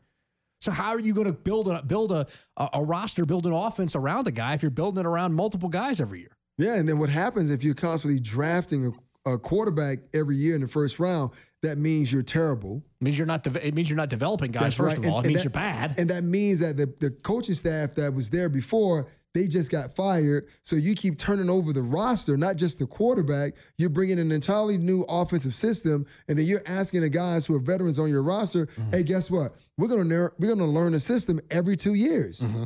So 0.63 0.73
how 0.73 0.89
are 0.91 0.99
you 1.01 1.13
going 1.13 1.27
to 1.27 1.35
build 1.35 1.69
a 1.69 1.83
build 1.83 2.13
a, 2.13 2.27
a 2.57 2.83
roster, 2.83 3.27
build 3.27 3.45
an 3.47 3.53
offense 3.53 3.95
around 3.95 4.27
a 4.27 4.31
guy 4.33 4.55
if 4.55 4.63
you're 4.63 4.71
building 4.71 5.01
it 5.01 5.07
around 5.07 5.35
multiple 5.35 5.69
guys 5.69 6.01
every 6.01 6.21
year? 6.21 6.33
Yeah, 6.57 6.77
and 6.77 6.89
then 6.89 6.99
what 6.99 7.11
happens 7.11 7.51
if 7.51 7.63
you're 7.63 7.75
constantly 7.75 8.19
drafting 8.19 8.97
a, 9.27 9.39
quarterback 9.39 9.99
every 10.15 10.37
year 10.37 10.55
in 10.55 10.61
the 10.61 10.69
first 10.69 10.99
round? 10.99 11.33
That 11.63 11.79
means 11.79 12.13
you're 12.13 12.23
terrible. 12.23 12.83
It 13.01 13.05
means 13.05 13.19
you're 13.19 13.27
not. 13.27 13.43
de- 13.43 13.67
It 13.67 13.75
means 13.75 13.89
you're 13.91 13.97
not 13.97 14.09
developing 14.11 14.53
guys. 14.53 14.75
first 14.75 14.99
of 14.99 15.07
all, 15.07 15.21
it 15.21 15.27
means 15.27 15.39
that, 15.39 15.45
you're 15.45 15.51
bad. 15.51 15.95
and 15.99 16.09
that 16.11 16.23
means 16.25 16.61
that 16.61 16.77
the, 16.77 16.87
the 17.01 17.11
coaching 17.11 17.55
staff 17.55 17.95
that 17.97 18.13
was 18.15 18.31
there 18.31 18.49
before 18.49 19.09
they 19.35 19.49
just 19.49 19.71
got 19.71 19.95
fired. 19.95 20.47
So 20.63 20.77
you 20.77 20.95
keep 20.95 21.19
turning 21.19 21.51
over 21.51 21.73
the 21.75 21.83
roster, 21.83 22.37
not 22.39 22.57
just 22.57 22.79
the 22.79 22.87
quarterback. 22.87 23.53
You're 23.77 23.91
bringing 23.91 24.19
an 24.19 24.33
entirely 24.33 24.79
new 24.79 25.03
offensive 25.09 25.55
system, 25.55 26.07
and 26.29 26.39
then 26.39 26.47
you're 26.47 26.63
asking 26.67 27.03
the 27.03 27.11
guys 27.11 27.45
who 27.47 27.55
are 27.55 27.59
veterans 27.59 27.99
on 27.99 28.09
your 28.09 28.23
roster, 28.23 28.67
Mm-hmm. 28.67 28.91
"Hey, 28.93 29.03
guess 29.03 29.31
what? 29.31 29.57
We're 29.77 29.89
gonna 29.89 30.05
ner- 30.05 30.33
we're 30.39 30.55
gonna 30.55 30.71
learn 30.71 30.95
a 30.95 31.01
system 31.01 31.41
every 31.51 31.77
two 31.77 31.95
years. 31.95 32.41
Mm-hmm. 32.41 32.65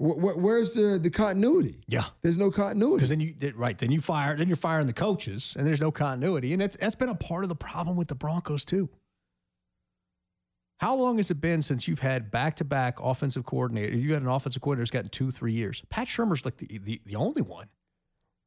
Wh- 0.00 0.16
wh- 0.18 0.38
where's 0.38 0.72
the 0.74 0.98
the 0.98 1.10
continuity? 1.10 1.82
yeah. 1.86 2.06
There's 2.22 2.38
no 2.38 2.50
continuity. 2.50 2.96
Because 2.96 3.08
then 3.10 3.20
you 3.20 3.34
right, 3.54 3.76
then 3.76 3.90
you 3.90 4.00
fire, 4.00 4.34
then 4.36 4.48
you're 4.48 4.56
firing 4.56 4.86
the 4.86 4.94
coaches, 4.94 5.54
and 5.58 5.66
there's 5.66 5.80
no 5.80 5.90
continuity, 5.90 6.52
and 6.52 6.62
that's, 6.62 6.76
that's 6.78 6.94
been 6.94 7.10
a 7.10 7.14
part 7.14 7.44
of 7.44 7.50
the 7.50 7.56
problem 7.56 7.96
with 7.96 8.08
the 8.08 8.14
Broncos 8.14 8.64
too. 8.64 8.88
How 10.78 10.94
long 10.94 11.18
has 11.18 11.30
it 11.30 11.42
been 11.42 11.60
since 11.60 11.86
you've 11.86 11.98
had 11.98 12.30
back-to-back 12.30 13.00
offensive 13.00 13.44
coordinators? 13.44 14.00
You 14.00 14.08
got 14.08 14.22
an 14.22 14.28
offensive 14.28 14.62
coordinator 14.62 14.84
that's 14.84 14.90
gotten 14.90 15.10
two, 15.10 15.30
three 15.30 15.52
years. 15.52 15.82
Pat 15.90 16.08
Shurmur's 16.08 16.46
like 16.46 16.56
the 16.56 16.78
the, 16.78 17.02
the 17.04 17.16
only 17.16 17.42
one. 17.42 17.68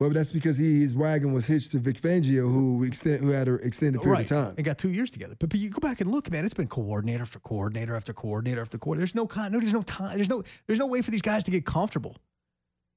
Well, 0.04 0.12
that's 0.12 0.34
because 0.34 0.58
he, 0.58 0.82
his 0.82 0.98
wagon 0.98 1.32
was 1.32 1.46
hitched 1.46 1.72
to 1.72 1.80
Vic 1.80 1.96
Fangio, 1.96 2.52
who 2.52 2.84
extend, 2.84 3.22
who 3.22 3.30
had 3.30 3.48
an 3.48 3.60
extended 3.63 4.02
period 4.02 4.12
right, 4.12 4.32
of 4.32 4.48
time. 4.48 4.54
and 4.58 4.66
got 4.66 4.78
two 4.78 4.89
years 4.89 5.10
together. 5.10 5.34
But, 5.39 5.48
but 5.48 5.60
you 5.60 5.70
go 5.70 5.80
back 5.80 6.02
and 6.02 6.12
look, 6.12 6.30
man, 6.30 6.44
it's 6.44 6.54
been 6.54 6.68
coordinator 6.68 7.22
after 7.22 7.39
coordinator 7.39 7.96
after 7.96 8.12
coordinator 8.12 8.62
after 8.62 8.78
coordinator. 8.78 9.00
There's 9.00 9.16
no 9.16 9.28
continuity. 9.28 9.68
There's 9.68 9.74
no 9.74 9.82
time. 9.84 10.18
There's 10.18 10.30
no 10.30 10.44
there's 10.68 10.78
no 10.78 10.88
way 10.88 11.02
for 11.02 11.10
these 11.10 11.22
guys 11.22 11.46
to 11.46 11.52
get 11.52 11.66
comfortable. 11.66 12.18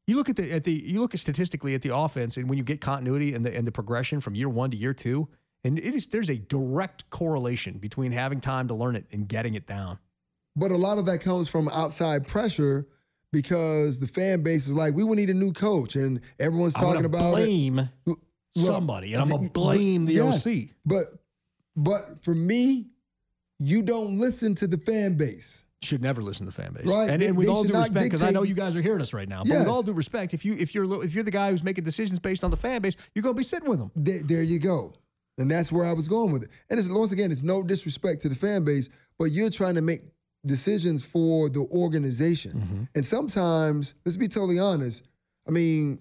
You 0.09 0.17
look 0.17 0.29
at 0.29 0.35
the 0.35 0.53
at 0.53 0.65
the 0.65 0.73
you 0.73 0.99
look 0.99 1.15
at 1.15 1.21
statistically 1.21 1.77
at 1.77 1.83
the 1.83 1.95
offense, 1.95 2.37
and 2.39 2.49
when 2.49 2.59
you 2.59 2.65
get 2.65 2.81
continuity 2.81 3.35
and 3.35 3.45
the 3.45 3.57
and 3.57 3.65
the 3.65 3.73
progression 3.73 4.21
from 4.21 4.35
year 4.35 4.49
one 4.49 4.73
to 4.73 4.77
year 4.77 4.93
two, 4.93 5.29
and 5.63 5.79
it 5.79 5.95
is 5.95 6.09
there's 6.09 6.29
a 6.29 6.39
direct 6.39 7.09
correlation 7.11 7.79
between 7.79 8.11
having 8.11 8.41
time 8.41 8.67
to 8.67 8.75
learn 8.75 8.97
it 8.97 9.07
and 9.13 9.29
getting 9.29 9.55
it 9.55 9.69
down. 9.69 10.01
But 10.57 10.73
a 10.73 10.77
lot 10.77 10.99
of 10.99 11.07
that 11.07 11.21
comes 11.21 11.49
from 11.49 11.69
outside 11.69 12.27
pressure 12.27 12.89
because 13.41 13.99
the 13.99 14.07
fan 14.07 14.43
base 14.43 14.67
is 14.67 14.73
like, 14.75 14.95
we 14.95 15.05
will 15.05 15.15
need 15.15 15.29
a 15.31 15.35
new 15.35 15.53
coach, 15.53 15.95
and 15.97 16.21
everyone's 16.41 16.73
talking 16.73 17.05
about 17.05 17.33
blame 17.33 17.79
it. 17.81 17.89
Look, 18.07 18.21
somebody, 18.57 19.13
and 19.13 19.23
I'm 19.23 19.29
gonna 19.29 19.51
blame 19.51 20.07
the 20.07 20.15
yes, 20.15 20.47
OC. 20.47 20.69
But 20.87 21.05
but 21.77 22.23
for 22.23 22.35
me, 22.35 22.87
you 23.59 23.83
don't 23.83 24.19
listen 24.19 24.55
to 24.57 24.67
the 24.67 24.79
fan 24.79 25.17
base. 25.17 25.65
Should 25.83 26.01
never 26.01 26.23
listen 26.23 26.47
to 26.47 26.53
the 26.53 26.63
fan 26.63 26.73
base, 26.73 26.87
Right. 26.87 27.11
And, 27.11 27.21
They- 27.21 27.27
and 27.27 27.37
with 27.37 27.49
all 27.49 27.63
due 27.63 27.75
respect, 27.75 28.05
because 28.05 28.23
I 28.23 28.31
know 28.31 28.43
you 28.43 28.55
guys 28.55 28.75
are 28.75 28.81
hearing 28.81 29.03
us 29.03 29.13
right 29.13 29.29
now, 29.29 29.41
but 29.43 29.51
Yes. 29.51 29.59
with 29.61 29.69
all 29.69 29.83
due 29.83 29.93
respect, 29.93 30.33
if 30.33 30.43
you 30.45 30.55
if 30.55 30.75
you're 30.75 31.05
if 31.05 31.15
you're 31.15 31.23
the 31.23 31.31
guy 31.31 31.51
who's 31.51 31.63
making 31.63 31.85
decisions 31.85 32.19
based 32.19 32.43
on 32.43 32.51
the 32.51 32.57
fan 32.57 32.81
base, 32.81 32.97
you're 33.15 33.23
going 33.23 33.35
to 33.35 33.39
be 33.39 33.45
sitting 33.45 33.69
with 33.69 33.79
them. 33.81 33.91
There, 33.95 34.23
there 34.23 34.43
you 34.43 34.59
go. 34.59 34.95
And 35.39 35.51
that's 35.51 35.71
where 35.71 35.85
I 35.85 35.93
was 35.93 36.09
going 36.09 36.33
with 36.33 36.45
it. 36.45 36.51
And 36.71 36.81
it's 36.81 36.89
once 36.89 37.13
again, 37.13 37.31
it's 37.31 37.43
no 37.43 37.63
disrespect 37.63 38.23
to 38.23 38.31
the 38.31 38.35
fan 38.35 38.65
base, 38.65 38.89
but 39.19 39.27
you're 39.27 39.51
trying 39.51 39.75
to 39.75 39.83
make 39.83 40.01
decisions 40.47 41.05
for 41.05 41.49
the 41.49 41.67
organization. 41.73 42.53
Mm-hmm. 42.53 42.83
And 42.95 43.05
sometimes, 43.07 43.95
let's 44.05 44.17
be 44.17 44.29
totally 44.29 44.59
honest. 44.59 45.03
I 45.47 45.51
mean, 45.51 45.99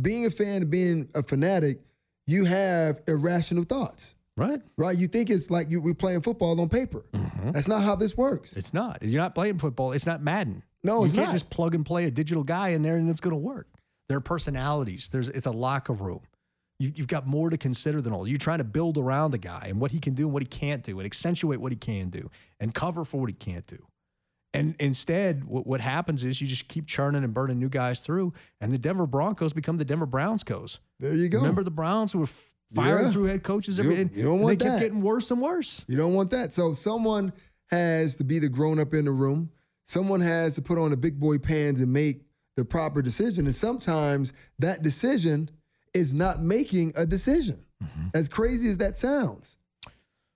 being 0.00 0.26
a 0.26 0.30
fan, 0.30 0.70
being 0.70 1.10
a 1.14 1.22
fanatic, 1.22 1.80
you 2.26 2.44
have 2.44 3.00
irrational 3.08 3.64
thoughts, 3.64 4.14
Right. 4.36 4.60
right? 4.76 4.96
You 4.96 5.08
think 5.08 5.30
it's 5.30 5.50
like 5.50 5.70
you, 5.70 5.80
we're 5.80 5.94
playing 5.94 6.22
football 6.22 6.60
on 6.60 6.68
paper. 6.68 7.04
That's 7.52 7.68
not 7.68 7.82
how 7.82 7.96
this 7.96 8.16
works. 8.16 8.56
It's 8.56 8.72
not. 8.72 9.02
You're 9.02 9.20
not 9.20 9.34
playing 9.34 9.58
football. 9.58 9.92
It's 9.92 10.06
not 10.06 10.22
Madden. 10.22 10.62
No, 10.84 11.04
you 11.04 11.12
can't 11.12 11.26
not. 11.26 11.32
just 11.32 11.50
plug 11.50 11.74
and 11.74 11.84
play 11.84 12.04
a 12.06 12.10
digital 12.10 12.44
guy 12.44 12.68
in 12.70 12.82
there 12.82 12.96
and 12.96 13.08
it's 13.10 13.20
going 13.20 13.32
to 13.32 13.36
work. 13.38 13.66
There 14.08 14.16
are 14.16 14.20
personalities. 14.22 15.08
There's 15.10 15.28
it's 15.28 15.46
a 15.46 15.50
locker 15.50 15.92
room. 15.92 16.20
You, 16.80 16.92
you've 16.96 17.06
got 17.06 17.26
more 17.26 17.50
to 17.50 17.56
consider 17.58 18.00
than 18.00 18.12
all. 18.12 18.26
You're 18.26 18.38
trying 18.38 18.58
to 18.58 18.64
build 18.64 18.98
around 18.98 19.30
the 19.30 19.38
guy 19.38 19.66
and 19.68 19.78
what 19.80 19.90
he 19.92 20.00
can 20.00 20.14
do 20.14 20.24
and 20.24 20.32
what 20.32 20.42
he 20.42 20.48
can't 20.48 20.82
do, 20.82 20.98
and 20.98 21.06
accentuate 21.06 21.60
what 21.60 21.70
he 21.72 21.76
can 21.76 22.08
do, 22.08 22.30
and 22.58 22.74
cover 22.74 23.04
for 23.04 23.20
what 23.20 23.28
he 23.30 23.34
can't 23.34 23.66
do. 23.66 23.86
And 24.52 24.74
instead, 24.80 25.44
what, 25.44 25.64
what 25.66 25.80
happens 25.80 26.24
is 26.24 26.40
you 26.40 26.48
just 26.48 26.66
keep 26.66 26.86
churning 26.86 27.22
and 27.22 27.32
burning 27.32 27.58
new 27.60 27.68
guys 27.68 28.00
through, 28.00 28.32
and 28.60 28.72
the 28.72 28.78
Denver 28.78 29.06
Broncos 29.06 29.52
become 29.52 29.76
the 29.76 29.84
Denver 29.84 30.06
Broncos. 30.06 30.80
There 30.98 31.14
you 31.14 31.28
go. 31.28 31.38
Remember 31.38 31.62
the 31.62 31.70
Browns 31.70 32.10
who 32.12 32.18
were 32.20 32.28
firing 32.74 33.04
Yeah. 33.06 33.10
through 33.12 33.24
head 33.24 33.42
coaches 33.44 33.78
You 33.78 33.84
every 33.84 34.00
and 34.00 34.16
you 34.16 34.24
don't 34.24 34.38
they 34.38 34.44
want 34.44 34.58
kept 34.60 34.72
that. 34.72 34.80
getting 34.80 35.02
worse 35.02 35.30
and 35.30 35.40
worse. 35.40 35.84
You 35.86 35.96
don't 35.96 36.14
want 36.14 36.30
that. 36.30 36.52
So 36.54 36.72
someone 36.72 37.32
has 37.66 38.14
to 38.16 38.24
be 38.24 38.38
the 38.40 38.48
grown 38.48 38.80
up 38.80 38.94
in 38.94 39.04
the 39.04 39.12
room. 39.12 39.50
Someone 39.86 40.20
has 40.20 40.54
to 40.54 40.62
put 40.62 40.78
on 40.78 40.90
the 40.90 40.96
big 40.96 41.20
boy 41.20 41.38
pants 41.38 41.80
and 41.80 41.92
make 41.92 42.22
the 42.56 42.64
proper 42.64 43.02
decision. 43.02 43.46
And 43.46 43.54
sometimes 43.54 44.32
that 44.58 44.82
decision 44.82 45.50
is 45.94 46.14
not 46.14 46.40
making 46.40 46.92
a 46.96 47.04
decision. 47.06 47.64
As 48.14 48.28
crazy 48.28 48.68
as 48.68 48.76
that 48.78 48.96
sounds. 48.96 49.56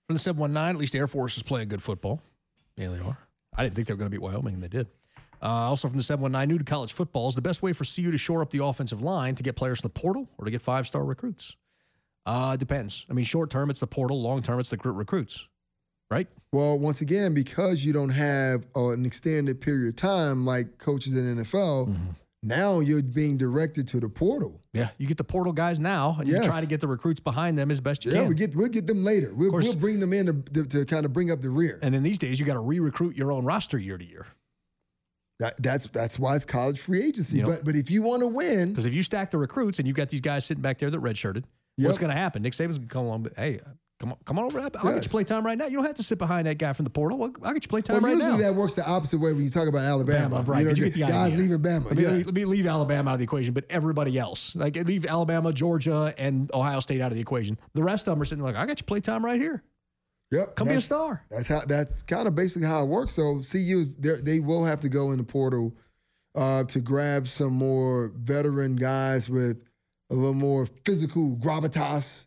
From 0.07 0.17
the 0.17 0.19
719, 0.19 0.77
at 0.77 0.81
least 0.81 0.95
Air 0.95 1.07
Force 1.07 1.37
is 1.37 1.43
playing 1.43 1.69
good 1.69 1.83
football. 1.83 2.21
Yeah, 2.77 2.88
they 2.88 2.99
are. 3.01 3.19
I 3.57 3.62
didn't 3.62 3.75
think 3.77 3.87
they 3.88 3.95
were 3.95 3.99
going 3.99 4.11
to 4.11 4.14
beat 4.14 4.23
Wyoming, 4.23 4.55
and 4.55 4.62
they 4.62 4.69
did. 4.69 4.87
Uh, 5.43 5.47
also 5.69 5.88
from 5.88 5.97
the 5.99 6.03
719, 6.03 6.49
new 6.49 6.59
to 6.59 6.65
college 6.65 6.92
football 6.92 7.29
is 7.29 7.35
the 7.35 7.42
best 7.42 7.63
way 7.63 7.73
for 7.73 7.85
CU 7.85 8.11
to 8.11 8.17
shore 8.19 8.40
up 8.42 8.50
the 8.50 8.65
offensive 8.65 9.02
line 9.02 9.35
to 9.35 9.42
get 9.42 9.57
players 9.57 9.81
in 9.81 9.83
the 9.83 9.88
portal 9.90 10.29
or 10.38 10.44
to 10.46 10.50
get 10.50 10.63
five 10.63 10.87
star 10.87 11.05
recruits. 11.05 11.55
Uh, 12.27 12.57
depends. 12.57 13.05
I 13.11 13.13
mean, 13.13 13.25
short 13.27 13.50
term, 13.50 13.69
it's 13.71 13.81
the 13.81 13.87
portal. 13.87 14.21
Long 14.23 14.42
term, 14.42 14.59
it's 14.59 14.71
the 14.71 14.77
recruit- 14.77 14.94
recruits, 14.94 15.46
right? 16.11 16.27
Well, 16.52 16.79
once 16.79 17.02
again, 17.02 17.35
because 17.35 17.85
you 17.85 17.92
don't 17.92 18.09
have 18.11 18.65
uh, 18.75 18.88
an 18.88 19.05
extended 19.05 19.61
period 19.61 19.88
of 19.90 19.96
time 19.96 20.46
like 20.46 20.79
coaches 20.79 21.15
in 21.15 21.37
NFL, 21.37 21.88
Mm-hmm. 21.88 22.05
Now 22.45 22.81
you're 22.81 23.03
being 23.03 23.37
directed 23.37 23.88
to 23.88 24.01
the 24.01 24.09
portal. 24.09 24.61
Yeah, 24.73 24.88
you 24.99 25.07
get 25.07 25.17
the 25.17 25.25
portal 25.25 25.53
guys 25.53 25.81
now, 25.81 26.17
and 26.19 26.29
you 26.29 26.35
Yes. 26.35 26.47
try 26.47 26.61
to 26.61 26.67
get 26.67 26.81
the 26.81 26.87
recruits 26.88 27.21
behind 27.21 27.57
them 27.59 27.71
as 27.71 27.81
best 27.81 28.05
you 28.05 28.11
Yeah, 28.11 28.19
can. 28.19 28.23
Yeah, 28.25 28.29
we 28.29 28.35
get 28.35 28.55
we'll 28.55 28.69
get 28.69 28.87
them 28.87 29.03
later. 29.03 29.33
We'll, 29.35 29.51
we'll 29.53 29.75
bring 29.77 29.99
them 30.01 30.13
in 30.13 30.27
to, 30.27 30.53
to, 30.53 30.67
to 30.69 30.85
kind 30.85 31.05
of 31.07 31.13
bring 31.13 31.31
up 31.31 31.40
the 31.40 31.51
rear. 31.51 31.79
and 31.83 31.95
then 31.95 32.03
these 32.03 32.19
days, 32.19 32.38
you 32.38 32.47
got 32.47 32.55
to 32.55 32.61
re-recruit 32.61 33.17
your 33.17 33.33
own 33.33 33.45
roster 33.45 33.79
year 33.79 33.97
to 33.99 34.05
year. 34.05 34.27
That, 35.40 35.61
that's 35.63 35.88
that's 35.88 36.19
why 36.19 36.37
it's 36.37 36.45
college 36.45 36.79
free 36.79 37.03
agency. 37.05 37.38
You 37.38 37.42
know- 37.45 37.49
but 37.51 37.65
but 37.65 37.77
if 37.77 37.90
you 37.90 38.03
want 38.03 38.23
to 38.23 38.29
win, 38.29 38.71
Because 38.71 38.85
if 38.87 38.95
you 38.95 39.03
stack 39.03 39.31
the 39.33 39.38
recruits 39.38 39.79
and 39.81 39.88
you 39.88 39.95
got 39.95 40.09
these 40.09 40.21
guys 40.21 40.45
sitting 40.45 40.63
back 40.63 40.79
there 40.79 40.90
that 40.90 41.01
redshirted, 41.01 41.45
what's 41.77 41.99
going 41.99 42.13
to 42.13 42.17
happen? 42.17 42.42
Nick 42.42 42.53
Saban's 42.53 42.79
going 42.79 42.88
to 42.88 42.92
come 42.92 43.05
along. 43.07 43.25
But, 43.25 43.33
hey, 43.37 43.61
Come 44.01 44.11
on, 44.13 44.19
come 44.25 44.38
on 44.40 44.45
over. 44.47 44.59
I'll 44.59 44.69
get 44.71 44.83
you 44.83 44.90
Yes. 44.90 45.07
play 45.07 45.23
time 45.23 45.47
right 45.47 45.57
now. 45.57 45.67
You 45.67 45.77
don't 45.77 45.87
have 45.87 45.95
to 45.95 46.03
sit 46.03 46.19
behind 46.19 46.47
that 46.49 46.59
guy 46.59 46.73
from 46.73 46.85
the 46.85 46.90
portal. 46.90 47.23
I'll, 47.23 47.33
I'll 47.47 47.55
get 47.55 47.63
you 47.65 47.69
play 47.69 47.81
time 47.81 47.95
Well, 47.95 48.03
right 48.03 48.11
usually 48.11 48.29
now. 48.29 48.37
Usually 48.37 48.53
that 48.53 48.59
works 48.59 48.75
the 48.75 48.87
opposite 48.88 49.19
way 49.19 49.33
when 49.33 49.45
you 49.45 49.51
talk 49.51 49.69
about 49.69 49.85
Alabama. 49.85 50.42
Bama, 50.42 50.49
right? 50.49 50.59
You 50.61 50.65
know, 50.65 50.71
you 50.73 50.85
get 50.85 50.95
the 50.95 51.01
guys 51.01 51.33
idea. 51.33 51.38
leaving 51.38 51.59
Bama. 51.59 51.85
Let 51.87 51.97
me, 51.97 52.03
yeah. 52.03 52.11
let 52.11 52.35
me 52.35 52.45
leave 52.45 52.67
Alabama 52.67 53.11
out 53.11 53.15
of 53.15 53.19
the 53.21 53.25
equation, 53.25 53.55
but 53.55 53.65
everybody 53.71 54.19
else, 54.19 54.55
like 54.57 54.77
leave 54.77 55.07
Alabama, 55.07 55.53
Georgia, 55.53 56.13
and 56.19 56.53
Ohio 56.53 56.81
State 56.81 57.01
out 57.01 57.13
of 57.13 57.15
the 57.15 57.21
equation. 57.21 57.57
The 57.75 57.85
rest 57.85 58.09
of 58.09 58.13
them 58.15 58.23
are 58.23 58.25
sitting 58.25 58.42
like, 58.42 58.57
I 58.57 58.67
got 58.67 58.81
you 58.81 58.85
play 58.85 59.01
time 59.01 59.25
right 59.25 59.40
here. 59.40 59.63
Yep. 60.33 60.57
Come 60.57 60.69
be 60.69 60.75
a 60.75 60.81
star. 60.81 61.25
That's 61.31 61.49
how. 61.49 61.61
That's 61.65 62.03
kind 62.03 62.27
of 62.27 62.35
basically 62.35 62.67
how 62.67 62.83
it 62.83 62.87
works. 62.87 63.13
So 63.15 63.40
CU, 63.49 63.85
they 64.01 64.40
will 64.40 64.65
have 64.65 64.81
to 64.81 64.88
go 64.88 65.13
in 65.13 65.19
the 65.19 65.25
portal 65.25 65.73
uh, 66.35 66.65
to 66.65 66.81
grab 66.81 67.29
some 67.29 67.53
more 67.53 68.11
veteran 68.17 68.75
guys 68.75 69.29
with 69.31 69.63
a 70.11 70.15
little 70.15 70.35
more 70.35 70.67
physical 70.85 71.37
gravitas 71.37 72.27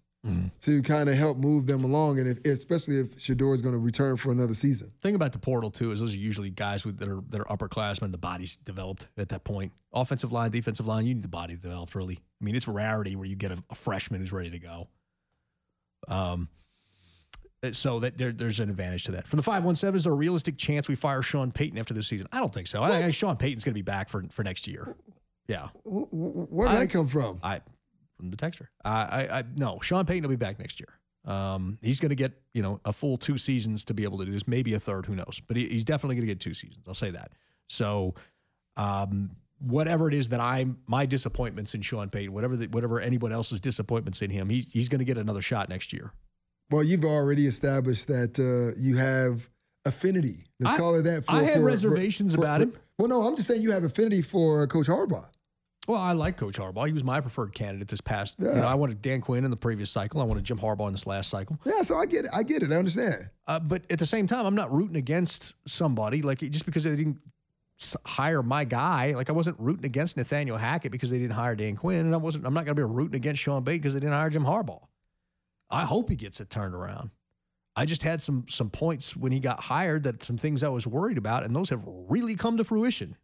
To 0.61 0.81
kind 0.81 1.07
of 1.09 1.15
help 1.15 1.37
move 1.37 1.67
them 1.67 1.83
along, 1.83 2.19
and 2.19 2.27
if, 2.27 2.45
especially 2.45 2.99
if 2.99 3.15
Shedeur 3.15 3.53
is 3.53 3.61
going 3.61 3.73
to 3.73 3.79
return 3.79 4.17
for 4.17 4.31
another 4.31 4.53
season. 4.53 4.91
thing 5.01 5.15
about 5.15 5.31
the 5.31 5.39
portal 5.39 5.71
too 5.71 5.91
is 5.91 5.99
those 5.99 6.13
are 6.13 6.17
usually 6.17 6.49
guys 6.49 6.83
with 6.85 6.97
that 6.99 7.07
are 7.07 7.21
that 7.29 7.41
are 7.41 7.45
upperclassmen. 7.45 8.11
The 8.11 8.17
body's 8.17 8.55
developed 8.57 9.07
at 9.17 9.29
that 9.29 9.43
point. 9.43 9.71
Offensive 9.93 10.31
line, 10.31 10.51
defensive 10.51 10.85
line, 10.87 11.05
you 11.05 11.13
need 11.15 11.23
the 11.23 11.29
body 11.29 11.55
developed. 11.55 11.95
Really, 11.95 12.15
I 12.41 12.43
mean, 12.45 12.55
it's 12.55 12.67
rarity 12.67 13.15
where 13.15 13.25
you 13.27 13.35
get 13.35 13.51
a, 13.51 13.63
a 13.69 13.75
freshman 13.75 14.19
who's 14.19 14.31
ready 14.33 14.49
to 14.51 14.59
go. 14.59 14.87
Um, 16.07 16.49
so 17.71 17.99
that 18.01 18.17
there, 18.17 18.31
there's 18.31 18.59
an 18.59 18.69
advantage 18.69 19.05
to 19.05 19.11
that. 19.13 19.27
From 19.27 19.37
the 19.37 19.43
five 19.43 19.63
one 19.63 19.75
seven, 19.75 19.95
is 19.97 20.03
there 20.03 20.13
a 20.13 20.15
realistic 20.15 20.57
chance 20.57 20.87
we 20.87 20.95
fire 20.95 21.21
Sean 21.21 21.51
Payton 21.51 21.77
after 21.77 21.93
this 21.93 22.07
season? 22.07 22.27
I 22.31 22.39
don't 22.39 22.53
think 22.53 22.67
so. 22.67 22.83
I 22.83 22.99
think 22.99 23.13
Sean 23.13 23.35
Payton's 23.37 23.63
going 23.63 23.73
to 23.73 23.77
be 23.77 23.81
back 23.81 24.09
for 24.09 24.23
for 24.29 24.43
next 24.43 24.67
year. 24.67 24.95
Yeah, 25.47 25.67
Wh- 25.85 26.03
wh- 26.09 26.51
Where 26.51 26.67
did 26.67 26.75
I- 26.77 26.79
that 26.81 26.89
come 26.89 27.07
from? 27.07 27.39
I 27.41 27.61
the 28.19 28.37
texture. 28.37 28.69
I, 28.83 28.91
I, 28.91 29.39
I 29.39 29.43
no, 29.55 29.79
Sean 29.81 30.05
Payton 30.05 30.23
will 30.23 30.29
be 30.29 30.35
back 30.35 30.59
next 30.59 30.79
year. 30.79 30.89
Um, 31.25 31.77
he's 31.81 31.99
going 31.99 32.09
to 32.09 32.15
get 32.15 32.33
you 32.53 32.61
know 32.61 32.79
a 32.85 32.93
full 32.93 33.17
two 33.17 33.37
seasons 33.37 33.83
to 33.85 33.93
be 33.93 34.03
able 34.03 34.17
to 34.19 34.25
do 34.25 34.31
this, 34.31 34.47
maybe 34.47 34.73
a 34.73 34.79
third, 34.79 35.05
who 35.05 35.15
knows? 35.15 35.41
But 35.47 35.57
he, 35.57 35.67
he's 35.67 35.83
definitely 35.83 36.15
going 36.15 36.27
to 36.27 36.33
get 36.33 36.39
two 36.39 36.53
seasons. 36.53 36.85
I'll 36.87 36.93
say 36.93 37.11
that. 37.11 37.31
So, 37.67 38.15
um, 38.77 39.31
whatever 39.59 40.07
it 40.07 40.13
is 40.13 40.29
that 40.29 40.39
I'm 40.39 40.77
my 40.87 41.05
disappointments 41.05 41.73
in 41.75 41.81
Sean 41.81 42.09
Payton, 42.09 42.33
whatever 42.33 42.55
the, 42.55 42.67
whatever 42.67 42.99
anyone 43.01 43.31
else's 43.31 43.59
disappointments 43.59 44.21
in 44.21 44.29
him, 44.29 44.49
he's 44.49 44.71
he's 44.71 44.89
going 44.89 44.99
to 44.99 45.05
get 45.05 45.17
another 45.17 45.41
shot 45.41 45.69
next 45.69 45.91
year. 45.93 46.11
Well, 46.69 46.83
you've 46.83 47.05
already 47.05 47.47
established 47.47 48.07
that 48.07 48.39
uh, 48.39 48.77
you 48.79 48.97
have 48.97 49.49
affinity. 49.85 50.45
Let's 50.59 50.75
I- 50.75 50.77
call 50.77 50.95
it 50.95 51.03
that. 51.03 51.25
For, 51.25 51.31
I 51.31 51.43
had 51.43 51.53
for- 51.55 51.63
reservations 51.63 52.35
for- 52.35 52.41
about 52.41 52.57
for- 52.61 52.63
him. 52.67 52.73
Well, 52.97 53.07
no, 53.09 53.21
I'm 53.27 53.35
just 53.35 53.47
saying 53.47 53.61
you 53.61 53.71
have 53.71 53.83
affinity 53.83 54.21
for 54.21 54.65
Coach 54.67 54.87
Harbaugh. 54.87 55.27
Well, 55.87 56.01
I 56.01 56.11
like 56.11 56.35
Coach 56.35 56.57
Harbaugh. 56.57 56.85
He 56.85 56.91
was 56.91 57.05
my 57.05 57.21
preferred 57.21 57.53
candidate 57.53 57.87
this 57.87 58.01
past. 58.01 58.37
You 58.39 58.45
know, 58.45 58.67
I 58.67 58.75
wanted 58.75 59.01
Dan 59.01 59.21
Quinn 59.21 59.45
in 59.45 59.51
the 59.51 59.57
previous 59.57 59.89
cycle. 59.89 60.19
I 60.19 60.25
wanted 60.25 60.43
Jim 60.43 60.59
Harbaugh 60.59 60.87
in 60.87 60.91
this 60.91 61.07
last 61.07 61.29
cycle. 61.29 61.57
Yeah, 61.65 61.81
so 61.81 61.95
I 61.95 62.05
get 62.05 62.25
it. 62.25 62.31
I 62.33 62.43
get 62.43 62.61
it. 62.61 62.73
I 62.73 62.75
understand. 62.75 63.29
Uh, 63.47 63.59
but 63.59 63.83
at 63.89 63.97
the 63.97 64.05
same 64.05 64.27
time, 64.27 64.45
I'm 64.45 64.55
not 64.55 64.71
rooting 64.71 64.97
against 64.97 65.53
somebody 65.65 66.21
like 66.21 66.39
just 66.39 66.65
because 66.65 66.83
they 66.83 66.95
didn't 66.95 67.19
hire 68.05 68.43
my 68.43 68.65
guy. 68.65 69.13
Like 69.13 69.29
I 69.29 69.33
wasn't 69.33 69.57
rooting 69.59 69.85
against 69.85 70.17
Nathaniel 70.17 70.57
Hackett 70.57 70.91
because 70.91 71.09
they 71.09 71.19
didn't 71.19 71.33
hire 71.33 71.55
Dan 71.55 71.77
Quinn, 71.77 72.05
and 72.05 72.13
I 72.13 72.17
wasn't. 72.17 72.45
I'm 72.45 72.53
not 72.53 72.65
going 72.65 72.75
to 72.75 72.81
be 72.81 72.83
rooting 72.83 73.15
against 73.15 73.41
Sean 73.41 73.63
Payton 73.63 73.79
because 73.79 73.93
they 73.93 74.01
didn't 74.01 74.13
hire 74.15 74.29
Jim 74.29 74.43
Harbaugh. 74.43 74.83
I 75.69 75.85
hope 75.85 76.09
he 76.09 76.17
gets 76.17 76.41
it 76.41 76.49
turned 76.49 76.75
around. 76.75 77.11
I 77.77 77.85
just 77.85 78.03
had 78.03 78.21
some 78.21 78.45
some 78.49 78.69
points 78.69 79.15
when 79.15 79.31
he 79.31 79.39
got 79.39 79.61
hired 79.61 80.03
that 80.03 80.23
some 80.23 80.37
things 80.37 80.63
I 80.63 80.69
was 80.69 80.85
worried 80.85 81.17
about, 81.17 81.45
and 81.45 81.55
those 81.55 81.69
have 81.69 81.83
really 81.85 82.35
come 82.35 82.57
to 82.57 82.63
fruition. 82.63 83.15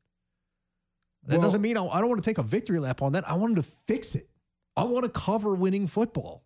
That 1.25 1.37
Well- 1.37 1.41
doesn't 1.47 1.61
mean 1.61 1.77
I, 1.77 1.85
I 1.85 1.99
don't 1.99 2.09
want 2.09 2.21
to 2.23 2.29
take 2.29 2.37
a 2.37 2.43
victory 2.43 2.79
lap 2.79 3.01
on 3.01 3.13
that. 3.13 3.27
I 3.29 3.33
want 3.35 3.51
him 3.51 3.55
to 3.57 3.63
fix 3.63 4.15
it. 4.15 4.29
I 4.75 4.83
want 4.83 5.03
to 5.03 5.09
cover 5.09 5.55
winning 5.55 5.87
football. 5.87 6.43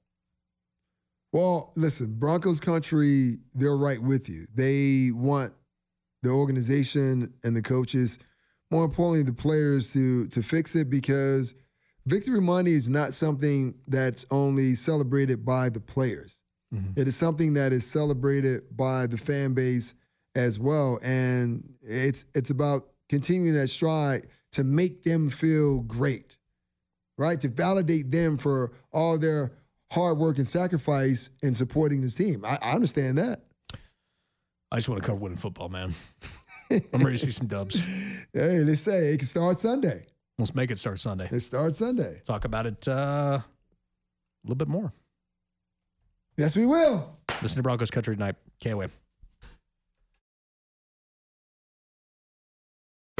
Well, 1.33 1.73
listen, 1.75 2.13
Broncos 2.17 2.59
country, 2.59 3.39
they're 3.53 3.75
right 3.77 4.01
with 4.01 4.29
you. 4.29 4.47
They 4.53 5.11
want 5.11 5.53
the 6.23 6.29
organization 6.29 7.33
and 7.43 7.55
the 7.55 7.61
coaches, 7.61 8.17
more 8.71 8.85
importantly, 8.85 9.23
the 9.23 9.33
players 9.33 9.93
to 9.93 10.27
to 10.27 10.41
fix 10.41 10.75
it 10.75 10.89
because 10.89 11.53
victory 12.05 12.41
money 12.41 12.71
is 12.71 12.87
not 12.89 13.13
something 13.13 13.75
that's 13.87 14.25
only 14.31 14.73
celebrated 14.75 15.45
by 15.45 15.69
the 15.69 15.79
players. 15.79 16.43
Mm-hmm. 16.73 16.99
It 16.99 17.07
is 17.07 17.15
something 17.15 17.53
that 17.53 17.71
is 17.71 17.85
celebrated 17.85 18.75
by 18.75 19.07
the 19.07 19.17
fan 19.17 19.53
base 19.53 19.93
as 20.35 20.59
well, 20.59 20.99
and 21.03 21.73
it's 21.81 22.25
it's 22.33 22.49
about 22.49 22.87
continuing 23.09 23.53
that 23.53 23.67
stride 23.67 24.27
to 24.53 24.63
make 24.63 25.03
them 25.03 25.29
feel 25.29 25.81
great 25.81 26.37
right? 27.17 27.39
To 27.41 27.47
validate 27.49 28.11
them 28.11 28.37
for 28.37 28.71
all 28.93 29.17
their 29.17 29.51
hard 29.91 30.17
work 30.17 30.37
and 30.37 30.47
sacrifice 30.47 31.29
in 31.41 31.53
supporting 31.53 32.01
this 32.01 32.15
team. 32.15 32.45
I, 32.45 32.57
I 32.61 32.71
understand 32.73 33.17
that. 33.17 33.41
I 34.71 34.77
just 34.77 34.89
want 34.89 35.01
to 35.01 35.05
cover 35.05 35.19
winning 35.19 35.37
football, 35.37 35.69
man. 35.69 35.93
I'm 36.69 36.81
ready 37.01 37.17
to 37.17 37.25
see 37.25 37.31
some 37.31 37.47
dubs. 37.47 37.81
Hey, 38.33 38.59
let's 38.59 38.81
say 38.81 39.13
it 39.13 39.17
can 39.17 39.27
start 39.27 39.59
Sunday. 39.59 40.05
Let's 40.37 40.53
make 40.53 40.69
it 40.69 40.77
start 40.77 40.99
Sunday. 40.99 41.27
It 41.31 41.39
starts 41.39 41.79
Sunday. 41.79 42.21
Talk 42.23 42.45
about 42.45 42.67
it 42.67 42.87
uh, 42.87 42.91
a 42.91 43.45
little 44.43 44.57
bit 44.57 44.67
more. 44.67 44.93
Yes, 46.35 46.55
we 46.55 46.67
will. 46.67 47.17
Listen 47.41 47.55
to 47.55 47.63
Broncos 47.63 47.89
Country 47.89 48.15
tonight. 48.15 48.35
Can't 48.59 48.77
wait. 48.77 48.91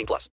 18 0.00 0.06
plus. 0.06 0.28